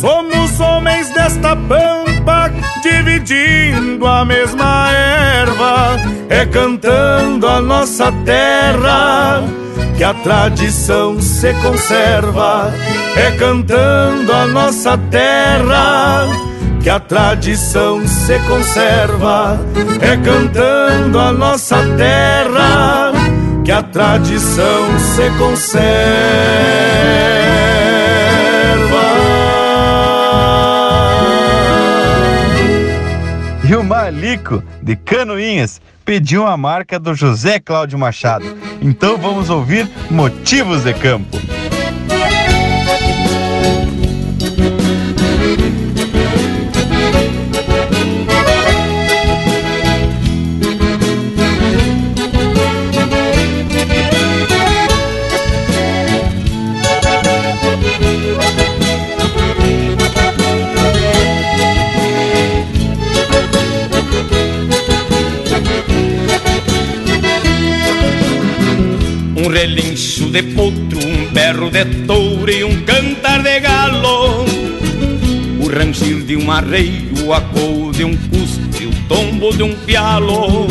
Somos 0.00 0.58
homens 0.58 1.08
desta 1.10 1.54
pampa, 1.54 2.50
dividindo 2.82 4.04
a 4.04 4.24
mesma 4.24 4.90
erva, 4.90 6.00
é 6.28 6.44
cantando 6.46 7.46
a 7.46 7.60
nossa 7.60 8.10
terra 8.24 9.44
que 9.96 10.02
a 10.02 10.12
tradição 10.14 11.20
se 11.20 11.54
conserva, 11.54 12.72
é 13.16 13.30
cantando 13.32 14.32
a 14.32 14.46
nossa 14.46 14.98
terra 15.10 16.45
que 16.86 16.90
a 16.90 17.00
tradição 17.00 18.06
se 18.06 18.38
conserva, 18.46 19.58
é 20.00 20.16
cantando 20.18 21.18
a 21.18 21.32
nossa 21.32 21.78
terra 21.96 23.10
que 23.64 23.72
a 23.72 23.82
tradição 23.82 24.96
se 24.96 25.28
conserva. 25.36 25.82
E 33.68 33.74
o 33.74 33.82
Malico 33.82 34.62
de 34.80 34.94
Canoinhas 34.94 35.80
pediu 36.04 36.46
a 36.46 36.56
marca 36.56 37.00
do 37.00 37.16
José 37.16 37.58
Cláudio 37.58 37.98
Machado. 37.98 38.46
Então 38.80 39.18
vamos 39.18 39.50
ouvir 39.50 39.90
Motivos 40.08 40.84
de 40.84 40.94
Campo. 40.94 41.36
Relincho 69.66 70.30
de 70.30 70.42
potro, 70.44 70.98
um 71.04 71.26
berro 71.32 71.68
de 71.70 71.84
touro 72.06 72.50
e 72.50 72.62
um 72.62 72.84
cantar 72.84 73.42
de 73.42 73.58
galo. 73.58 74.44
O 75.60 75.68
rangir 75.68 76.22
de 76.22 76.36
um 76.36 76.50
arreio, 76.52 77.26
o 77.26 77.32
acou 77.32 77.90
de 77.90 78.04
um 78.04 78.16
cuspe, 78.16 78.86
o 78.86 78.92
tombo 79.08 79.52
de 79.56 79.64
um 79.64 79.74
pialo. 79.74 80.68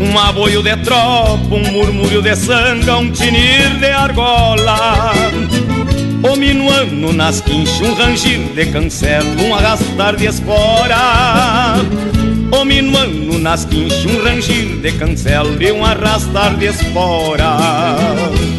Um 0.00 0.18
aboio 0.18 0.62
de 0.62 0.76
tropa, 0.78 1.54
um 1.54 1.70
murmúrio 1.70 2.20
de 2.20 2.34
sanga, 2.34 2.96
um 2.96 3.10
tinir 3.12 3.78
de 3.78 3.86
argola. 3.86 5.12
O 6.28 6.36
minuano 6.36 7.12
nas 7.12 7.40
quinchas, 7.40 7.80
um 7.82 7.94
rangir 7.94 8.40
de 8.52 8.66
cancelo, 8.66 9.40
um 9.42 9.54
arrastar 9.54 10.16
de 10.16 10.26
espora. 10.26 11.76
O 12.50 12.64
minuano 12.64 13.38
nas 13.38 13.64
quinchas, 13.64 14.04
um 14.06 14.22
rangir 14.22 14.76
de 14.76 14.92
cancelo 14.92 15.60
e 15.60 15.72
um 15.72 15.84
arrastar 15.84 16.56
de 16.56 16.66
espora. 16.66 17.56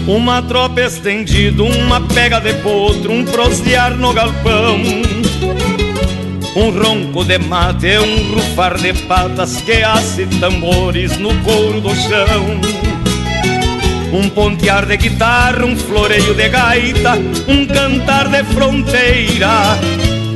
Uma 0.05 0.41
tropa 0.41 0.81
estendida, 0.81 1.63
uma 1.63 2.01
pega 2.01 2.39
de 2.39 2.53
potro, 2.55 3.11
um 3.11 3.23
prosear 3.23 3.95
no 3.95 4.13
galpão. 4.13 4.81
Um 6.55 6.69
ronco 6.71 7.23
de 7.23 7.37
mate, 7.37 7.97
um 7.97 8.33
rufar 8.33 8.77
de 8.77 8.93
patas 8.93 9.61
que 9.61 9.83
hace 9.83 10.25
tambores 10.39 11.17
no 11.17 11.33
couro 11.43 11.79
do 11.79 11.95
chão. 11.95 12.59
Um 14.11 14.29
pontear 14.29 14.85
de 14.85 14.97
guitarra, 14.97 15.65
um 15.65 15.75
floreio 15.75 16.33
de 16.33 16.49
gaita, 16.49 17.13
um 17.47 17.65
cantar 17.65 18.27
de 18.27 18.43
fronteira 18.53 19.77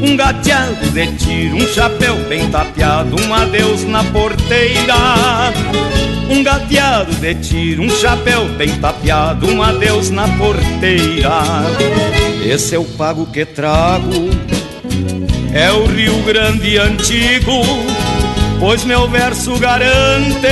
um 0.01 0.15
gateado 0.15 0.89
de 0.91 1.07
tiro, 1.17 1.57
um 1.57 1.67
chapéu 1.67 2.15
bem 2.27 2.49
tapeado, 2.49 3.15
um 3.21 3.33
adeus 3.33 3.83
na 3.83 4.03
porteira. 4.03 5.53
Um 6.29 6.43
gateado 6.43 7.13
de 7.15 7.35
tiro, 7.35 7.83
um 7.83 7.89
chapéu 7.89 8.47
bem 8.57 8.69
tapeado, 8.79 9.47
um 9.47 9.61
adeus 9.61 10.09
na 10.09 10.27
porteira. 10.37 11.41
Esse 12.43 12.75
é 12.75 12.79
o 12.79 12.85
pago 12.85 13.27
que 13.27 13.45
trago, 13.45 14.29
é 15.53 15.71
o 15.71 15.85
Rio 15.85 16.17
Grande 16.23 16.77
antigo, 16.77 17.61
pois 18.59 18.83
meu 18.83 19.07
verso 19.07 19.57
garante 19.59 20.47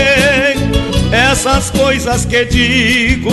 essas 1.12 1.72
coisas 1.72 2.26
que 2.26 2.46
digo, 2.46 3.32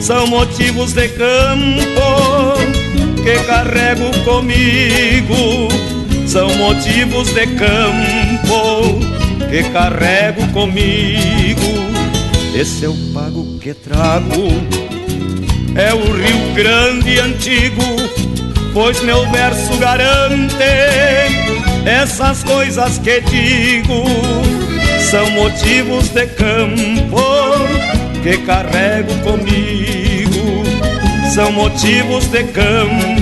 são 0.00 0.26
motivos 0.26 0.92
de 0.92 1.08
campo 1.08 2.83
que 3.24 3.42
carrego 3.46 4.10
comigo 4.22 5.68
são 6.26 6.46
motivos 6.56 7.32
de 7.32 7.46
campo 7.46 8.98
que 9.48 9.62
carrego 9.70 10.46
comigo. 10.48 11.62
Esse 12.54 12.84
é 12.84 12.88
o 12.88 12.96
pago 13.14 13.58
que 13.60 13.72
trago, 13.72 14.52
é 15.74 15.94
o 15.94 16.02
Rio 16.02 16.54
Grande 16.54 17.18
antigo, 17.18 17.82
pois 18.74 19.02
meu 19.02 19.26
verso 19.30 19.74
garante 19.78 20.54
essas 21.86 22.44
coisas 22.44 22.98
que 22.98 23.22
digo. 23.22 24.04
São 25.10 25.30
motivos 25.30 26.10
de 26.10 26.26
campo 26.26 27.22
que 28.22 28.36
carrego 28.38 29.14
comigo 29.22 30.04
são 31.34 31.50
motivos 31.50 32.28
de 32.28 32.44
campo 32.44 33.13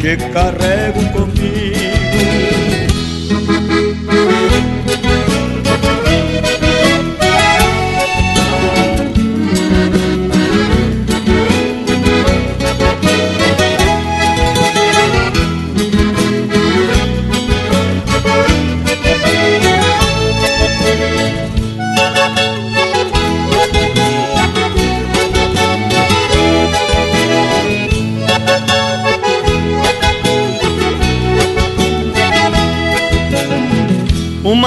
que 0.00 0.16
carrego 0.32 1.00
comigo. 1.12 1.89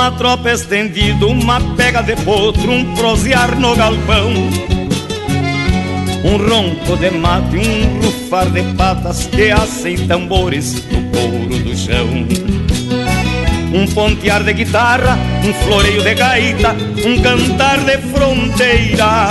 Uma 0.03 0.11
tropa 0.11 0.51
estendida, 0.51 1.25
uma 1.25 1.61
pega 1.77 2.01
de 2.03 2.13
potro, 2.25 2.69
um 2.69 2.93
prosear 2.93 3.57
no 3.57 3.73
galpão. 3.73 4.33
Um 6.25 6.35
ronco 6.35 6.97
de 6.97 7.09
mate, 7.09 7.55
um 7.55 8.01
rufar 8.01 8.49
de 8.49 8.63
patas 8.73 9.27
que 9.27 9.49
hacem 9.49 10.05
tambores 10.05 10.83
no 10.91 11.03
couro 11.03 11.57
do 11.57 11.73
chão. 11.73 12.27
Um 13.73 13.87
pontear 13.93 14.43
de 14.43 14.51
guitarra, 14.51 15.17
um 15.41 15.53
floreio 15.63 16.03
de 16.03 16.15
gaita, 16.15 16.75
um 17.05 17.21
cantar 17.21 17.79
de 17.85 17.97
fronteira. 17.99 19.29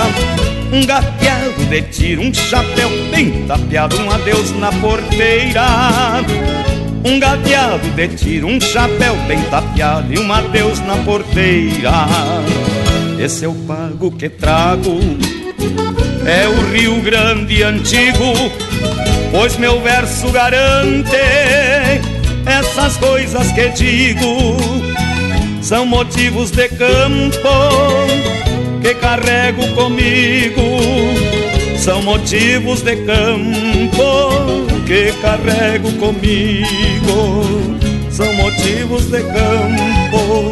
Um 0.71 0.83
gateado 0.87 1.65
de 1.69 1.83
tiro, 1.83 2.23
um 2.23 2.33
chapéu 2.33 2.89
bem 3.11 3.45
tapeado, 3.45 3.95
um 4.01 4.09
adeus 4.09 4.49
na 4.57 4.71
porteira. 4.71 6.23
Um 7.05 7.19
gateado 7.19 7.89
de 7.89 8.07
tiro, 8.09 8.47
um 8.47 8.61
chapéu 8.61 9.15
bem 9.27 9.41
tapeado 9.43 10.13
e 10.13 10.17
um 10.17 10.31
adeus 10.31 10.79
na 10.79 10.95
porteira. 10.97 11.91
Esse 13.19 13.43
é 13.43 13.47
o 13.47 13.53
pago 13.53 14.09
que 14.11 14.29
trago, 14.29 14.99
é 16.25 16.47
o 16.47 16.71
Rio 16.71 17.01
Grande 17.01 17.61
antigo, 17.61 18.33
pois 19.31 19.57
meu 19.57 19.81
verso 19.81 20.29
garante 20.31 21.11
essas 22.45 22.95
coisas 22.97 23.51
que 23.51 23.69
digo. 23.69 24.57
São 25.61 25.85
motivos 25.85 26.51
de 26.51 26.69
campo 26.69 27.49
que 28.81 28.93
carrego 28.95 29.67
comigo, 29.75 30.61
são 31.77 32.01
motivos 32.01 32.81
de 32.81 32.95
campo 32.97 34.72
que 34.85 35.11
carrego 35.21 35.91
comigo. 35.93 37.43
São 38.09 38.31
motivos 38.35 39.05
de 39.05 39.21
campo 39.23 40.51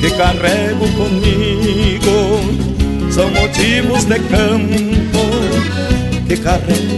que 0.00 0.10
carrego 0.10 0.86
comigo. 0.96 2.40
São 3.10 3.30
motivos 3.30 4.04
de 4.04 4.18
campo 4.20 5.20
que 6.26 6.36
carrego 6.36 6.97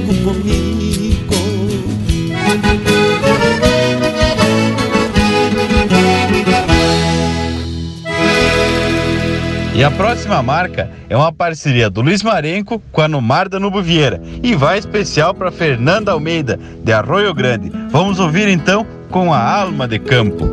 E 9.81 9.83
a 9.83 9.91
próxima 9.91 10.43
marca 10.43 10.91
é 11.09 11.17
uma 11.17 11.33
parceria 11.33 11.89
do 11.89 12.03
Luiz 12.03 12.23
Marenco 12.23 12.83
com 12.93 13.01
a 13.01 13.09
Numar 13.09 13.49
da 13.49 13.59
Nubo 13.59 13.81
Vieira 13.81 14.21
e 14.43 14.55
vai 14.55 14.79
especial 14.79 15.33
para 15.33 15.51
Fernanda 15.51 16.13
Almeida, 16.13 16.61
de 16.85 16.93
Arroio 16.93 17.33
Grande. 17.33 17.73
Vamos 17.89 18.21
ouvir 18.21 18.47
então 18.47 18.87
com 19.11 19.33
a 19.33 19.43
Alma 19.43 19.89
de 19.89 19.99
Campo. 19.99 20.51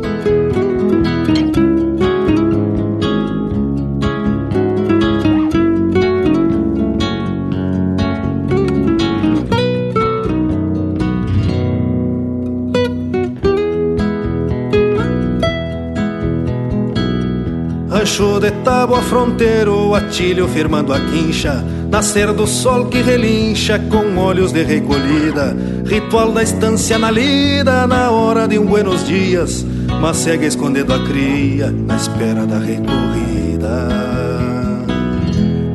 Rancho 18.18 18.40
de 18.40 18.50
tábua 18.64 19.00
fronteiro, 19.00 19.94
atilho 19.94 20.48
firmando 20.48 20.92
a 20.92 20.98
quincha 20.98 21.64
Nascer 21.88 22.32
do 22.32 22.48
sol 22.48 22.86
que 22.86 23.00
relincha 23.00 23.78
com 23.78 24.16
olhos 24.16 24.50
de 24.50 24.64
recolhida 24.64 25.56
Ritual 25.86 26.32
da 26.32 26.42
estância 26.42 26.98
na 26.98 27.12
lida 27.12 27.86
na 27.86 28.10
hora 28.10 28.48
de 28.48 28.58
um 28.58 28.66
buenos 28.66 29.06
dias 29.06 29.64
Mas 30.00 30.16
segue 30.16 30.46
escondendo 30.46 30.92
a 30.92 30.98
cria 31.06 31.70
na 31.70 31.96
espera 31.96 32.44
da 32.44 32.58
recorrida. 32.58 33.88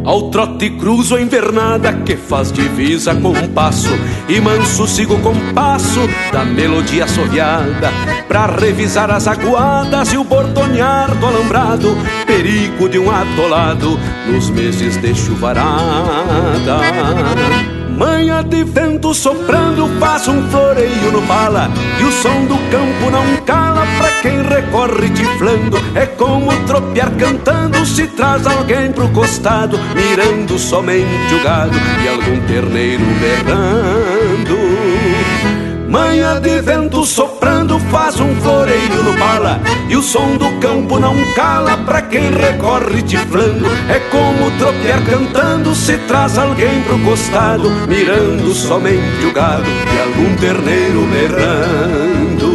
Ao 0.03 0.29
trote 0.29 0.69
cruzo 0.71 1.15
a 1.15 1.21
invernada 1.21 1.93
que 1.93 2.17
faz 2.17 2.51
divisa 2.51 3.15
com 3.15 3.29
um 3.29 3.47
passo 3.53 3.93
E 4.27 4.41
manso 4.41 4.85
sigo 4.85 5.17
com 5.21 5.33
passo 5.53 6.01
da 6.33 6.43
melodia 6.43 7.05
assoviada 7.05 7.89
Pra 8.33 8.47
revisar 8.47 9.11
as 9.11 9.27
aguadas 9.27 10.11
e 10.11 10.17
o 10.17 10.23
bordonear 10.23 11.13
do 11.17 11.27
alambrado 11.27 11.95
Perigo 12.25 12.89
de 12.89 12.97
um 12.97 13.11
atolado 13.11 13.99
nos 14.25 14.49
meses 14.49 14.97
de 14.97 15.13
chuvarada. 15.13 16.79
Manha 17.95 18.41
de 18.41 18.63
vento 18.63 19.13
soprando 19.13 19.87
faz 19.99 20.27
um 20.27 20.49
floreio 20.49 21.11
no 21.11 21.21
pala 21.27 21.69
E 21.99 22.03
o 22.03 22.11
som 22.11 22.45
do 22.45 22.57
campo 22.71 23.11
não 23.11 23.37
cala 23.45 23.85
pra 23.99 24.09
quem 24.23 24.41
recorre 24.41 25.11
tiflando. 25.11 25.77
É 25.93 26.07
como 26.07 26.51
tropear 26.65 27.11
cantando 27.11 27.85
se 27.85 28.07
traz 28.07 28.47
alguém 28.47 28.91
pro 28.91 29.09
costado 29.09 29.77
Mirando 29.93 30.57
somente 30.57 31.35
o 31.35 31.43
gado 31.43 31.77
e 32.03 32.07
algum 32.07 32.39
terneiro 32.47 33.03
berrando 33.21 34.22
Manha 35.93 36.39
de 36.39 36.59
vento 36.59 37.05
soprando 37.05 37.77
faz 37.91 38.19
um 38.19 38.33
floreio 38.41 39.03
no 39.03 39.15
pala 39.15 39.61
E 39.87 39.95
o 39.95 40.01
som 40.01 40.37
do 40.37 40.59
campo 40.59 40.97
não 40.97 41.15
cala 41.35 41.77
pra 41.85 42.01
quem 42.01 42.31
recorre 42.31 43.03
tiflando 43.03 43.67
É 43.87 43.99
como 44.09 44.49
tropear 44.57 45.05
cantando 45.05 45.75
se 45.75 45.95
traz 46.07 46.35
alguém 46.35 46.81
pro 46.81 46.97
costado 46.97 47.69
Mirando 47.87 48.55
somente 48.55 49.23
o 49.23 49.31
gado 49.31 49.69
e 49.69 49.99
algum 49.99 50.35
terneiro 50.37 51.07
berrando 51.11 52.52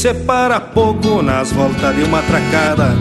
separa 0.00 0.58
pouco 0.58 1.20
nas 1.20 1.52
voltas 1.52 1.94
de 1.94 2.02
uma 2.04 2.22
tracada. 2.22 2.96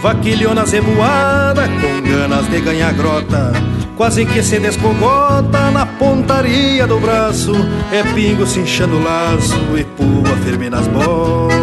Vaquilhona 0.00 0.62
revoada 0.62 1.68
com 1.68 2.00
ganas 2.00 2.48
de 2.48 2.60
ganhar 2.60 2.92
grota. 2.92 3.52
Quase 3.96 4.24
que 4.24 4.40
se 4.40 4.60
descogota 4.60 5.72
na 5.72 5.84
pontaria 5.84 6.86
do 6.86 7.00
braço. 7.00 7.52
É 7.90 8.04
pingo 8.14 8.46
se 8.46 8.60
inchando 8.60 8.98
o 8.98 9.02
laço 9.02 9.58
e 9.76 9.82
pua 9.82 10.36
firme 10.44 10.70
nas 10.70 10.86
botas 10.86 11.53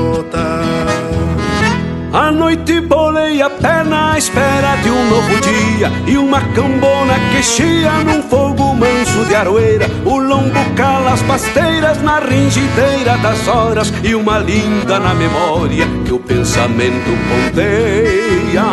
a 2.32 2.34
noite 2.34 2.80
bolei 2.80 3.42
a 3.42 3.50
perna 3.50 4.14
à 4.14 4.18
espera 4.18 4.78
de 4.82 4.90
um 4.90 5.10
novo 5.10 5.42
dia 5.42 5.92
E 6.08 6.18
uma 6.18 6.40
cambona 6.54 7.16
que 7.30 7.44
chia 7.44 7.92
num 8.06 8.24
fogo 8.24 8.74
manso 8.74 9.26
de 9.26 9.36
aroeira 9.36 9.86
O 10.06 10.18
lombo 10.18 10.60
cala 10.76 11.12
as 11.12 11.22
pasteiras 11.24 12.02
na 12.02 12.20
ringideira 12.20 13.18
das 13.18 13.48
horas 13.50 13.94
E 14.02 14.16
uma 14.16 14.40
linda 14.40 14.98
na 14.98 15.14
memória 15.14 15.86
que 16.06 16.14
o 16.14 16.20
pensamento 16.20 17.12
ponteia 17.28 18.64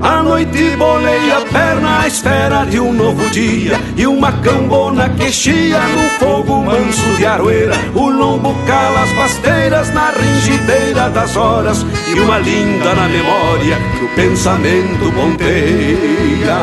a 0.00 0.22
noite 0.22 0.76
bolei 0.76 1.30
a 1.30 1.40
perna 1.52 2.00
à 2.00 2.06
espera 2.06 2.64
de 2.64 2.78
um 2.80 2.92
novo 2.92 3.28
dia 3.30 3.78
E 3.96 4.06
uma 4.06 4.32
cambona 4.32 5.08
que 5.10 5.30
chia 5.32 5.78
no 5.78 6.08
fogo 6.18 6.62
manso 6.62 7.16
de 7.16 7.26
aroeira. 7.26 7.74
O 7.94 8.08
lombo 8.08 8.54
cala 8.66 9.02
as 9.02 9.12
pasteiras 9.12 9.92
na 9.92 10.10
ringideira 10.10 11.10
das 11.10 11.36
horas 11.36 11.84
E 12.08 12.20
uma 12.20 12.38
linda 12.38 12.94
na 12.94 13.08
memória 13.08 13.76
que 13.98 14.04
o 14.04 14.08
pensamento 14.14 15.12
ponteia 15.12 16.58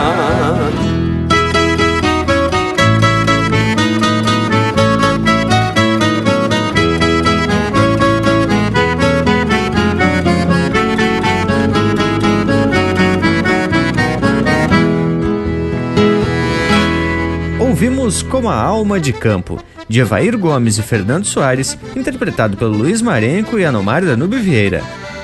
Como 18.35 18.49
a 18.49 18.61
Alma 18.61 18.99
de 18.99 19.13
Campo, 19.13 19.63
de 19.87 20.01
Evair 20.01 20.37
Gomes 20.37 20.77
e 20.77 20.81
Fernando 20.81 21.23
Soares, 21.23 21.77
interpretado 21.95 22.57
pelo 22.57 22.75
Luiz 22.75 23.01
Marenco 23.01 23.57
e 23.57 23.63
Anomar 23.63 24.03
Danube 24.03 24.37
Vieira. 24.37 24.83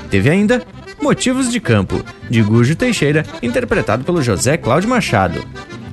Teve 0.09 0.29
ainda 0.29 0.63
Motivos 1.01 1.51
de 1.51 1.59
Campo, 1.59 2.01
de 2.29 2.41
Gujo 2.41 2.73
Teixeira, 2.73 3.25
interpretado 3.43 4.05
pelo 4.05 4.23
José 4.23 4.55
Cláudio 4.55 4.87
Machado. 4.87 5.43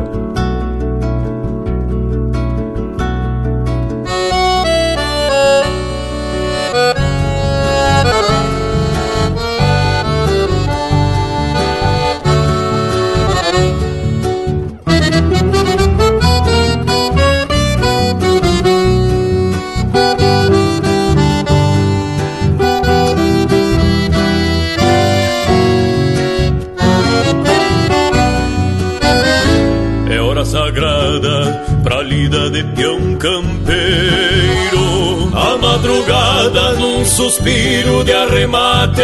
Suspiro 37.29 38.03
de 38.03 38.11
arremate. 38.11 39.01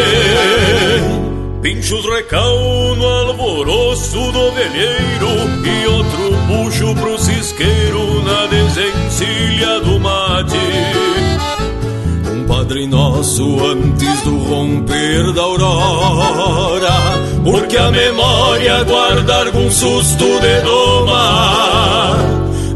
Pinchos 1.61 2.05
recal 2.05 2.95
no 2.95 3.05
alvoroço 3.05 4.31
do 4.31 4.51
velheiro 4.51 5.29
E 5.63 5.87
outro 5.87 6.31
puxo 6.47 6.95
pro 6.95 7.17
cisqueiro 7.19 8.23
na 8.23 8.47
desencilha 8.47 9.79
do 9.81 9.99
mate. 9.99 10.57
Um 12.31 12.47
Padre 12.47 12.87
Nosso 12.87 13.63
antes 13.63 14.21
do 14.21 14.37
romper 14.37 15.31
da 15.33 15.41
aurora 15.41 16.93
Porque 17.43 17.77
a 17.77 17.91
memória 17.91 18.83
guarda 18.83 19.45
algum 19.45 19.69
susto 19.69 20.25
de 20.39 20.61
doma. 20.61 22.17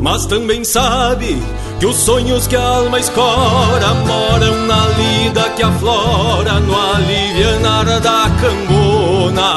Mas 0.01 0.25
também 0.27 0.63
sabe 0.63 1.41
que 1.79 1.85
os 1.85 1.95
sonhos 1.95 2.45
que 2.45 2.57
a 2.57 2.61
alma 2.61 2.99
escora 2.99 3.93
moram 4.05 4.65
na 4.65 4.85
lida 4.87 5.49
que 5.51 5.63
aflora 5.63 6.59
no 6.59 6.75
alivianar 6.77 8.01
da 8.01 8.29
cangona. 8.41 9.55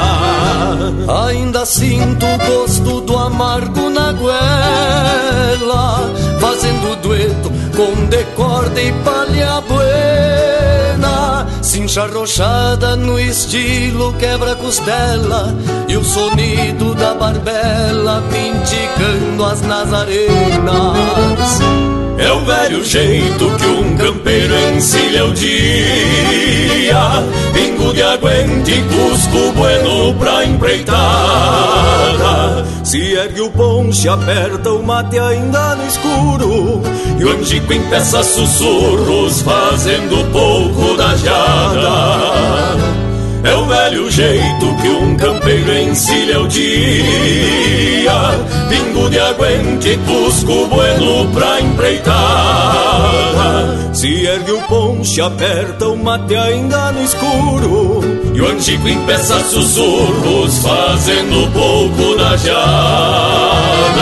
Ainda 1.27 1.67
sinto 1.67 2.25
o 2.25 2.39
gosto 2.39 3.01
do 3.01 3.19
amargo 3.19 3.91
na 3.91 4.13
goela, 4.13 6.13
fazendo 6.39 6.95
dueto 7.03 7.51
com 7.77 8.07
decorde 8.07 8.81
e 8.81 8.93
palha 9.05 9.61
buena. 9.63 11.49
Cincha 11.61 12.07
rochada 12.07 12.95
no 12.95 13.19
estilo 13.19 14.13
quebra-costela 14.15 15.53
e 15.89 15.97
o 15.97 16.05
sonido 16.05 16.95
da 16.95 17.15
barbela 17.15 18.21
me 18.31 18.51
indicando 18.51 19.45
as 19.45 19.61
nazarenas. 19.63 21.59
É 22.23 22.33
o 22.33 22.41
velho 22.45 22.85
jeito 22.85 23.51
que 23.57 23.67
um 23.67 23.97
campeiro 23.97 24.55
encilha 24.77 25.25
o 25.25 25.33
dia 25.35 26.63
Pingo 27.53 27.93
de 27.93 28.03
aguente, 28.03 28.73
cusco 28.85 29.53
bueno 29.53 30.15
pra 30.19 30.45
empreitada. 30.45 31.03
Se 32.85 33.15
ergue 33.15 33.41
o 33.41 33.51
ponche, 33.51 34.09
aperta 34.09 34.71
o 34.73 34.83
mate 34.83 35.19
ainda 35.19 35.75
no 35.75 35.87
escuro. 35.87 36.83
E 37.19 37.25
o 37.25 37.31
angico 37.31 37.73
empeça 37.73 38.23
sussurros, 38.23 39.43
fazendo 39.43 40.25
pouco 40.33 40.97
da 40.97 41.17
jada 41.17 42.82
é 43.45 43.55
o 43.55 43.67
velho 43.67 44.11
jeito 44.11 44.77
que 44.81 44.89
um 44.89 45.17
campeiro 45.17 45.73
encilha 45.79 46.41
o 46.41 46.49
dia. 46.49 48.13
Pingo 48.69 49.09
de 49.11 49.19
aguente, 49.19 49.99
cusco 50.07 50.67
bueno 50.67 51.29
pra 51.33 51.61
empreitada 51.61 53.11
Se 53.93 54.25
ergue 54.25 54.53
o 54.53 54.63
ponche, 54.63 55.21
aperta 55.21 55.89
o 55.89 55.97
mate 55.97 56.37
ainda 56.37 56.93
no 56.93 57.03
escuro. 57.03 58.01
E 58.35 58.41
o 58.41 58.49
antigo 58.49 58.89
empeça 58.89 59.39
sussurros, 59.41 60.59
fazendo 60.59 61.51
pouco 61.53 62.17
da 62.17 62.37
jada 62.37 63.93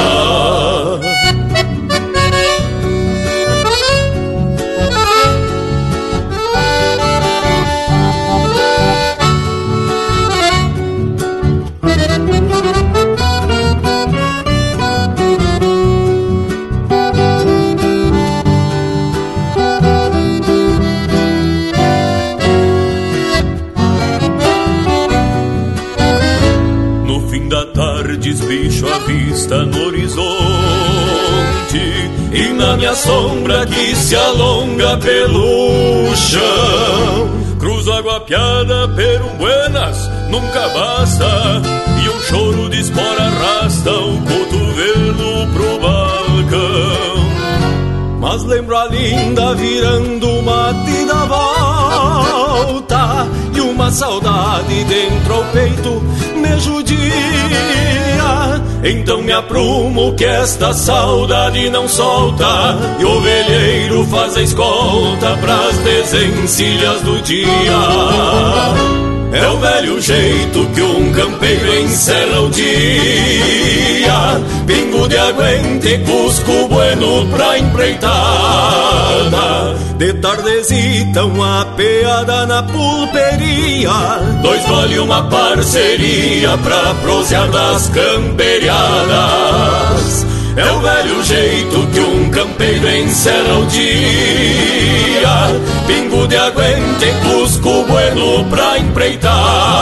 bicho 28.50 28.84
à 28.88 28.98
vista 28.98 29.64
no 29.64 29.86
horizonte 29.86 30.26
E 32.32 32.52
na 32.52 32.76
minha 32.76 32.96
sombra 32.96 33.64
que 33.64 33.94
se 33.94 34.16
alonga 34.16 34.96
pelo 34.96 36.12
chão. 36.16 37.30
Cruzo 37.60 37.92
água 37.92 38.20
piada 38.22 38.88
per 38.88 39.22
um 39.22 39.36
buenas, 39.36 40.10
nunca 40.28 40.68
basta 40.70 41.62
E 42.02 42.08
um 42.08 42.20
choro 42.22 42.68
de 42.68 42.80
espora 42.80 43.22
arrasta 43.22 43.92
o 43.92 44.18
cotovelo 44.22 45.46
pro 45.52 45.78
balcão. 45.78 47.30
Mas 48.20 48.42
lembro 48.44 48.76
a 48.76 48.86
linda 48.86 49.54
virando 49.54 50.42
mate 50.42 51.04
volta 51.28 52.30
E 52.36 52.39
uma 53.80 53.90
saudade 53.90 54.84
dentro 54.84 55.34
ao 55.34 55.44
peito 55.44 56.02
me 56.36 56.60
judia. 56.60 57.00
Então 58.84 59.22
me 59.22 59.32
aprumo 59.32 60.14
que 60.14 60.24
esta 60.24 60.72
saudade 60.72 61.68
não 61.68 61.86
solta 61.86 62.78
E 62.98 63.04
o 63.04 63.20
velheiro 63.20 64.06
faz 64.06 64.36
a 64.36 64.42
escolta 64.42 65.36
pras 65.40 65.78
desencilhas 65.78 67.00
do 67.02 67.22
dia. 67.22 67.72
É 69.32 69.48
o 69.48 69.56
velho 69.58 70.00
jeito 70.00 70.66
que 70.74 70.82
um 70.82 71.12
campeiro 71.12 71.78
encerra 71.80 72.40
o 72.40 72.50
dia 72.50 74.40
De 75.08 75.16
aguente, 75.16 75.98
cusco 76.04 76.68
bueno 76.68 77.26
pra 77.30 77.56
empreitada 77.58 78.00
De 79.96 80.12
tardezita 80.14 81.24
uma 81.24 81.64
peada 81.76 82.46
na 82.46 82.62
pulperia. 82.62 83.90
Dois 84.42 84.64
vale 84.66 84.98
uma 84.98 85.22
parceria 85.24 86.56
pra 86.58 86.94
prosear 87.02 87.50
das 87.50 87.88
camperiadas. 87.88 90.26
É 90.56 90.72
o 90.72 90.80
velho 90.80 91.22
jeito 91.22 91.86
que 91.92 92.00
um 92.00 92.30
campeiro 92.30 92.88
encerra 92.88 93.58
o 93.58 93.66
dia 93.66 95.19
Pingo 95.86 96.26
de 96.26 96.36
aguente, 96.36 97.12
cusco 97.22 97.84
bueno 97.84 98.44
pra 98.50 98.78
empreitada. 98.78 99.80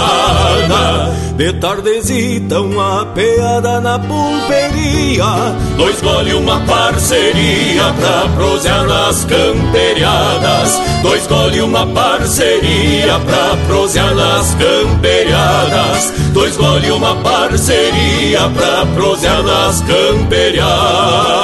De 1.37 1.53
tardezita 1.53 2.61
uma 2.61 3.07
peada 3.15 3.81
na 3.81 3.97
pulperia. 3.97 5.55
Dois 5.77 6.01
gole 6.01 6.35
uma 6.35 6.59
parceria 6.61 7.95
pra 8.01 8.29
prosear 8.35 8.85
nas 8.89 9.25
camperiadas. 9.25 10.81
Dois 11.03 11.27
gole 11.29 11.61
uma 11.61 11.87
parceria 11.87 13.21
pra 13.21 13.57
prosear 13.69 14.15
nas 14.17 14.55
camperiadas. 14.55 16.13
Dois 16.33 16.57
gole 16.57 16.91
uma 16.91 17.15
parceria 17.17 18.51
pra 18.57 18.85
prosear 18.97 19.43
nas 19.45 19.81
camperiadas 19.83 21.39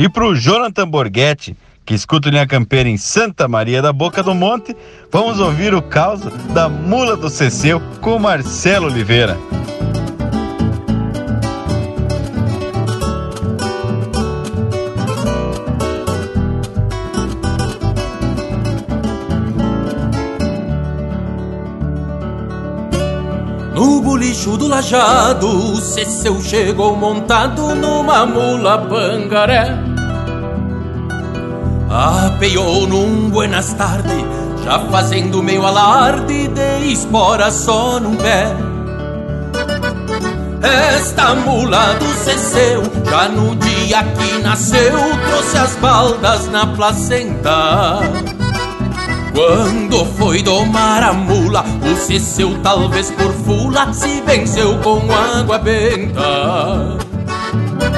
E 0.00 0.08
pro 0.08 0.34
Jonathan 0.34 0.88
Borghetti, 0.88 1.54
que 1.84 1.92
escuta 1.92 2.30
Linha 2.30 2.46
Campeira 2.46 2.88
em 2.88 2.96
Santa 2.96 3.46
Maria 3.46 3.82
da 3.82 3.92
Boca 3.92 4.22
do 4.22 4.34
Monte, 4.34 4.74
vamos 5.12 5.38
ouvir 5.38 5.74
o 5.74 5.82
caos 5.82 6.22
da 6.54 6.70
Mula 6.70 7.18
do 7.18 7.28
Ceceu 7.28 7.82
com 8.00 8.18
Marcelo 8.18 8.86
Oliveira. 8.86 9.36
No 23.74 24.00
bolicho 24.00 24.56
do 24.56 24.66
lajado, 24.66 25.46
o 25.46 25.76
Ceceu 25.76 26.40
chegou 26.40 26.96
montado 26.96 27.74
numa 27.74 28.24
mula 28.24 28.78
pangaré. 28.78 29.89
Apeou 31.90 32.86
num 32.86 33.28
buenas 33.30 33.72
tarde, 33.72 34.24
já 34.64 34.78
fazendo 34.92 35.42
meio 35.42 35.66
alarde 35.66 36.46
de 36.46 36.92
espora 36.92 37.50
só 37.50 37.98
num 37.98 38.14
pé. 38.14 38.46
Esta 40.62 41.34
mula 41.34 41.94
do 41.94 42.06
Ceceu, 42.14 42.82
já 43.10 43.28
no 43.28 43.56
dia 43.56 44.04
que 44.04 44.38
nasceu, 44.40 45.00
trouxe 45.30 45.58
as 45.58 45.74
baldas 45.76 46.46
na 46.46 46.64
placenta. 46.64 47.98
Quando 49.34 50.04
foi 50.16 50.42
domar 50.42 51.02
a 51.02 51.12
mula, 51.12 51.64
o 51.82 51.96
Ceceu, 51.96 52.56
talvez 52.62 53.10
por 53.10 53.32
fula, 53.32 53.92
se 53.92 54.20
venceu 54.20 54.78
com 54.78 55.00
água 55.12 55.58
benta. 55.58 57.09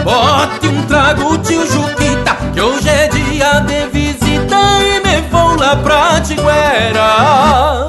Bote 0.04 0.68
um 0.68 0.82
trago, 0.86 1.38
tio 1.38 1.66
Juquita, 1.66 2.36
que 2.52 2.60
hoje 2.60 2.88
é 2.88 3.08
dia 3.08 3.60
de 3.60 3.86
visita 3.88 4.56
e 4.80 5.00
me 5.06 5.20
vou 5.30 5.56
lá 5.56 5.76
pra 5.76 6.20
Tiguera. 6.20 7.88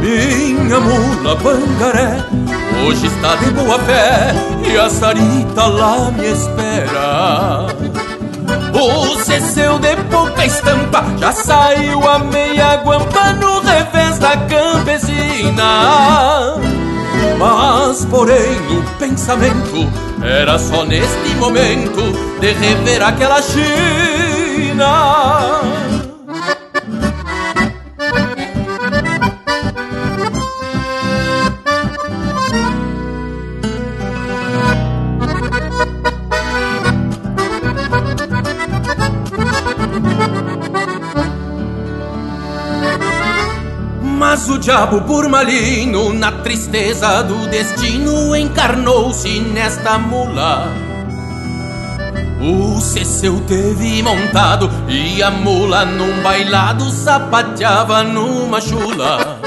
Minha 0.00 0.80
mula 0.80 1.36
pangaré, 1.36 2.24
hoje 2.84 3.06
está 3.06 3.36
de 3.36 3.50
boa 3.50 3.78
fé 3.80 4.34
e 4.64 4.76
a 4.76 4.90
Sarita 4.90 5.66
lá 5.66 6.10
me 6.10 6.26
espera. 6.26 7.66
O 8.74 9.16
Ceceu 9.22 9.78
de 9.78 9.94
pouca 10.10 10.44
estampa 10.44 11.04
já 11.18 11.30
saiu 11.30 12.08
a 12.08 12.18
meia 12.18 12.76
guampa 12.78 13.32
no 13.34 13.60
revés 13.60 14.18
da 14.18 14.36
campesina. 14.36 15.62
Mas, 17.38 18.04
porém, 18.04 18.56
o 18.70 18.82
pensamento 18.98 19.90
era 20.22 20.58
só 20.58 20.84
neste 20.84 21.34
momento 21.36 22.00
de 22.40 22.52
rever 22.52 23.02
aquela 23.02 23.42
China. 23.42 24.82
Mas 44.32 44.48
o 44.48 44.58
diabo 44.58 45.02
por 45.02 45.28
maligno, 45.28 46.14
na 46.14 46.32
tristeza 46.32 47.22
do 47.22 47.46
destino, 47.48 48.34
encarnou-se 48.34 49.28
nesta 49.40 49.98
mula. 49.98 50.72
O 52.40 52.80
Ceceu 52.80 53.42
teve 53.46 54.02
montado 54.02 54.70
e 54.88 55.22
a 55.22 55.30
mula 55.30 55.84
num 55.84 56.22
bailado 56.22 56.88
sapateava 56.88 58.02
numa 58.04 58.58
chula. 58.58 59.38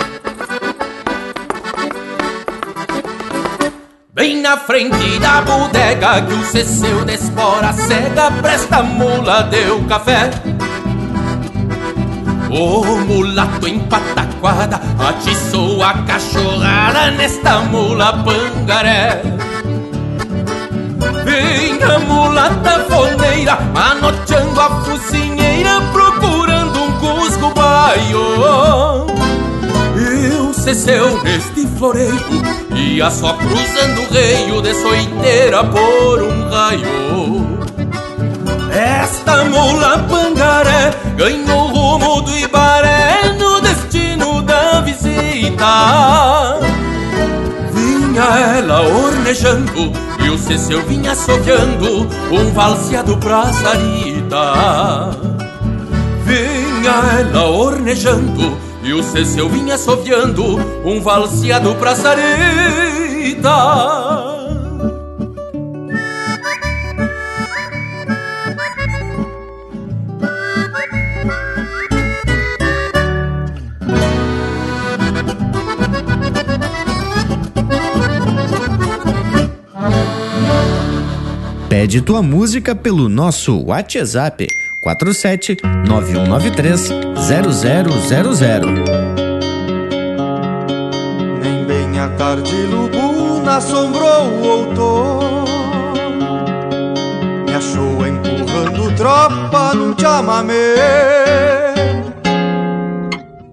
Bem 4.14 4.40
na 4.40 4.56
frente 4.56 5.18
da 5.20 5.42
bodega 5.42 6.22
que 6.22 6.34
o 6.34 6.46
Ceceu 6.46 7.04
despora 7.04 7.74
cega, 7.74 8.30
presta 8.40 8.84
mula 8.84 9.42
deu 9.42 9.84
café. 9.86 10.30
O 12.50 12.84
mulato 13.06 13.68
em 13.68 13.80
pataquada 13.80 14.80
atiçou 15.00 15.84
a 15.84 15.94
cachorrada 16.04 17.12
nesta 17.12 17.60
mula 17.62 18.14
pangaré. 18.24 19.22
Vem 21.24 21.82
a 21.82 22.00
mulata 22.00 22.86
foneira, 22.90 23.58
manoteando 23.74 24.62
a 24.62 24.70
focinheira, 24.84 25.82
procurando 25.92 26.80
um 26.82 26.92
cusco 27.00 27.52
baio. 27.54 29.08
E 29.98 30.36
o 30.42 30.54
Ceceu 30.54 31.22
neste 31.24 31.66
floreio 31.78 32.44
ia 32.76 33.10
só 33.10 33.34
cruzando 33.34 34.02
o 34.02 34.14
reio 34.14 34.62
de 34.62 34.74
soiteira 34.76 35.64
por 35.64 36.22
um 36.22 36.50
raio. 36.50 37.35
Esta 38.76 39.46
mula 39.46 40.00
pangaré 40.00 40.92
ganhou 41.16 41.68
rumo 41.68 42.22
do 42.24 42.36
Ibaré 42.36 43.34
no 43.40 43.62
destino 43.62 44.42
da 44.42 44.82
visita. 44.82 46.60
Vinha 47.72 48.58
ela 48.58 48.82
ornejando 48.82 49.94
e 50.20 50.30
o 50.30 50.38
Ceceu 50.38 50.82
vinha 50.86 51.14
assoviando 51.14 52.06
um 52.30 52.52
valseado 52.52 53.16
pra 53.16 53.46
Sarita. 53.54 55.10
Vinha 56.26 57.22
ela 57.22 57.46
ornejando 57.46 58.58
e 58.84 58.92
o 58.92 59.02
Ceceu 59.02 59.48
vinha 59.48 59.76
assoviando 59.76 60.44
um 60.84 61.00
valseado 61.00 61.74
pra 61.76 61.96
Sarita. 61.96 62.26
Pede 81.86 82.02
tua 82.02 82.24
música 82.24 82.74
pelo 82.74 83.08
nosso 83.08 83.64
WhatsApp 83.64 84.48
47 84.82 85.58
9193 85.88 86.90
0000. 87.16 88.74
Nem 91.44 91.64
bem 91.64 92.00
a 92.00 92.10
tarde 92.18 92.56
lubuna 92.66 93.58
assombrou 93.58 94.24
o 94.24 94.48
outono. 94.48 95.46
Me 97.46 97.54
achou 97.54 98.08
empurrando 98.08 98.96
tropa 98.96 99.76
num 99.76 99.96
chamamé 99.96 100.56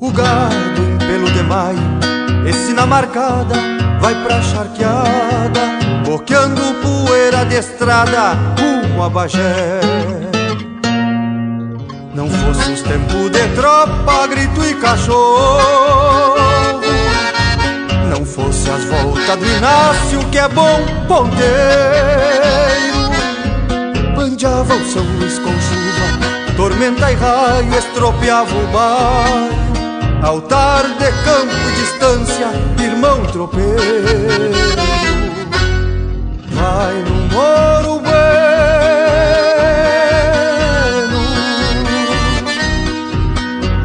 O 0.00 0.10
gado 0.10 0.80
em 0.80 0.96
pelo 1.06 1.30
de 1.30 1.42
maio, 1.42 1.78
esse 2.48 2.72
na 2.72 2.86
marcada 2.86 3.56
Vai 4.00 4.14
pra 4.24 4.40
charqueada, 4.40 5.71
boqueando 6.12 6.60
poeira 6.82 7.42
de 7.46 7.56
estrada 7.56 8.36
Rumo 8.58 9.02
a 9.02 9.08
Bagé. 9.08 9.80
Não 12.14 12.28
fosse 12.28 12.70
os 12.70 12.82
tempos 12.82 13.30
de 13.30 13.48
tropa, 13.54 14.26
grito 14.26 14.62
e 14.62 14.74
cachorro. 14.74 16.34
Não 18.10 18.26
fosse 18.26 18.68
as 18.68 18.84
voltas 18.84 19.38
do 19.38 19.46
Inácio 19.56 20.18
que 20.30 20.36
é 20.36 20.48
bom 20.48 20.82
ponteiro. 21.08 21.42
Bandeava 24.14 24.74
o 24.74 24.84
São 24.84 25.02
Luís 25.02 25.38
com 25.38 25.48
chuva, 25.48 26.56
tormenta 26.58 27.10
e 27.10 27.14
raio 27.14 27.74
estropeava 27.74 28.54
o 28.54 28.66
bairro. 28.66 29.62
Altar 30.22 30.82
de 30.82 31.10
campo 31.24 31.54
e 31.68 31.72
distância, 31.80 32.48
irmão 32.78 33.22
tropeiro. 33.32 35.01
Vai 36.62 36.94
no 37.02 37.16
moro 37.34 37.98
bueno, 37.98 38.22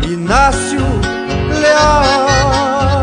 Inácio 0.03 0.85
Leal, 1.59 3.01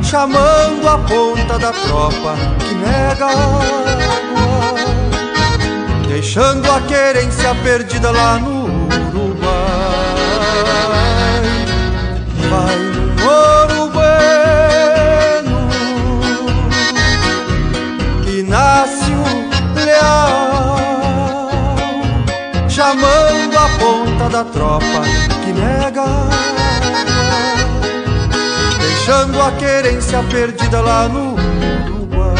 chamando 0.00 0.88
a 0.88 0.98
ponta 0.98 1.58
da 1.58 1.72
tropa 1.72 2.36
que 2.60 2.72
nega 2.76 3.26
água, 3.26 4.74
deixando 6.06 6.70
a 6.70 6.80
querência 6.82 7.52
perdida 7.64 8.12
lá 8.12 8.38
no 8.38 8.60
vai 12.48 12.76
no 12.76 13.28
ouro 13.28 13.59
da 24.28 24.44
tropa 24.44 25.02
que 25.44 25.52
nega. 25.52 26.04
Deixando 28.78 29.40
a 29.40 29.52
querência 29.52 30.22
perdida 30.30 30.80
lá 30.80 31.08
no 31.08 31.34
Uruguai. 31.34 32.34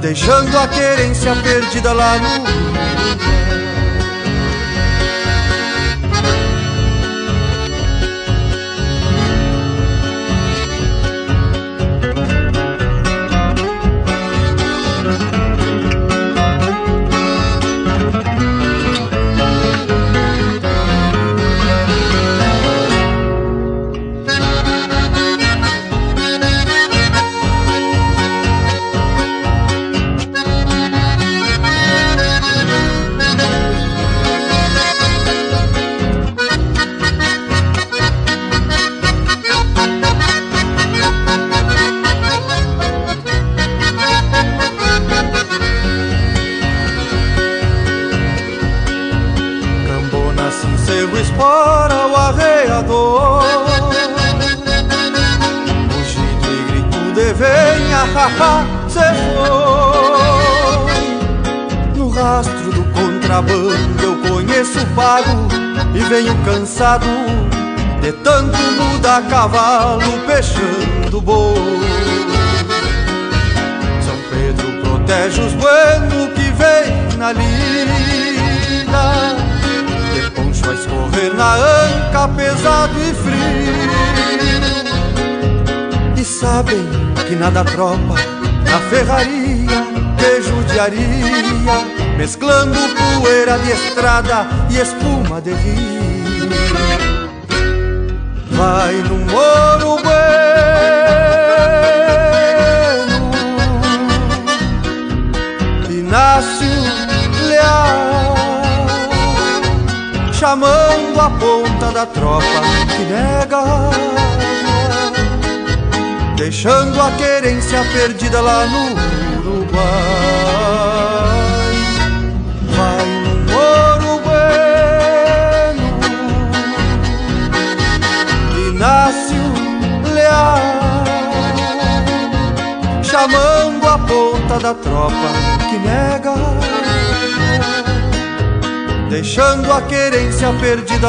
Deixando 0.00 0.58
a 0.58 0.68
querência 0.68 1.34
perdida 1.36 1.92
lá 1.92 2.18
no 2.18 2.28
Uruguai 2.42 2.97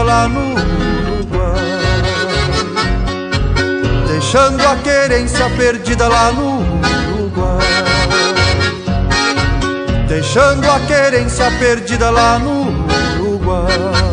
lá 0.10 0.27
no 0.27 0.40
Uruguai 0.40 1.69
deixando 4.07 4.61
a 4.68 4.76
querência 4.77 5.49
perdida 5.52 6.07
lá 6.07 6.31
no 6.31 6.60
Uruguai. 7.15 7.68
Deixando 10.07 10.69
a 10.69 10.80
querência 10.81 11.49
perdida 11.60 12.10
lá 12.10 12.38
no 12.40 12.68
Uruguai. 13.23 14.09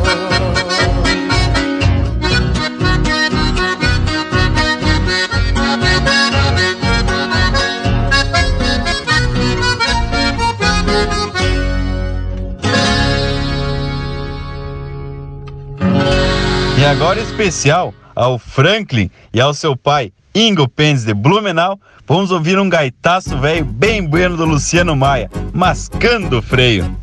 Agora 16.87 17.21
especial 17.21 17.93
ao 18.15 18.39
Franklin 18.39 19.11
e 19.35 19.41
ao 19.41 19.53
seu 19.53 19.77
pai 19.77 20.13
Ingo 20.33 20.69
Pendes 20.69 21.05
de 21.05 21.13
Blumenau, 21.13 21.81
vamos 22.07 22.31
ouvir 22.31 22.59
um 22.59 22.69
gaitaço 22.69 23.37
velho 23.39 23.65
bem 23.65 24.07
bueno 24.07 24.37
do 24.37 24.45
Luciano 24.45 24.95
Maia, 24.95 25.29
mascando 25.53 26.39
o 26.39 26.43
freio. 26.43 26.97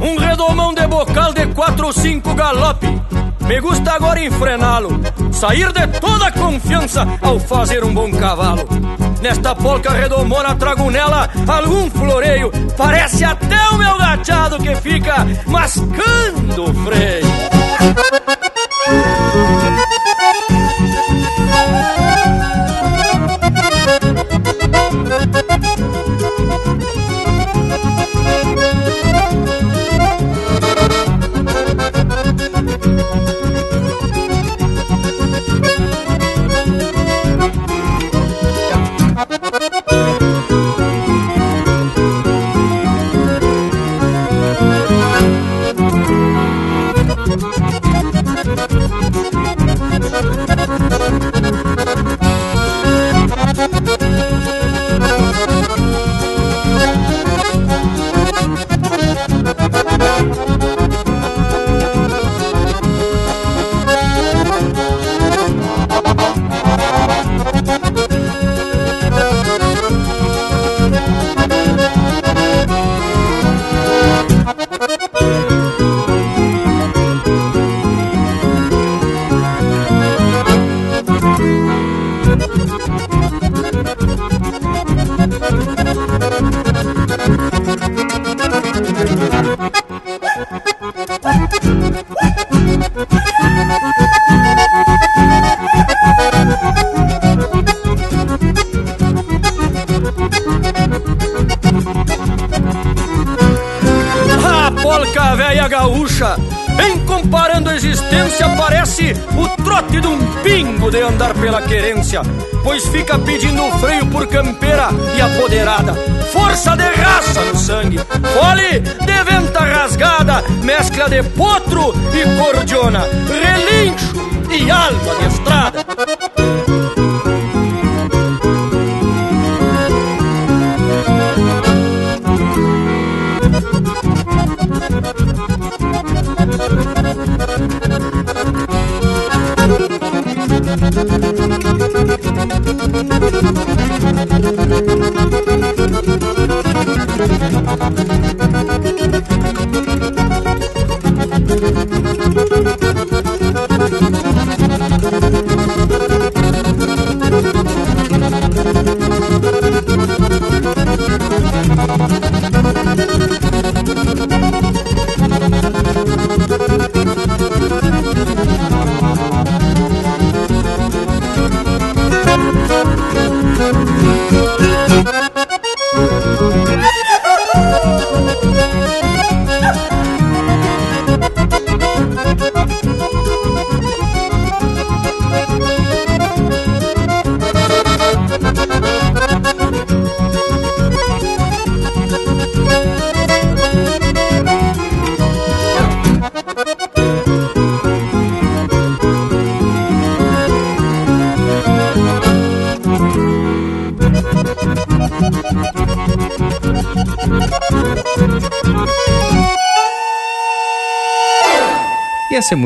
Um 0.00 0.16
redomão 0.16 0.72
de 0.72 0.86
bocal 0.86 1.34
de 1.34 1.46
quatro 1.48 1.86
ou 1.86 1.92
cinco 1.92 2.34
galope. 2.34 2.86
Me 3.40 3.60
gusta 3.60 3.92
agora 3.92 4.24
enfrená-lo, 4.24 5.00
sair 5.32 5.70
de 5.70 5.86
toda 6.00 6.32
confiança 6.32 7.06
ao 7.20 7.38
fazer 7.38 7.84
um 7.84 7.92
bom 7.92 8.10
cavalo. 8.12 8.66
Nesta 9.20 9.54
polca 9.54 9.90
redomona 9.90 10.54
trago 10.54 10.90
nela 10.90 11.28
algum 11.46 11.90
floreio, 11.90 12.50
parece 12.76 13.24
até 13.24 13.68
o 13.68 13.78
meu 13.78 13.98
gateado 13.98 14.58
que 14.58 14.74
fica 14.76 15.26
mascando 15.46 16.70
o 16.70 16.74
freio. 16.84 18.35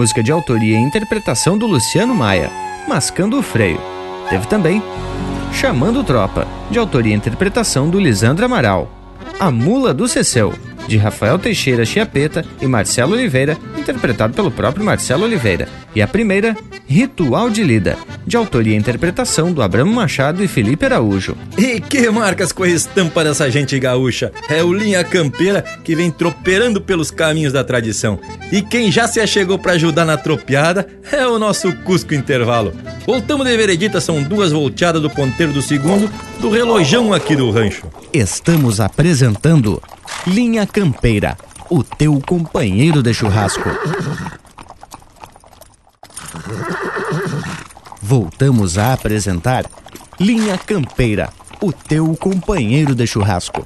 Música 0.00 0.22
de 0.22 0.32
autoria 0.32 0.78
e 0.78 0.80
interpretação 0.80 1.58
do 1.58 1.66
Luciano 1.66 2.14
Maia, 2.14 2.50
Mascando 2.88 3.38
o 3.38 3.42
Freio. 3.42 3.78
Teve 4.30 4.46
também 4.46 4.82
Chamando 5.52 6.02
Tropa, 6.02 6.48
de 6.70 6.78
autoria 6.78 7.12
e 7.12 7.16
interpretação 7.16 7.90
do 7.90 8.00
Lisandro 8.00 8.46
Amaral. 8.46 8.90
A 9.38 9.50
Mula 9.50 9.92
do 9.92 10.08
Ceceu, 10.08 10.54
de 10.88 10.96
Rafael 10.96 11.38
Teixeira 11.38 11.84
Chiapeta 11.84 12.42
e 12.62 12.66
Marcelo 12.66 13.12
Oliveira, 13.12 13.58
interpretado 13.76 14.32
pelo 14.32 14.50
próprio 14.50 14.82
Marcelo 14.82 15.24
Oliveira. 15.24 15.68
E 15.94 16.00
a 16.00 16.08
primeira, 16.08 16.56
Ritual 16.86 17.50
de 17.50 17.62
Lida, 17.62 17.98
de 18.26 18.36
autoria 18.36 18.74
e 18.74 18.78
interpretação 18.78 19.52
do 19.52 19.62
Abramo 19.62 19.92
Machado 19.92 20.42
e 20.42 20.48
Felipe 20.48 20.86
Araújo. 20.86 21.36
E 21.58 21.78
que 21.78 22.08
marcas 22.10 22.52
com 22.52 22.62
a 22.62 22.68
estampa 22.68 23.22
dessa 23.22 23.50
gente 23.50 23.78
gaúcha? 23.78 24.32
É 24.48 24.64
o 24.64 24.72
Linha 24.72 25.04
Campeira 25.04 25.62
que 25.84 25.94
vem 25.94 26.10
tropeirando 26.10 26.80
pelos 26.80 27.10
caminhos 27.10 27.52
da 27.52 27.62
tradição. 27.62 28.18
E 28.52 28.62
quem 28.62 28.90
já 28.90 29.06
se 29.06 29.20
achegou 29.20 29.58
para 29.58 29.72
ajudar 29.72 30.04
na 30.04 30.16
tropeada 30.16 30.88
é 31.12 31.26
o 31.26 31.38
nosso 31.38 31.72
Cusco 31.84 32.14
Intervalo. 32.14 32.72
Voltamos 33.06 33.46
de 33.46 33.56
veredita, 33.56 34.00
são 34.00 34.22
duas 34.22 34.50
volteadas 34.50 35.00
do 35.00 35.08
ponteiro 35.08 35.52
do 35.52 35.62
segundo, 35.62 36.10
do 36.40 36.50
relojão 36.50 37.12
aqui 37.12 37.36
do 37.36 37.50
rancho. 37.50 37.86
Estamos 38.12 38.80
apresentando 38.80 39.80
Linha 40.26 40.66
Campeira, 40.66 41.36
o 41.68 41.84
teu 41.84 42.20
companheiro 42.26 43.02
de 43.02 43.14
churrasco. 43.14 43.70
Voltamos 48.02 48.76
a 48.76 48.92
apresentar 48.92 49.64
Linha 50.18 50.58
Campeira, 50.58 51.30
o 51.60 51.72
teu 51.72 52.16
companheiro 52.16 52.94
de 52.94 53.06
churrasco. 53.06 53.64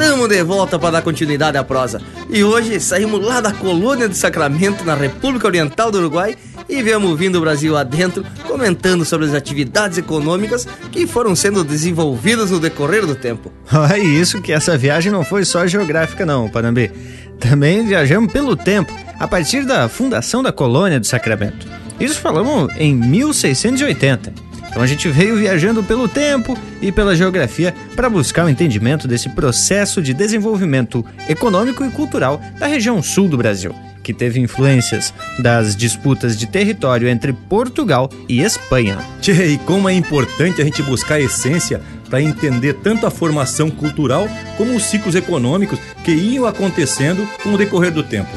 Tamo 0.00 0.26
de 0.26 0.42
volta 0.42 0.78
para 0.78 0.92
dar 0.92 1.02
continuidade 1.02 1.58
à 1.58 1.62
prosa. 1.62 2.00
E 2.30 2.42
hoje 2.42 2.80
saímos 2.80 3.22
lá 3.22 3.38
da 3.38 3.52
colônia 3.52 4.08
de 4.08 4.16
Sacramento, 4.16 4.82
na 4.82 4.94
República 4.94 5.46
Oriental 5.46 5.90
do 5.90 5.98
Uruguai, 5.98 6.38
e 6.66 6.82
viemos 6.82 7.18
vindo 7.18 7.36
o 7.36 7.40
Brasil 7.42 7.76
adentro, 7.76 8.24
comentando 8.46 9.04
sobre 9.04 9.26
as 9.26 9.34
atividades 9.34 9.98
econômicas 9.98 10.66
que 10.90 11.06
foram 11.06 11.36
sendo 11.36 11.62
desenvolvidas 11.62 12.50
no 12.50 12.58
decorrer 12.58 13.04
do 13.04 13.14
tempo. 13.14 13.52
Olha 13.70 13.98
isso 13.98 14.40
que 14.40 14.54
essa 14.54 14.74
viagem 14.74 15.12
não 15.12 15.22
foi 15.22 15.44
só 15.44 15.66
geográfica 15.66 16.24
não, 16.24 16.48
Panambi. 16.48 16.90
Também 17.38 17.86
viajamos 17.86 18.32
pelo 18.32 18.56
tempo, 18.56 18.98
a 19.18 19.28
partir 19.28 19.66
da 19.66 19.86
fundação 19.86 20.42
da 20.42 20.50
colônia 20.50 20.98
de 20.98 21.08
Sacramento. 21.08 21.68
Isso 22.00 22.18
falamos 22.18 22.72
em 22.78 22.94
1680. 22.94 24.32
Então 24.70 24.82
a 24.82 24.86
gente 24.86 25.08
veio 25.08 25.36
viajando 25.36 25.82
pelo 25.82 26.08
tempo 26.08 26.56
e 26.80 26.92
pela 26.92 27.16
geografia 27.16 27.74
para 27.96 28.08
buscar 28.08 28.46
o 28.46 28.48
entendimento 28.48 29.08
desse 29.08 29.28
processo 29.28 30.00
de 30.00 30.14
desenvolvimento 30.14 31.04
econômico 31.28 31.84
e 31.84 31.90
cultural 31.90 32.40
da 32.58 32.66
região 32.66 33.02
sul 33.02 33.28
do 33.28 33.36
Brasil, 33.36 33.74
que 34.02 34.14
teve 34.14 34.40
influências 34.40 35.12
das 35.40 35.74
disputas 35.74 36.38
de 36.38 36.46
território 36.46 37.08
entre 37.08 37.32
Portugal 37.32 38.08
e 38.28 38.40
Espanha. 38.40 38.98
Tchê, 39.20 39.46
e 39.48 39.58
como 39.58 39.88
é 39.88 39.92
importante 39.92 40.62
a 40.62 40.64
gente 40.64 40.82
buscar 40.82 41.16
a 41.16 41.20
essência 41.20 41.80
para 42.08 42.22
entender 42.22 42.74
tanto 42.74 43.06
a 43.06 43.10
formação 43.10 43.70
cultural 43.70 44.28
como 44.56 44.74
os 44.74 44.84
ciclos 44.84 45.14
econômicos 45.14 45.78
que 46.04 46.12
iam 46.12 46.46
acontecendo 46.46 47.28
com 47.42 47.54
o 47.54 47.58
decorrer 47.58 47.92
do 47.92 48.02
tempo. 48.02 48.30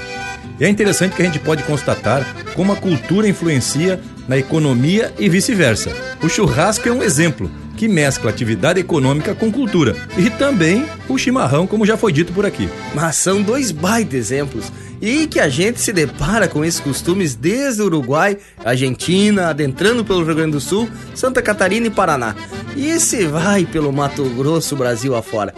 E 0.59 0.65
é 0.65 0.69
interessante 0.69 1.15
que 1.15 1.21
a 1.21 1.25
gente 1.25 1.39
pode 1.39 1.63
constatar 1.63 2.25
como 2.55 2.71
a 2.71 2.75
cultura 2.75 3.27
influencia 3.27 3.99
na 4.27 4.37
economia 4.37 5.13
e 5.19 5.27
vice-versa. 5.29 5.91
O 6.21 6.29
churrasco 6.29 6.87
é 6.87 6.91
um 6.91 7.03
exemplo 7.03 7.49
que 7.75 7.87
mescla 7.87 8.29
atividade 8.29 8.79
econômica 8.79 9.33
com 9.35 9.51
cultura. 9.51 9.95
E 10.17 10.29
também 10.29 10.85
o 11.09 11.17
chimarrão, 11.17 11.67
como 11.67 11.85
já 11.85 11.97
foi 11.97 12.11
dito 12.11 12.31
por 12.31 12.45
aqui. 12.45 12.69
Mas 12.93 13.17
são 13.17 13.41
dois 13.41 13.71
baita 13.71 14.15
exemplos. 14.15 14.71
E 15.01 15.27
que 15.27 15.39
a 15.39 15.49
gente 15.49 15.81
se 15.81 15.91
depara 15.91 16.47
com 16.47 16.63
esses 16.63 16.79
costumes 16.79 17.35
desde 17.35 17.81
o 17.81 17.85
Uruguai, 17.85 18.37
Argentina, 18.63 19.49
adentrando 19.49 20.05
pelo 20.05 20.23
Rio 20.23 20.35
Grande 20.35 20.53
do 20.53 20.61
Sul, 20.61 20.89
Santa 21.13 21.41
Catarina 21.41 21.87
e 21.87 21.89
Paraná. 21.89 22.35
E 22.75 22.97
se 22.99 23.25
vai 23.25 23.65
pelo 23.65 23.91
Mato 23.91 24.23
Grosso, 24.29 24.77
Brasil 24.77 25.13
afora. 25.13 25.53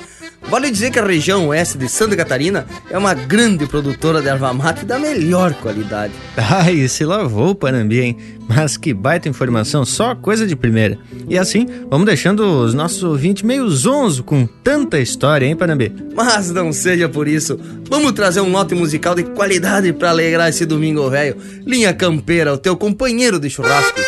Vale 0.49 0.69
dizer 0.69 0.91
que 0.91 0.99
a 0.99 1.05
região 1.05 1.47
oeste 1.47 1.77
de 1.77 1.89
Santa 1.89 2.15
Catarina 2.15 2.65
é 2.89 2.97
uma 2.97 3.13
grande 3.13 3.65
produtora 3.65 4.21
de 4.21 4.27
erva 4.27 4.53
mate 4.53 4.85
da 4.85 4.99
melhor 4.99 5.53
qualidade. 5.55 6.13
Ai, 6.37 6.87
se 6.87 7.03
lavou, 7.03 7.55
Panambi, 7.55 7.99
hein? 7.99 8.17
Mas 8.47 8.77
que 8.77 8.93
baita 8.93 9.27
informação, 9.27 9.83
só 9.83 10.13
coisa 10.13 10.45
de 10.45 10.55
primeira. 10.55 10.99
E 11.27 11.37
assim, 11.37 11.67
vamos 11.89 12.05
deixando 12.05 12.41
os 12.63 12.75
nossos 12.75 13.03
ouvintes 13.03 13.41
meio 13.41 13.67
zonzo 13.69 14.23
com 14.23 14.45
tanta 14.45 14.99
história, 14.99 15.47
hein, 15.47 15.55
Panambi? 15.55 15.91
Mas 16.13 16.51
não 16.51 16.71
seja 16.71 17.09
por 17.09 17.27
isso. 17.27 17.59
Vamos 17.89 18.11
trazer 18.11 18.41
um 18.41 18.51
lote 18.51 18.75
musical 18.75 19.15
de 19.15 19.23
qualidade 19.23 19.91
para 19.93 20.11
alegrar 20.11 20.49
esse 20.49 20.65
domingo 20.65 21.09
velho. 21.09 21.35
Linha 21.65 21.93
Campeira, 21.93 22.53
o 22.53 22.57
teu 22.57 22.77
companheiro 22.77 23.39
de 23.39 23.49
churrasco. 23.49 23.99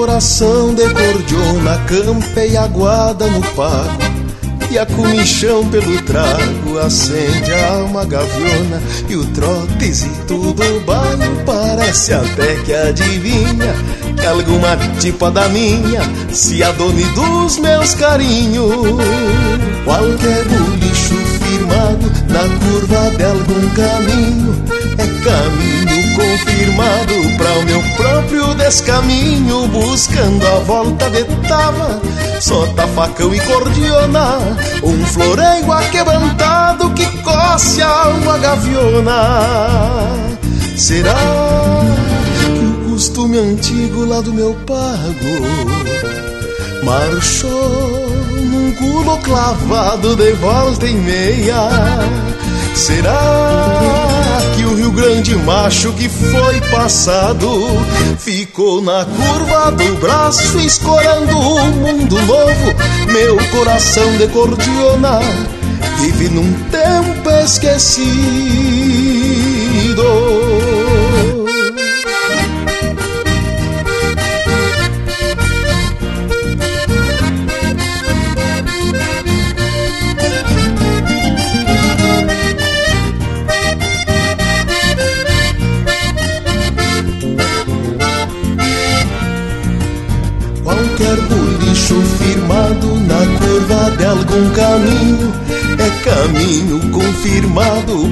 Coração 0.00 0.74
de 0.74 0.88
cordiona 0.94 1.76
campeia 1.86 2.62
aguada 2.62 3.26
no 3.26 3.42
pago 3.48 4.00
e 4.70 4.78
a 4.78 4.86
comichão 4.86 5.68
pelo 5.68 6.00
trago 6.04 6.78
acende 6.78 7.52
a 7.52 7.74
alma 7.74 8.06
gaviona 8.06 8.80
e 9.10 9.16
o 9.16 9.26
trotezito 9.26 10.54
do 10.54 10.80
bairro 10.86 11.44
parece 11.44 12.14
até 12.14 12.54
que 12.64 12.72
adivinha 12.72 13.74
que 14.18 14.26
alguma 14.26 14.74
tipa 14.98 15.30
da 15.30 15.46
minha 15.50 16.00
se 16.32 16.62
adone 16.62 17.04
dos 17.04 17.58
meus 17.58 17.94
carinhos. 17.94 18.72
Qualquer 19.84 20.44
bolicho 20.46 21.14
firmado 21.44 22.10
na 22.26 22.48
curva 22.64 23.10
de 23.18 23.24
algum 23.24 23.68
caminho 23.74 24.64
é 24.96 25.06
caminho 25.24 25.89
confirmado 26.14 27.14
para 27.36 27.58
o 27.58 27.62
meu 27.64 27.82
próprio 27.96 28.54
descaminho, 28.54 29.66
buscando 29.68 30.46
a 30.46 30.58
volta 30.60 31.10
de 31.10 31.24
tava, 31.48 32.00
sota 32.40 32.86
facão 32.88 33.34
e 33.34 33.40
cordiona, 33.40 34.38
um 34.82 35.04
floreio 35.06 35.72
aquebrantado 35.72 36.90
que 36.90 37.06
coce 37.22 37.82
a 37.82 37.88
alma 37.88 38.38
gaviona. 38.38 39.10
Será 40.76 41.14
que 42.34 42.64
o 42.64 42.90
costume 42.90 43.38
antigo 43.38 44.04
lá 44.06 44.20
do 44.20 44.32
meu 44.32 44.54
pago 44.66 45.40
marchou 46.82 48.10
num 48.44 48.72
culo 48.72 49.18
clavado 49.18 50.16
de 50.16 50.32
volta 50.32 50.86
e 50.86 50.94
meia? 50.94 51.68
Será 52.74 54.39
que 54.70 54.72
o 54.72 54.76
Rio 54.76 54.92
Grande 54.92 55.34
macho 55.36 55.92
que 55.94 56.08
foi 56.08 56.60
passado 56.70 57.48
ficou 58.18 58.80
na 58.80 59.04
curva 59.04 59.72
do 59.72 59.96
braço 59.96 60.58
escorando 60.60 61.36
um 61.36 61.70
mundo 61.72 62.16
novo? 62.22 62.74
Meu 63.12 63.36
coração 63.50 64.16
de 64.16 64.28
cordiona 64.28 65.18
vive 65.98 66.28
num 66.28 66.52
tempo 66.70 67.30
esquecido. 67.42 68.00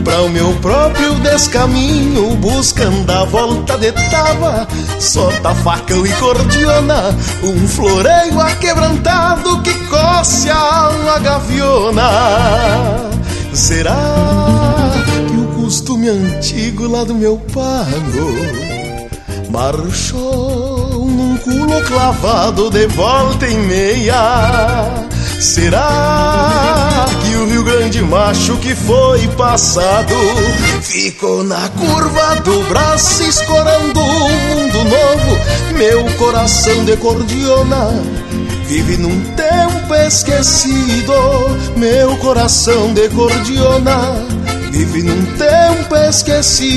Para 0.04 0.22
o 0.22 0.28
meu 0.28 0.52
próprio 0.56 1.14
descaminho, 1.16 2.36
buscando 2.36 3.10
a 3.10 3.24
volta 3.24 3.76
de 3.78 3.92
tava, 4.10 4.66
solta 4.98 5.54
facão 5.56 6.06
e 6.06 6.12
cordiona, 6.14 7.16
um 7.42 7.68
floreio 7.68 8.40
aquebrantado 8.40 9.60
que 9.62 9.74
coce 9.86 10.50
a 10.50 10.56
alma 10.56 11.18
gaviona. 11.18 12.10
Será 13.52 13.96
que 15.28 15.36
o 15.36 15.62
costume 15.62 16.08
antigo 16.08 16.86
lá 16.88 17.04
do 17.04 17.14
meu 17.14 17.36
pago 17.52 18.32
marchou 19.50 21.06
num 21.06 21.36
culo 21.38 21.82
clavado 21.84 22.70
de 22.70 22.86
volta 22.88 23.46
e 23.46 23.54
meia? 23.54 25.08
Será 25.40 27.06
que 27.22 27.36
o 27.36 27.46
Rio 27.46 27.62
Grande 27.62 28.02
macho 28.02 28.56
que 28.56 28.74
foi 28.74 29.28
passado 29.28 30.12
ficou 30.82 31.44
na 31.44 31.68
curva 31.68 32.36
do 32.42 32.62
braço 32.68 33.22
escorando 33.22 34.00
um 34.00 34.28
mundo 34.28 34.78
novo? 34.84 35.38
Meu 35.76 36.04
coração 36.16 36.84
de 36.84 36.96
cordiona 36.96 37.88
vive 38.66 38.96
num 38.96 39.20
tempo 39.34 39.94
esquecido. 39.94 41.12
Meu 41.76 42.16
coração 42.16 42.92
de 42.92 43.08
cordiona 43.08 44.14
vive 44.72 45.04
num 45.04 45.24
tempo 45.36 45.96
esquecido. 46.08 46.68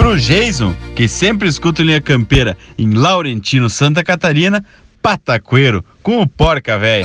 Pro 0.00 0.16
Jason, 0.16 0.74
que 0.96 1.06
sempre 1.06 1.46
escuta 1.46 1.82
linha 1.82 2.00
campeira 2.00 2.56
em 2.78 2.94
Laurentino, 2.94 3.68
Santa 3.68 4.02
Catarina, 4.02 4.64
pataqueiro 5.02 5.84
com 6.02 6.22
o 6.22 6.26
porca 6.26 6.78
véia. 6.78 7.04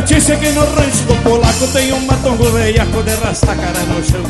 Notícia 0.00 0.36
que 0.36 0.50
no 0.50 0.60
rancho 0.60 1.02
do 1.08 1.22
polaco 1.24 1.66
tem 1.72 1.92
um 1.92 1.98
matongo 2.06 2.44
veiaco 2.52 3.02
de 3.02 3.16
cara 3.16 3.80
no 3.88 4.04
chão. 4.04 4.22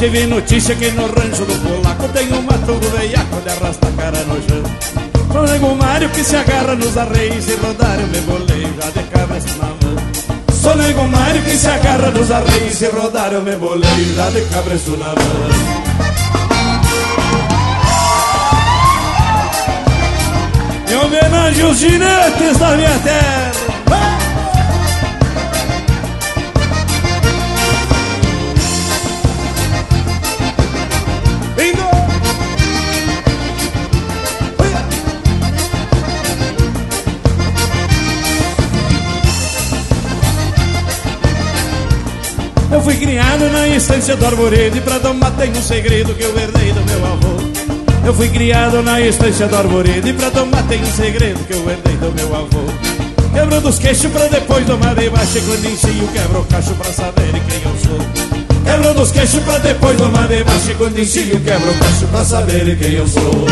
Tive 0.00 0.26
notícia 0.26 0.74
que 0.74 0.90
no 0.90 1.06
rancho 1.06 1.44
do 1.44 1.54
polaco 1.62 2.08
tem 2.08 2.32
um 2.32 2.42
matongo 2.42 2.90
veiaco 2.90 3.36
de 3.36 3.92
cara 3.96 4.18
no 4.24 4.34
chão. 4.42 4.64
Sou 5.32 5.46
nego 5.46 5.76
Mário 5.76 6.08
que 6.10 6.24
se 6.24 6.34
agarra 6.34 6.74
nos 6.74 6.96
arreios 6.96 7.48
e 7.48 7.54
rodar 7.54 8.00
eu 8.00 8.06
me 8.08 8.20
bolei 8.22 8.68
já 8.80 8.90
de 8.90 9.08
cabeça 9.08 9.48
na 9.58 9.66
mão. 9.66 9.96
Sou 10.60 10.76
nego 10.76 11.06
Mário 11.06 11.42
que 11.42 11.56
se 11.56 11.68
agarra 11.68 12.10
nos 12.10 12.30
arreios 12.30 12.82
e 12.82 12.86
rodar 12.86 13.32
eu 13.32 13.42
me 13.42 13.54
bolei 13.54 14.14
já 14.16 14.28
de 14.30 14.40
cabeça 14.46 14.90
na 14.90 15.06
mão. 15.06 15.76
Em 20.90 20.96
homenagem 20.96 21.64
aos 21.64 21.78
ginetes 21.78 22.58
da 22.58 22.76
minha 22.76 22.98
terra 23.04 23.55
fui 42.86 42.94
criado 42.94 43.50
na 43.50 43.66
estância 43.66 44.16
do 44.16 44.24
Arvoredo 44.24 44.78
E 44.78 44.80
pra 44.80 45.00
tomar 45.00 45.32
tem 45.32 45.50
um 45.50 45.60
segredo 45.60 46.14
que 46.14 46.22
eu 46.22 46.38
herdei 46.38 46.72
do 46.72 46.84
meu 46.84 47.04
avô. 47.04 48.06
Eu 48.06 48.14
fui 48.14 48.28
criado 48.28 48.80
na 48.80 49.00
estância 49.00 49.48
do 49.48 49.56
Arvoredo 49.56 50.08
E 50.08 50.12
pra 50.12 50.30
tomar 50.30 50.62
tem 50.68 50.80
um 50.80 50.92
segredo 50.92 51.44
que 51.48 51.52
eu 51.52 51.68
herdei 51.68 51.96
do 51.96 52.12
meu 52.12 52.36
avô. 52.36 52.60
Quebro 53.34 53.60
dos 53.60 53.80
queixos 53.80 54.10
pra 54.12 54.28
depois 54.28 54.64
tomar 54.64 54.94
de 54.94 55.10
baixo 55.10 55.40
Quando 55.40 55.64
ensino 55.64 56.08
quebro 56.12 56.40
o 56.40 56.44
cacho 56.44 56.74
pra 56.74 56.92
saber 56.92 57.32
quem 57.32 57.62
eu 57.64 57.76
sou. 57.82 58.64
Quebro 58.64 58.94
dos 58.94 59.10
queixos 59.10 59.42
pra 59.42 59.58
depois 59.58 59.96
tomar 59.98 60.28
de 60.28 60.44
baixo 60.44 60.74
Quando 60.78 60.98
ensino 61.00 61.40
quebro 61.40 61.70
o 61.72 61.78
cacho 61.78 62.06
pra 62.06 62.24
saber 62.24 62.78
quem 62.78 62.92
eu 62.92 63.08
sou. 63.08 63.46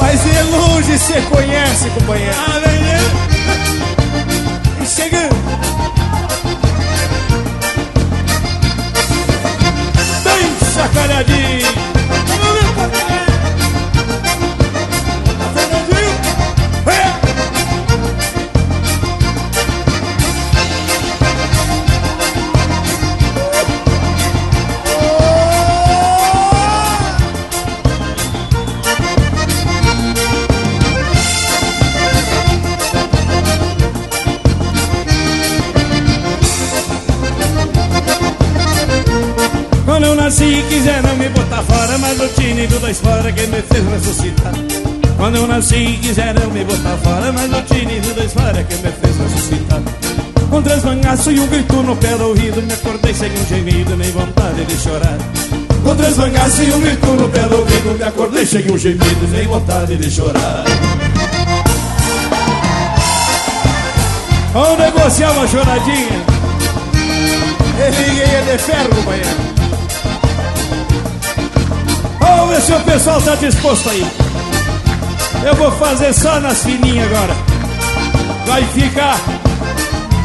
Mas 0.00 0.20
de 0.20 0.42
longe 0.50 0.98
cê 0.98 1.20
conhece, 1.30 1.88
companheiro 1.90 2.34
Mas 41.98 42.20
o 42.20 42.28
tine 42.28 42.66
do 42.66 42.78
dois 42.78 42.98
fora 43.00 43.30
que 43.32 43.46
me 43.46 43.62
fez 43.62 43.88
ressuscitar. 43.88 44.52
Quando 45.16 45.36
eu 45.36 45.46
nasci 45.46 45.98
quiser 46.00 46.34
não 46.34 46.50
me 46.50 46.64
botar 46.64 46.96
fora. 46.98 47.32
Mas 47.32 47.52
o 47.52 47.62
tine 47.62 48.00
do 48.00 48.14
dois 48.14 48.32
fora 48.32 48.62
que 48.64 48.74
me 48.76 48.92
fez 48.92 49.16
ressuscitar. 49.18 49.82
Com 50.50 50.62
três 50.62 50.84
mangaços 50.84 51.34
e 51.34 51.40
um 51.40 51.46
grito 51.46 51.76
no 51.76 51.96
pé 51.96 52.14
do 52.14 52.28
ouvido 52.28 52.60
Me 52.60 52.74
acordei 52.74 53.14
sem 53.14 53.30
um 53.32 53.46
gemido 53.46 53.96
nem 53.96 54.10
vontade 54.10 54.64
de 54.66 54.76
chorar. 54.76 55.18
Com 55.82 55.96
três 55.96 56.16
mangaços 56.16 56.68
e 56.68 56.72
um 56.72 56.80
grito 56.80 57.06
no 57.06 57.28
pé 57.30 57.40
do 57.42 57.56
ouvido 57.56 57.98
Me 57.98 58.04
acordei 58.04 58.44
sem 58.46 58.70
um 58.70 58.76
gemido 58.76 59.28
nem 59.30 59.46
vontade 59.46 59.96
de 59.96 60.10
chorar. 60.10 60.64
Vamos 64.52 64.78
negociar 64.78 65.30
uma 65.32 65.48
choradinha? 65.48 66.22
Ele 67.78 68.20
é 68.20 68.52
de 68.52 68.62
ferro, 68.62 68.88
companheiro 68.94 69.51
ver 72.52 72.60
se 72.60 72.72
o 72.72 72.80
pessoal 72.80 73.18
está 73.18 73.34
disposto 73.36 73.88
aí. 73.88 74.06
Eu 75.44 75.54
vou 75.54 75.72
fazer 75.72 76.12
só 76.12 76.38
nas 76.40 76.62
fininhas 76.62 77.10
agora. 77.10 77.34
Vai 78.46 78.62
ficar 78.64 79.16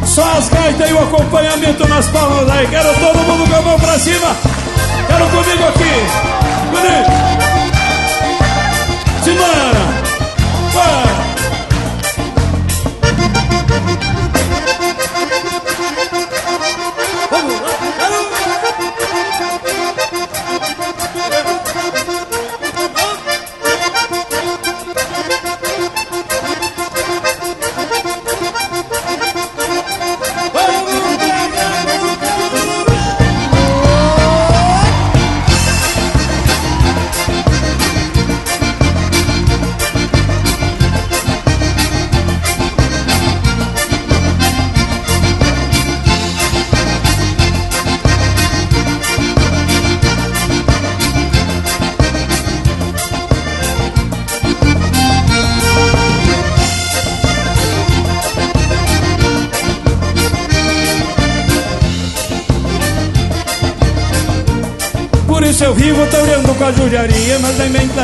só 0.05 0.23
as 0.37 0.49
gaitas 0.49 0.89
e 0.89 0.93
o 0.93 0.99
acompanhamento 0.99 1.87
nas 1.87 2.07
palmas 2.09 2.49
aí. 2.49 2.67
Quero 2.67 2.93
todo 2.95 3.17
mundo 3.19 3.49
com 3.49 3.55
a 3.55 3.61
mão 3.61 3.79
pra 3.79 3.97
cima. 3.99 4.35
Quero 5.07 5.25
comigo 5.29 5.63
aqui. 5.69 5.93
Bonito. 6.71 7.11
Semana. 9.23 10.03
Vai. 10.73 11.06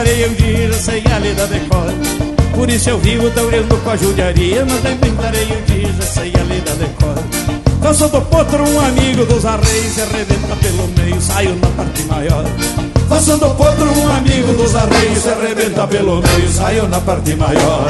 Inventarei 0.04 0.28
um 0.28 0.34
dia, 0.34 0.74
sei 0.74 1.04
a 1.16 1.20
lida 1.20 1.48
de 1.48 1.60
cor. 1.62 1.86
Por 2.54 2.70
isso 2.70 2.90
eu 2.90 3.00
vivo 3.00 3.32
taurando 3.32 3.82
com 3.84 3.90
a 3.90 3.96
judiaria 3.96 4.66
Mas 4.66 4.84
nem 4.84 4.94
inventarei 4.96 5.46
um 5.46 5.62
dia, 5.64 6.02
sei 6.02 6.34
a 6.36 6.44
lida 6.44 6.72
de 6.72 6.86
cor. 6.96 7.16
Faço 7.82 8.10
do 8.10 8.22
potro 8.24 8.68
um 8.68 8.80
amigo 8.82 9.26
dos 9.26 9.46
arreis 9.46 9.98
E 9.98 10.02
arrebenta 10.02 10.56
pelo 10.58 10.88
meio, 10.90 11.22
saio 11.22 11.56
na 11.56 11.68
parte 11.70 12.04
maior. 12.04 12.46
Faço 13.08 13.38
do 13.38 13.50
potro 13.56 13.86
um 13.86 14.14
amigo 14.14 14.54
dos 14.54 14.76
arreis 14.76 15.26
E 15.26 15.30
arrebenta 15.30 15.88
pelo 15.88 16.22
meio, 16.22 16.50
saio 16.52 16.88
na 16.90 17.00
parte 17.00 17.34
maior 17.38 17.88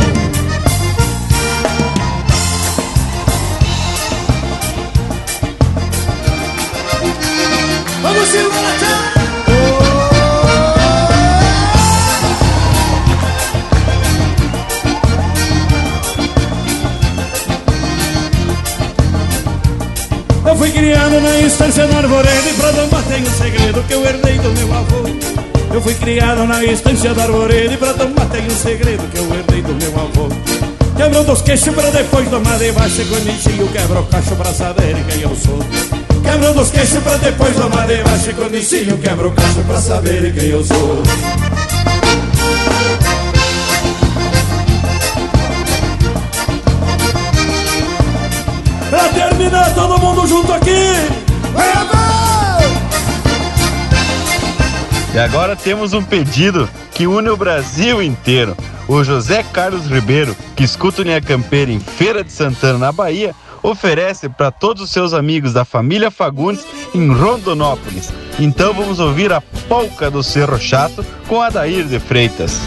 segredo 23.43 23.83
que 23.83 23.93
eu 23.93 24.05
herdei 24.05 24.37
do 24.37 24.49
meu 24.51 24.73
avô. 24.73 25.03
Eu 25.73 25.81
fui 25.81 25.93
criado 25.95 26.45
na 26.45 26.63
estância 26.63 27.13
do 27.13 27.21
arvoredo 27.21 27.73
E 27.73 27.77
pra 27.77 27.91
domar 27.93 28.29
tem 28.29 28.45
um 28.45 28.49
segredo 28.51 29.03
que 29.11 29.17
eu 29.17 29.23
herdei 29.33 29.61
do 29.61 29.73
meu 29.73 29.99
avô. 29.99 30.29
Quebrando 30.95 31.31
os 31.33 31.41
queixos 31.41 31.73
pra 31.73 31.89
depois 31.89 32.29
domar 32.29 32.57
debaixo 32.59 33.01
Com 33.05 33.63
o 33.63 33.67
quebra 33.69 33.99
o 33.99 34.05
cacho 34.05 34.35
pra 34.35 34.53
saber 34.53 34.95
quem 35.09 35.21
eu 35.21 35.35
sou. 35.35 35.59
Quebrando 36.23 36.61
os 36.61 36.71
queixos 36.71 37.03
pra 37.03 37.17
depois 37.17 37.55
domar 37.55 37.87
debaixo 37.87 38.33
Com 38.33 38.43
o 38.45 38.97
quebra 38.99 39.27
o 39.27 39.31
cacho 39.31 39.63
pra 39.67 39.81
saber 39.81 40.33
quem 40.33 40.49
eu 40.49 40.63
sou 40.63 41.03
agora 55.23 55.55
temos 55.55 55.93
um 55.93 56.03
pedido 56.03 56.69
que 56.91 57.07
une 57.07 57.29
o 57.29 57.37
Brasil 57.37 58.03
inteiro. 58.03 58.55
O 58.87 59.03
José 59.03 59.41
Carlos 59.41 59.87
Ribeiro, 59.87 60.35
que 60.55 60.63
escuta 60.63 61.01
o 61.01 61.05
Linha 61.05 61.21
Campeira 61.21 61.71
em 61.71 61.79
Feira 61.79 62.23
de 62.23 62.31
Santana, 62.31 62.77
na 62.77 62.91
Bahia, 62.91 63.33
oferece 63.61 64.27
para 64.27 64.51
todos 64.51 64.83
os 64.83 64.91
seus 64.91 65.13
amigos 65.13 65.53
da 65.53 65.63
família 65.63 66.11
Fagundes 66.11 66.65
em 66.93 67.09
Rondonópolis. 67.09 68.11
Então 68.37 68.73
vamos 68.73 68.99
ouvir 68.99 69.31
a 69.31 69.39
polca 69.39 70.11
do 70.11 70.21
Cerro 70.21 70.59
Chato 70.59 71.05
com 71.27 71.41
Adair 71.41 71.85
de 71.85 71.99
Freitas. 71.99 72.59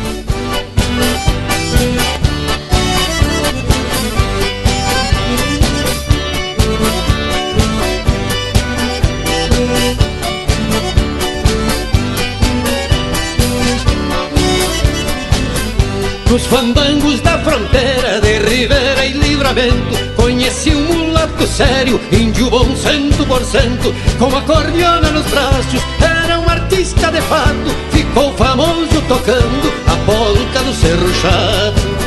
Nos 16.36 16.44
fandangos 16.48 17.22
da 17.22 17.38
fronteira 17.38 18.20
de 18.20 18.38
Ribeira 18.40 19.06
e 19.06 19.12
Livramento 19.14 19.96
Conheci 20.16 20.68
um 20.68 20.82
mulato 20.82 21.46
sério, 21.46 21.98
índio 22.12 22.50
bom 22.50 22.76
cento 22.76 23.24
por 23.24 23.42
cento 23.42 23.94
Com 24.18 24.36
acordeona 24.36 25.12
nos 25.12 25.24
braços, 25.28 25.80
era 25.98 26.38
um 26.38 26.46
artista 26.46 27.10
de 27.10 27.22
fato 27.22 27.74
Ficou 27.90 28.36
famoso 28.36 29.00
tocando 29.08 29.72
a 29.86 29.96
polca 30.04 30.62
do 30.62 30.74
Cerro 30.74 31.14
Chato 31.14 32.05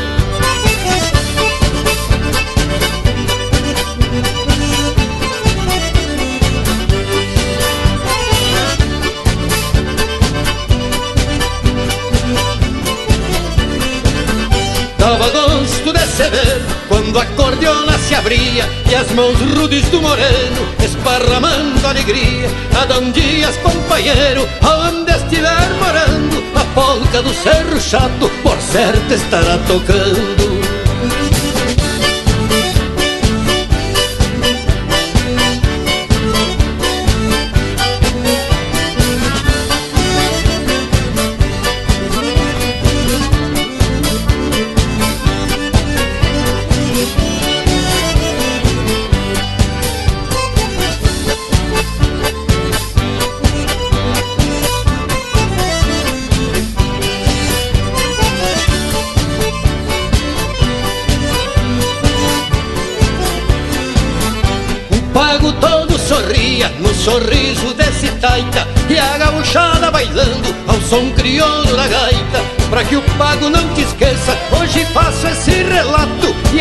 abria 18.30 18.64
E 18.88 18.94
as 18.94 19.10
mãos 19.10 19.38
rudes 19.56 19.84
do 19.88 20.00
moreno 20.00 20.74
esparramando 20.84 21.86
alegria. 21.86 22.48
Adão 22.80 23.10
Dias, 23.10 23.56
companheiro, 23.58 24.48
aonde 24.62 25.10
estiver 25.12 25.70
morando 25.74 26.42
A 26.54 26.64
polca 26.74 27.22
do 27.22 27.34
Cerro 27.34 27.80
Chato, 27.80 28.30
por 28.42 28.56
certo 28.60 29.12
estará 29.12 29.58
tocando 29.66 30.59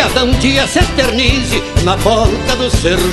relato 0.10 0.16
e 0.16 0.18
a 0.18 0.24
um 0.24 0.32
dia 0.40 0.68
se 0.68 0.80
eternize 0.80 1.62
na 1.84 1.98
polca 1.98 2.56
do 2.56 2.70
Cerro 2.70 3.12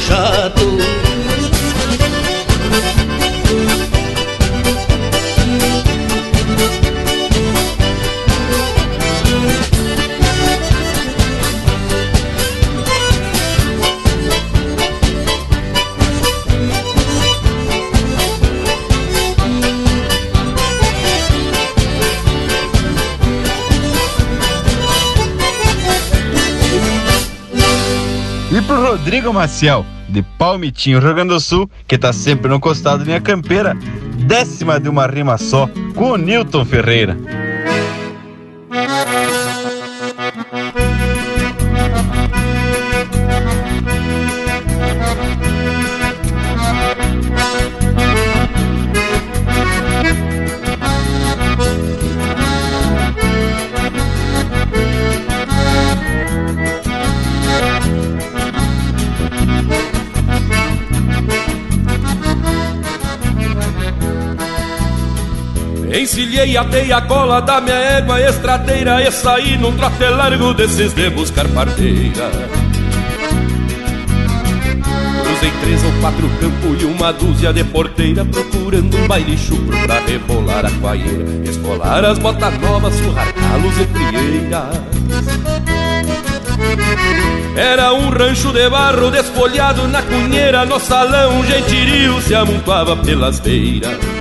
Rodrigo 29.06 29.32
Maciel, 29.32 29.86
de 30.08 30.20
Palmitinho, 30.20 30.98
Rio 30.98 31.14
Grande 31.14 31.28
do 31.28 31.38
Sul, 31.38 31.70
que 31.86 31.96
tá 31.96 32.12
sempre 32.12 32.48
no 32.48 32.58
costado 32.58 32.98
da 32.98 33.04
linha 33.04 33.20
campeira, 33.20 33.72
décima 34.26 34.80
de 34.80 34.88
uma 34.88 35.06
rima 35.06 35.38
só, 35.38 35.70
com 35.94 36.10
o 36.10 36.16
Newton 36.16 36.64
Ferreira. 36.64 37.16
Atei 66.54 66.92
a 66.92 67.00
cola 67.00 67.40
da 67.40 67.60
minha 67.60 67.74
égua 67.74 68.20
estradeira 68.20 69.02
E 69.02 69.10
saí 69.10 69.56
num 69.56 69.72
trote 69.76 70.04
largo 70.04 70.54
desses 70.54 70.92
de 70.92 71.10
buscar 71.10 71.48
parteira. 71.48 72.30
Cruzei 75.24 75.50
três 75.60 75.82
ou 75.82 75.92
quatro 76.00 76.28
campos 76.40 76.82
e 76.82 76.84
uma 76.84 77.12
dúzia 77.12 77.52
de 77.52 77.64
porteira 77.64 78.24
Procurando 78.24 78.96
um 78.96 79.08
baile 79.08 79.36
chupro 79.36 79.76
pra 79.86 79.98
rebolar 80.00 80.66
a 80.66 80.70
coaieira 80.70 81.50
Escolar 81.50 82.04
as 82.04 82.18
botas 82.18 82.60
novas, 82.60 82.94
surrar 82.94 83.32
calos 83.32 83.74
e 83.78 83.86
frieiras. 83.86 84.96
Era 87.56 87.92
um 87.92 88.10
rancho 88.10 88.52
de 88.52 88.68
barro 88.68 89.10
desfolhado 89.10 89.88
na 89.88 90.02
cunheira 90.02 90.64
No 90.64 90.78
salão 90.78 91.40
um 91.40 91.44
gentilio 91.44 92.20
se 92.20 92.34
amontoava 92.34 92.96
pelas 92.96 93.40
beiras 93.40 94.15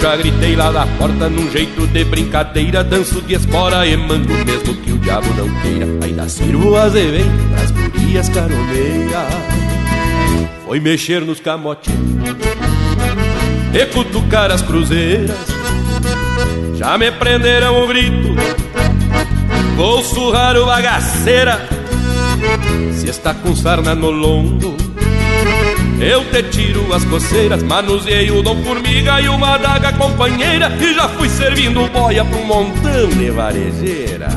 já 0.00 0.16
gritei 0.16 0.56
lá 0.56 0.70
da 0.70 0.86
porta 0.86 1.28
num 1.28 1.50
jeito 1.50 1.86
de 1.86 2.04
brincadeira 2.04 2.82
Danço 2.82 3.20
de 3.22 3.34
espora 3.34 3.86
e 3.86 3.96
mando 3.96 4.32
mesmo 4.44 4.74
que 4.76 4.92
o 4.92 4.98
diabo 4.98 5.26
não 5.34 5.48
queira. 5.60 5.86
Ainda 6.04 6.28
sirvo 6.28 6.76
as 6.76 6.94
eventos 6.94 7.44
pras 7.50 7.70
gurias 7.70 8.28
caroneiras 8.28 9.32
Foi 10.64 10.80
mexer 10.80 11.22
nos 11.22 11.40
camotinhos 11.40 12.36
E 13.72 13.86
cutucar 13.86 14.50
as 14.50 14.62
cruzeiras. 14.62 15.36
Já 16.74 16.98
me 16.98 17.10
prenderam 17.12 17.84
o 17.84 17.86
grito 17.86 18.34
Vou 19.76 20.02
surrar 20.02 20.56
o 20.56 20.66
bagaceira. 20.66 21.60
Se 22.94 23.08
está 23.08 23.34
com 23.34 23.54
sarna 23.54 23.94
no 23.94 24.10
lombo 24.10 24.74
eu 26.00 26.24
te 26.30 26.42
tiro 26.44 26.92
as 26.92 27.04
coceiras, 27.04 27.62
manuseei 27.62 28.30
o 28.30 28.42
dom 28.42 28.62
formiga 28.62 29.20
e 29.20 29.28
uma 29.28 29.56
daga 29.56 29.92
companheira 29.92 30.70
E 30.80 30.94
já 30.94 31.08
fui 31.08 31.28
servindo 31.28 31.88
boia 31.88 32.22
um 32.24 32.44
montão 32.44 33.08
de 33.08 33.30
varejeira. 33.30 34.28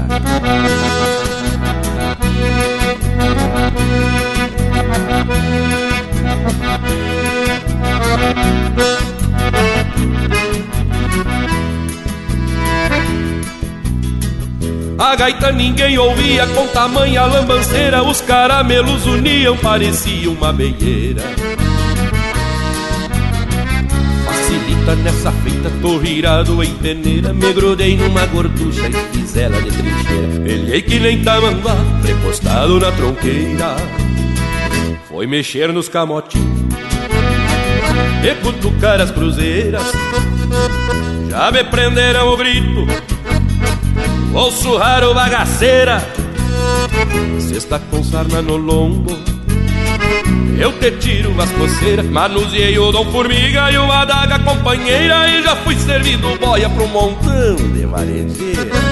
A 14.97 15.15
gaita 15.15 15.51
ninguém 15.51 15.97
ouvia 15.97 16.45
com 16.47 16.67
tamanha 16.67 17.25
lambanceira 17.25 18.03
Os 18.03 18.19
caramelos 18.21 19.05
uniam, 19.05 19.57
parecia 19.57 20.29
uma 20.29 20.51
beieira 20.51 21.23
Nessa 24.95 25.31
feita, 25.31 25.71
tô 25.81 25.99
virado 25.99 26.63
em 26.63 26.73
peneira. 26.75 27.33
Me 27.33 27.53
grudei 27.53 27.95
numa 27.95 28.25
gorducha 28.25 28.87
e 28.87 29.17
fiz 29.17 29.37
ela 29.37 29.61
de 29.61 29.71
trincheira. 29.71 30.39
Pelhei 30.43 30.81
que 30.81 30.99
nem 30.99 31.23
tamanduá, 31.23 31.75
precostado 32.01 32.79
na 32.79 32.91
tronqueira. 32.91 33.75
Foi 35.07 35.27
mexer 35.27 35.73
nos 35.73 35.89
camotinhos 35.89 36.73
E 38.23 38.35
cutucar 38.43 39.01
as 39.01 39.11
cruzeiras. 39.11 39.83
Já 41.29 41.51
me 41.51 41.63
prenderam 41.63 42.33
o 42.33 42.37
grito 42.37 42.87
Vou 44.31 44.51
surrar 44.51 45.03
o 45.03 45.13
bagaceira. 45.13 46.01
Se 47.39 47.55
está 47.55 47.79
com 47.79 48.03
sarna 48.03 48.41
no 48.41 48.57
lombo 48.57 49.38
Eu 50.59 50.73
te 50.73 50.91
tiro 50.91 51.33
as 51.41 51.49
coceiras 51.51 52.05
Manuseei 52.05 52.77
o 52.77 52.91
dom 52.91 53.05
formiga 53.11 53.71
e 53.71 53.77
uma 53.77 54.01
adaga 54.01 54.39
companheira 54.39 55.27
E 55.29 55.43
já 55.43 55.55
fui 55.57 55.75
servindo 55.75 56.37
boia 56.39 56.69
pro 56.69 56.87
montão 56.87 57.55
de 57.55 57.85
varejeira 57.85 58.88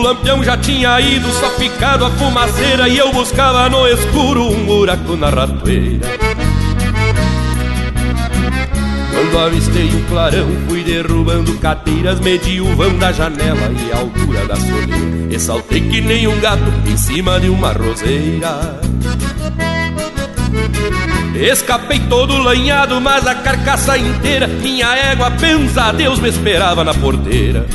O 0.00 0.02
lampião 0.02 0.42
já 0.42 0.56
tinha 0.56 0.98
ido, 0.98 1.30
só 1.30 1.50
ficado 1.50 2.06
a 2.06 2.10
fumaceira 2.12 2.88
E 2.88 2.96
eu 2.96 3.12
buscava 3.12 3.68
no 3.68 3.86
escuro 3.86 4.48
um 4.48 4.64
buraco 4.64 5.14
na 5.14 5.28
ratoeira. 5.28 6.08
Quando 9.12 9.38
avistei 9.38 9.88
o 9.88 10.02
clarão, 10.08 10.48
fui 10.66 10.82
derrubando 10.82 11.54
cateiras 11.58 12.18
Medi 12.18 12.62
o 12.62 12.74
vão 12.74 12.96
da 12.96 13.12
janela 13.12 13.70
e 13.78 13.92
a 13.92 13.98
altura 13.98 14.46
da 14.46 14.56
soleira. 14.56 15.34
E 15.34 15.38
saltei 15.38 15.82
que 15.82 16.00
nem 16.00 16.26
um 16.26 16.40
gato 16.40 16.72
em 16.86 16.96
cima 16.96 17.38
de 17.38 17.50
uma 17.50 17.70
roseira. 17.70 18.80
Escapei 21.34 21.98
todo 22.08 22.38
lanhado, 22.38 22.98
mas 23.02 23.26
a 23.26 23.34
carcaça 23.34 23.98
inteira 23.98 24.46
Minha 24.46 24.94
égua, 24.96 25.30
pensa 25.30 25.92
Deus, 25.92 26.18
me 26.18 26.30
esperava 26.30 26.82
na 26.84 26.94
porteira 26.94 27.66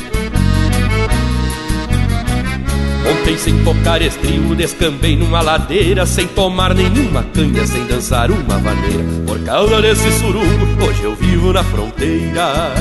Ontem 3.10 3.38
sem 3.38 3.62
tocar 3.62 4.02
estribo 4.02 4.54
descambei 4.54 5.16
numa 5.16 5.40
ladeira 5.40 6.04
Sem 6.06 6.26
tomar 6.26 6.74
nenhuma 6.74 7.22
canha, 7.34 7.66
sem 7.66 7.86
dançar 7.86 8.30
uma 8.30 8.58
vaneira. 8.58 9.04
Por 9.26 9.38
causa 9.40 9.80
desse 9.80 10.10
surungo, 10.12 10.84
hoje 10.84 11.02
eu 11.04 11.14
vivo 11.14 11.52
na 11.52 11.62
fronteira. 11.62 12.72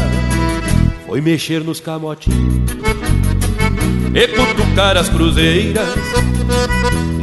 Foi 1.05 1.21
mexer 1.21 1.63
nos 1.63 1.79
camotinhos 1.79 2.71
E 4.13 4.27
cutucar 4.27 4.97
as 4.97 5.09
cruzeiras. 5.09 5.87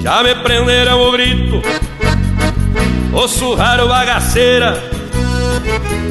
Já 0.01 0.23
me 0.23 0.35
prenderam 0.37 1.01
o 1.01 1.12
grito 1.12 1.62
ou 3.12 3.29
surrar 3.29 3.81
o 3.81 3.89
bagaceira. 3.89 4.83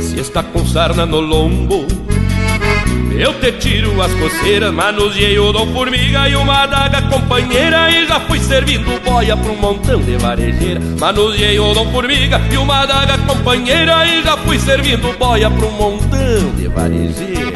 Se 0.01 0.19
está 0.19 0.43
com 0.43 0.65
sarna 0.65 1.05
no 1.05 1.19
lombo 1.19 1.85
Eu 3.17 3.33
te 3.39 3.51
tiro 3.51 4.01
as 4.01 4.11
coceiras, 4.13 4.73
manuseei 4.73 5.37
o 5.37 5.51
Dom 5.51 5.67
Formiga 5.73 6.27
e 6.27 6.35
uma 6.35 6.63
adaga 6.63 7.01
companheira. 7.03 7.91
E 7.91 8.07
já 8.07 8.19
fui 8.21 8.39
servindo 8.39 8.99
boia 9.03 9.37
pra 9.37 9.51
um 9.51 9.57
montão 9.57 10.01
de 10.01 10.17
varejeira. 10.17 10.79
Manuseei 10.99 11.59
o 11.59 11.73
Dom 11.73 11.91
Formiga 11.91 12.41
e 12.51 12.57
uma 12.57 12.81
adaga 12.81 13.17
companheira. 13.19 14.05
E 14.07 14.23
já 14.23 14.37
fui 14.37 14.57
servindo 14.57 15.15
boia 15.17 15.51
pra 15.51 15.65
um 15.67 15.71
montão 15.71 16.55
de 16.57 16.67
varejeira 16.67 17.51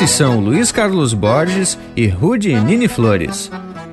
Esses 0.00 0.16
são 0.16 0.40
Luiz 0.40 0.72
Carlos 0.72 1.12
Borges 1.12 1.78
e 1.94 2.06
Rudy 2.06 2.54
Nini 2.54 2.88
Flores. 2.88 3.52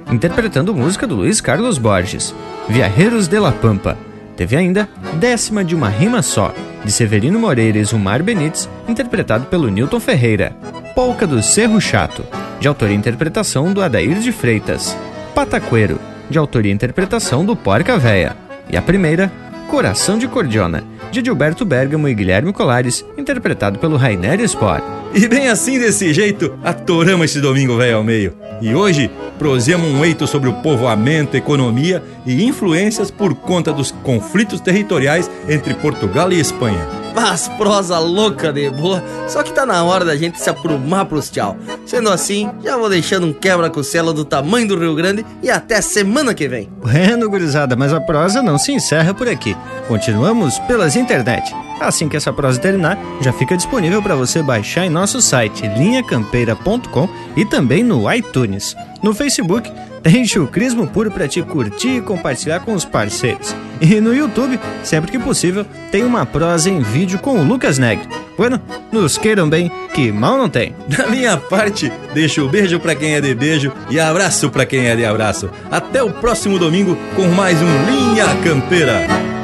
Interpretando 0.10 0.74
música 0.74 1.06
do 1.06 1.16
Luiz 1.16 1.42
Carlos 1.42 1.78
Borges, 1.78 2.34
Viajeros 2.70 3.28
de 3.28 3.38
la 3.38 3.52
Pampa. 3.52 3.98
Teve 4.38 4.56
ainda 4.56 4.88
Décima 5.16 5.66
de 5.66 5.76
uma 5.76 5.90
Rima 5.90 6.22
Só, 6.22 6.54
de 6.86 6.94
Severino 6.94 7.38
Moreira 7.38 7.78
e 7.78 7.84
Zumar 7.84 8.24
Benites, 8.24 8.70
interpretado 8.88 9.48
pelo 9.48 9.68
Newton 9.68 10.00
Ferreira. 10.00 10.56
Polca 10.96 11.28
do 11.28 11.44
Cerro 11.44 11.82
Chato, 11.82 12.24
de 12.58 12.70
autoria 12.70 12.96
e 12.96 12.98
interpretação 12.98 13.74
do 13.74 13.82
Adair 13.82 14.18
de 14.20 14.32
Freitas. 14.32 14.96
Pataqueiro, 15.36 16.00
de 16.30 16.38
autoria 16.38 16.72
e 16.72 16.76
interpretação 16.76 17.46
do 17.46 17.54
Porca 17.54 17.98
Véia. 17.98 18.34
E 18.70 18.78
a 18.78 18.82
primeira, 18.82 19.30
Coração 19.68 20.18
de 20.18 20.26
Cordiona, 20.30 20.86
de 21.12 21.22
Gilberto 21.22 21.66
Bergamo 21.66 22.08
e 22.08 22.14
Guilherme 22.14 22.54
Colares, 22.54 23.06
interpretado 23.28 23.78
pelo 23.78 23.98
Rainer 23.98 24.40
Sport. 24.42 24.84
E 25.14 25.28
bem 25.28 25.50
assim, 25.50 25.78
desse 25.78 26.14
jeito, 26.14 26.58
atoramos 26.64 27.26
esse 27.26 27.42
domingo 27.42 27.76
velho 27.76 27.98
ao 27.98 28.04
meio. 28.04 28.34
E 28.62 28.74
hoje, 28.74 29.12
prosemos 29.38 29.90
um 29.90 30.04
eito 30.04 30.26
sobre 30.26 30.50
o 30.50 30.54
povoamento, 30.54 31.36
economia 31.36 32.02
e 32.26 32.44
influências 32.46 33.12
por 33.12 33.36
conta 33.36 33.74
dos 33.74 33.92
conflitos 33.92 34.62
territoriais 34.62 35.30
entre 35.48 35.74
Portugal 35.74 36.32
e 36.32 36.40
Espanha. 36.40 36.88
Mas 37.14 37.48
prosa 37.50 37.98
louca 38.00 38.54
de 38.54 38.70
boa, 38.70 39.04
só 39.28 39.42
que 39.42 39.52
tá 39.52 39.66
na 39.66 39.84
hora 39.84 40.06
da 40.06 40.16
gente 40.16 40.40
se 40.40 40.50
aprumar 40.50 41.06
pros 41.06 41.30
tchau. 41.30 41.58
Sendo 41.86 42.10
assim, 42.10 42.50
já 42.64 42.78
vou 42.78 42.90
deixando 42.90 43.26
um 43.26 43.34
quebra-costela 43.34 44.14
do 44.14 44.24
tamanho 44.24 44.68
do 44.68 44.80
Rio 44.80 44.96
Grande 44.96 45.26
e 45.42 45.50
até 45.50 45.82
semana 45.82 46.34
que 46.34 46.48
vem. 46.48 46.70
Bueno, 46.80 47.30
gurizada, 47.30 47.76
mas 47.76 47.92
a 47.92 48.00
prosa 48.00 48.44
não 48.44 48.58
se 48.58 48.72
encerra 48.72 49.14
por 49.14 49.28
aqui. 49.28 49.58
Continuamos 49.88 50.60
pelas 50.60 50.96
internet. 50.96 51.54
Assim 51.80 52.10
que 52.10 52.18
essa 52.18 52.34
prosa 52.34 52.60
terminar, 52.60 52.98
já 53.22 53.32
fica 53.32 53.56
disponível 53.56 54.02
para 54.02 54.16
você 54.16 54.42
baixar 54.42 54.86
em 54.86 54.90
nosso 54.90 55.22
site 55.22 55.68
linhacampeira.com 55.68 57.10
e 57.36 57.46
também 57.46 57.84
no 57.84 58.12
iTunes. 58.12 58.76
No 59.02 59.14
Facebook, 59.14 59.72
tem 60.02 60.26
chucrismo 60.26 60.88
puro 60.88 61.12
para 61.12 61.28
te 61.28 61.42
curtir 61.42 61.98
e 61.98 62.02
compartilhar 62.02 62.62
com 62.62 62.74
os 62.74 62.86
parceiros. 62.86 63.56
E 63.80 64.00
no 64.02 64.16
YouTube, 64.16 64.60
sempre 64.84 65.12
que 65.12 65.20
possível, 65.20 65.66
tem 65.92 66.04
uma 66.04 66.26
prosa 66.26 66.70
em 66.70 66.82
vídeo 66.82 67.20
com 67.20 67.40
o 67.40 67.44
Lucas 67.44 67.78
Neg. 67.78 68.02
Bueno, 68.38 68.60
nos 68.92 69.18
queiram 69.18 69.50
bem, 69.50 69.72
que 69.94 70.12
mal 70.12 70.38
não 70.38 70.50
tem. 70.50 70.76
Da 70.88 71.08
minha 71.08 71.38
parte, 71.38 71.92
deixo 72.14 72.46
o 72.46 72.50
beijo 72.50 72.80
para 72.80 72.96
quem 72.96 73.14
é 73.14 73.22
de 73.22 73.36
beijo 73.36 73.72
e 73.90 74.00
abraço 74.00 74.50
para 74.50 74.66
quem 74.66 74.88
é 74.88 74.96
de 74.96 75.06
abraço. 75.06 75.50
Até 75.70 76.02
o 76.02 76.12
próximo 76.12 76.58
domingo 76.58 76.98
com 77.16 77.28
mais 77.28 77.58
um 77.62 77.86
Linha 77.86 78.26
Campeira. 78.44 79.37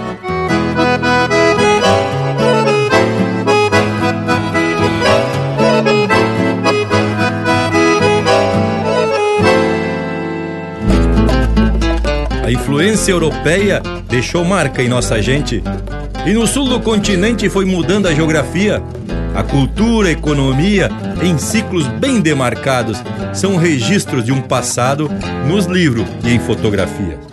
Influência 12.73 13.11
europeia 13.11 13.83
deixou 14.09 14.43
marca 14.43 14.81
em 14.81 14.89
nossa 14.89 15.21
gente. 15.21 15.61
E 16.25 16.33
no 16.33 16.47
sul 16.47 16.67
do 16.67 16.79
continente 16.79 17.47
foi 17.47 17.65
mudando 17.65 18.07
a 18.07 18.13
geografia. 18.15 18.81
A 19.35 19.43
cultura, 19.43 20.07
a 20.07 20.11
economia, 20.11 20.89
em 21.21 21.37
ciclos 21.37 21.85
bem 21.87 22.19
demarcados, 22.19 22.97
são 23.31 23.57
registros 23.57 24.25
de 24.25 24.31
um 24.31 24.41
passado 24.41 25.07
nos 25.47 25.67
livros 25.67 26.07
e 26.23 26.33
em 26.33 26.39
fotografia. 26.39 27.32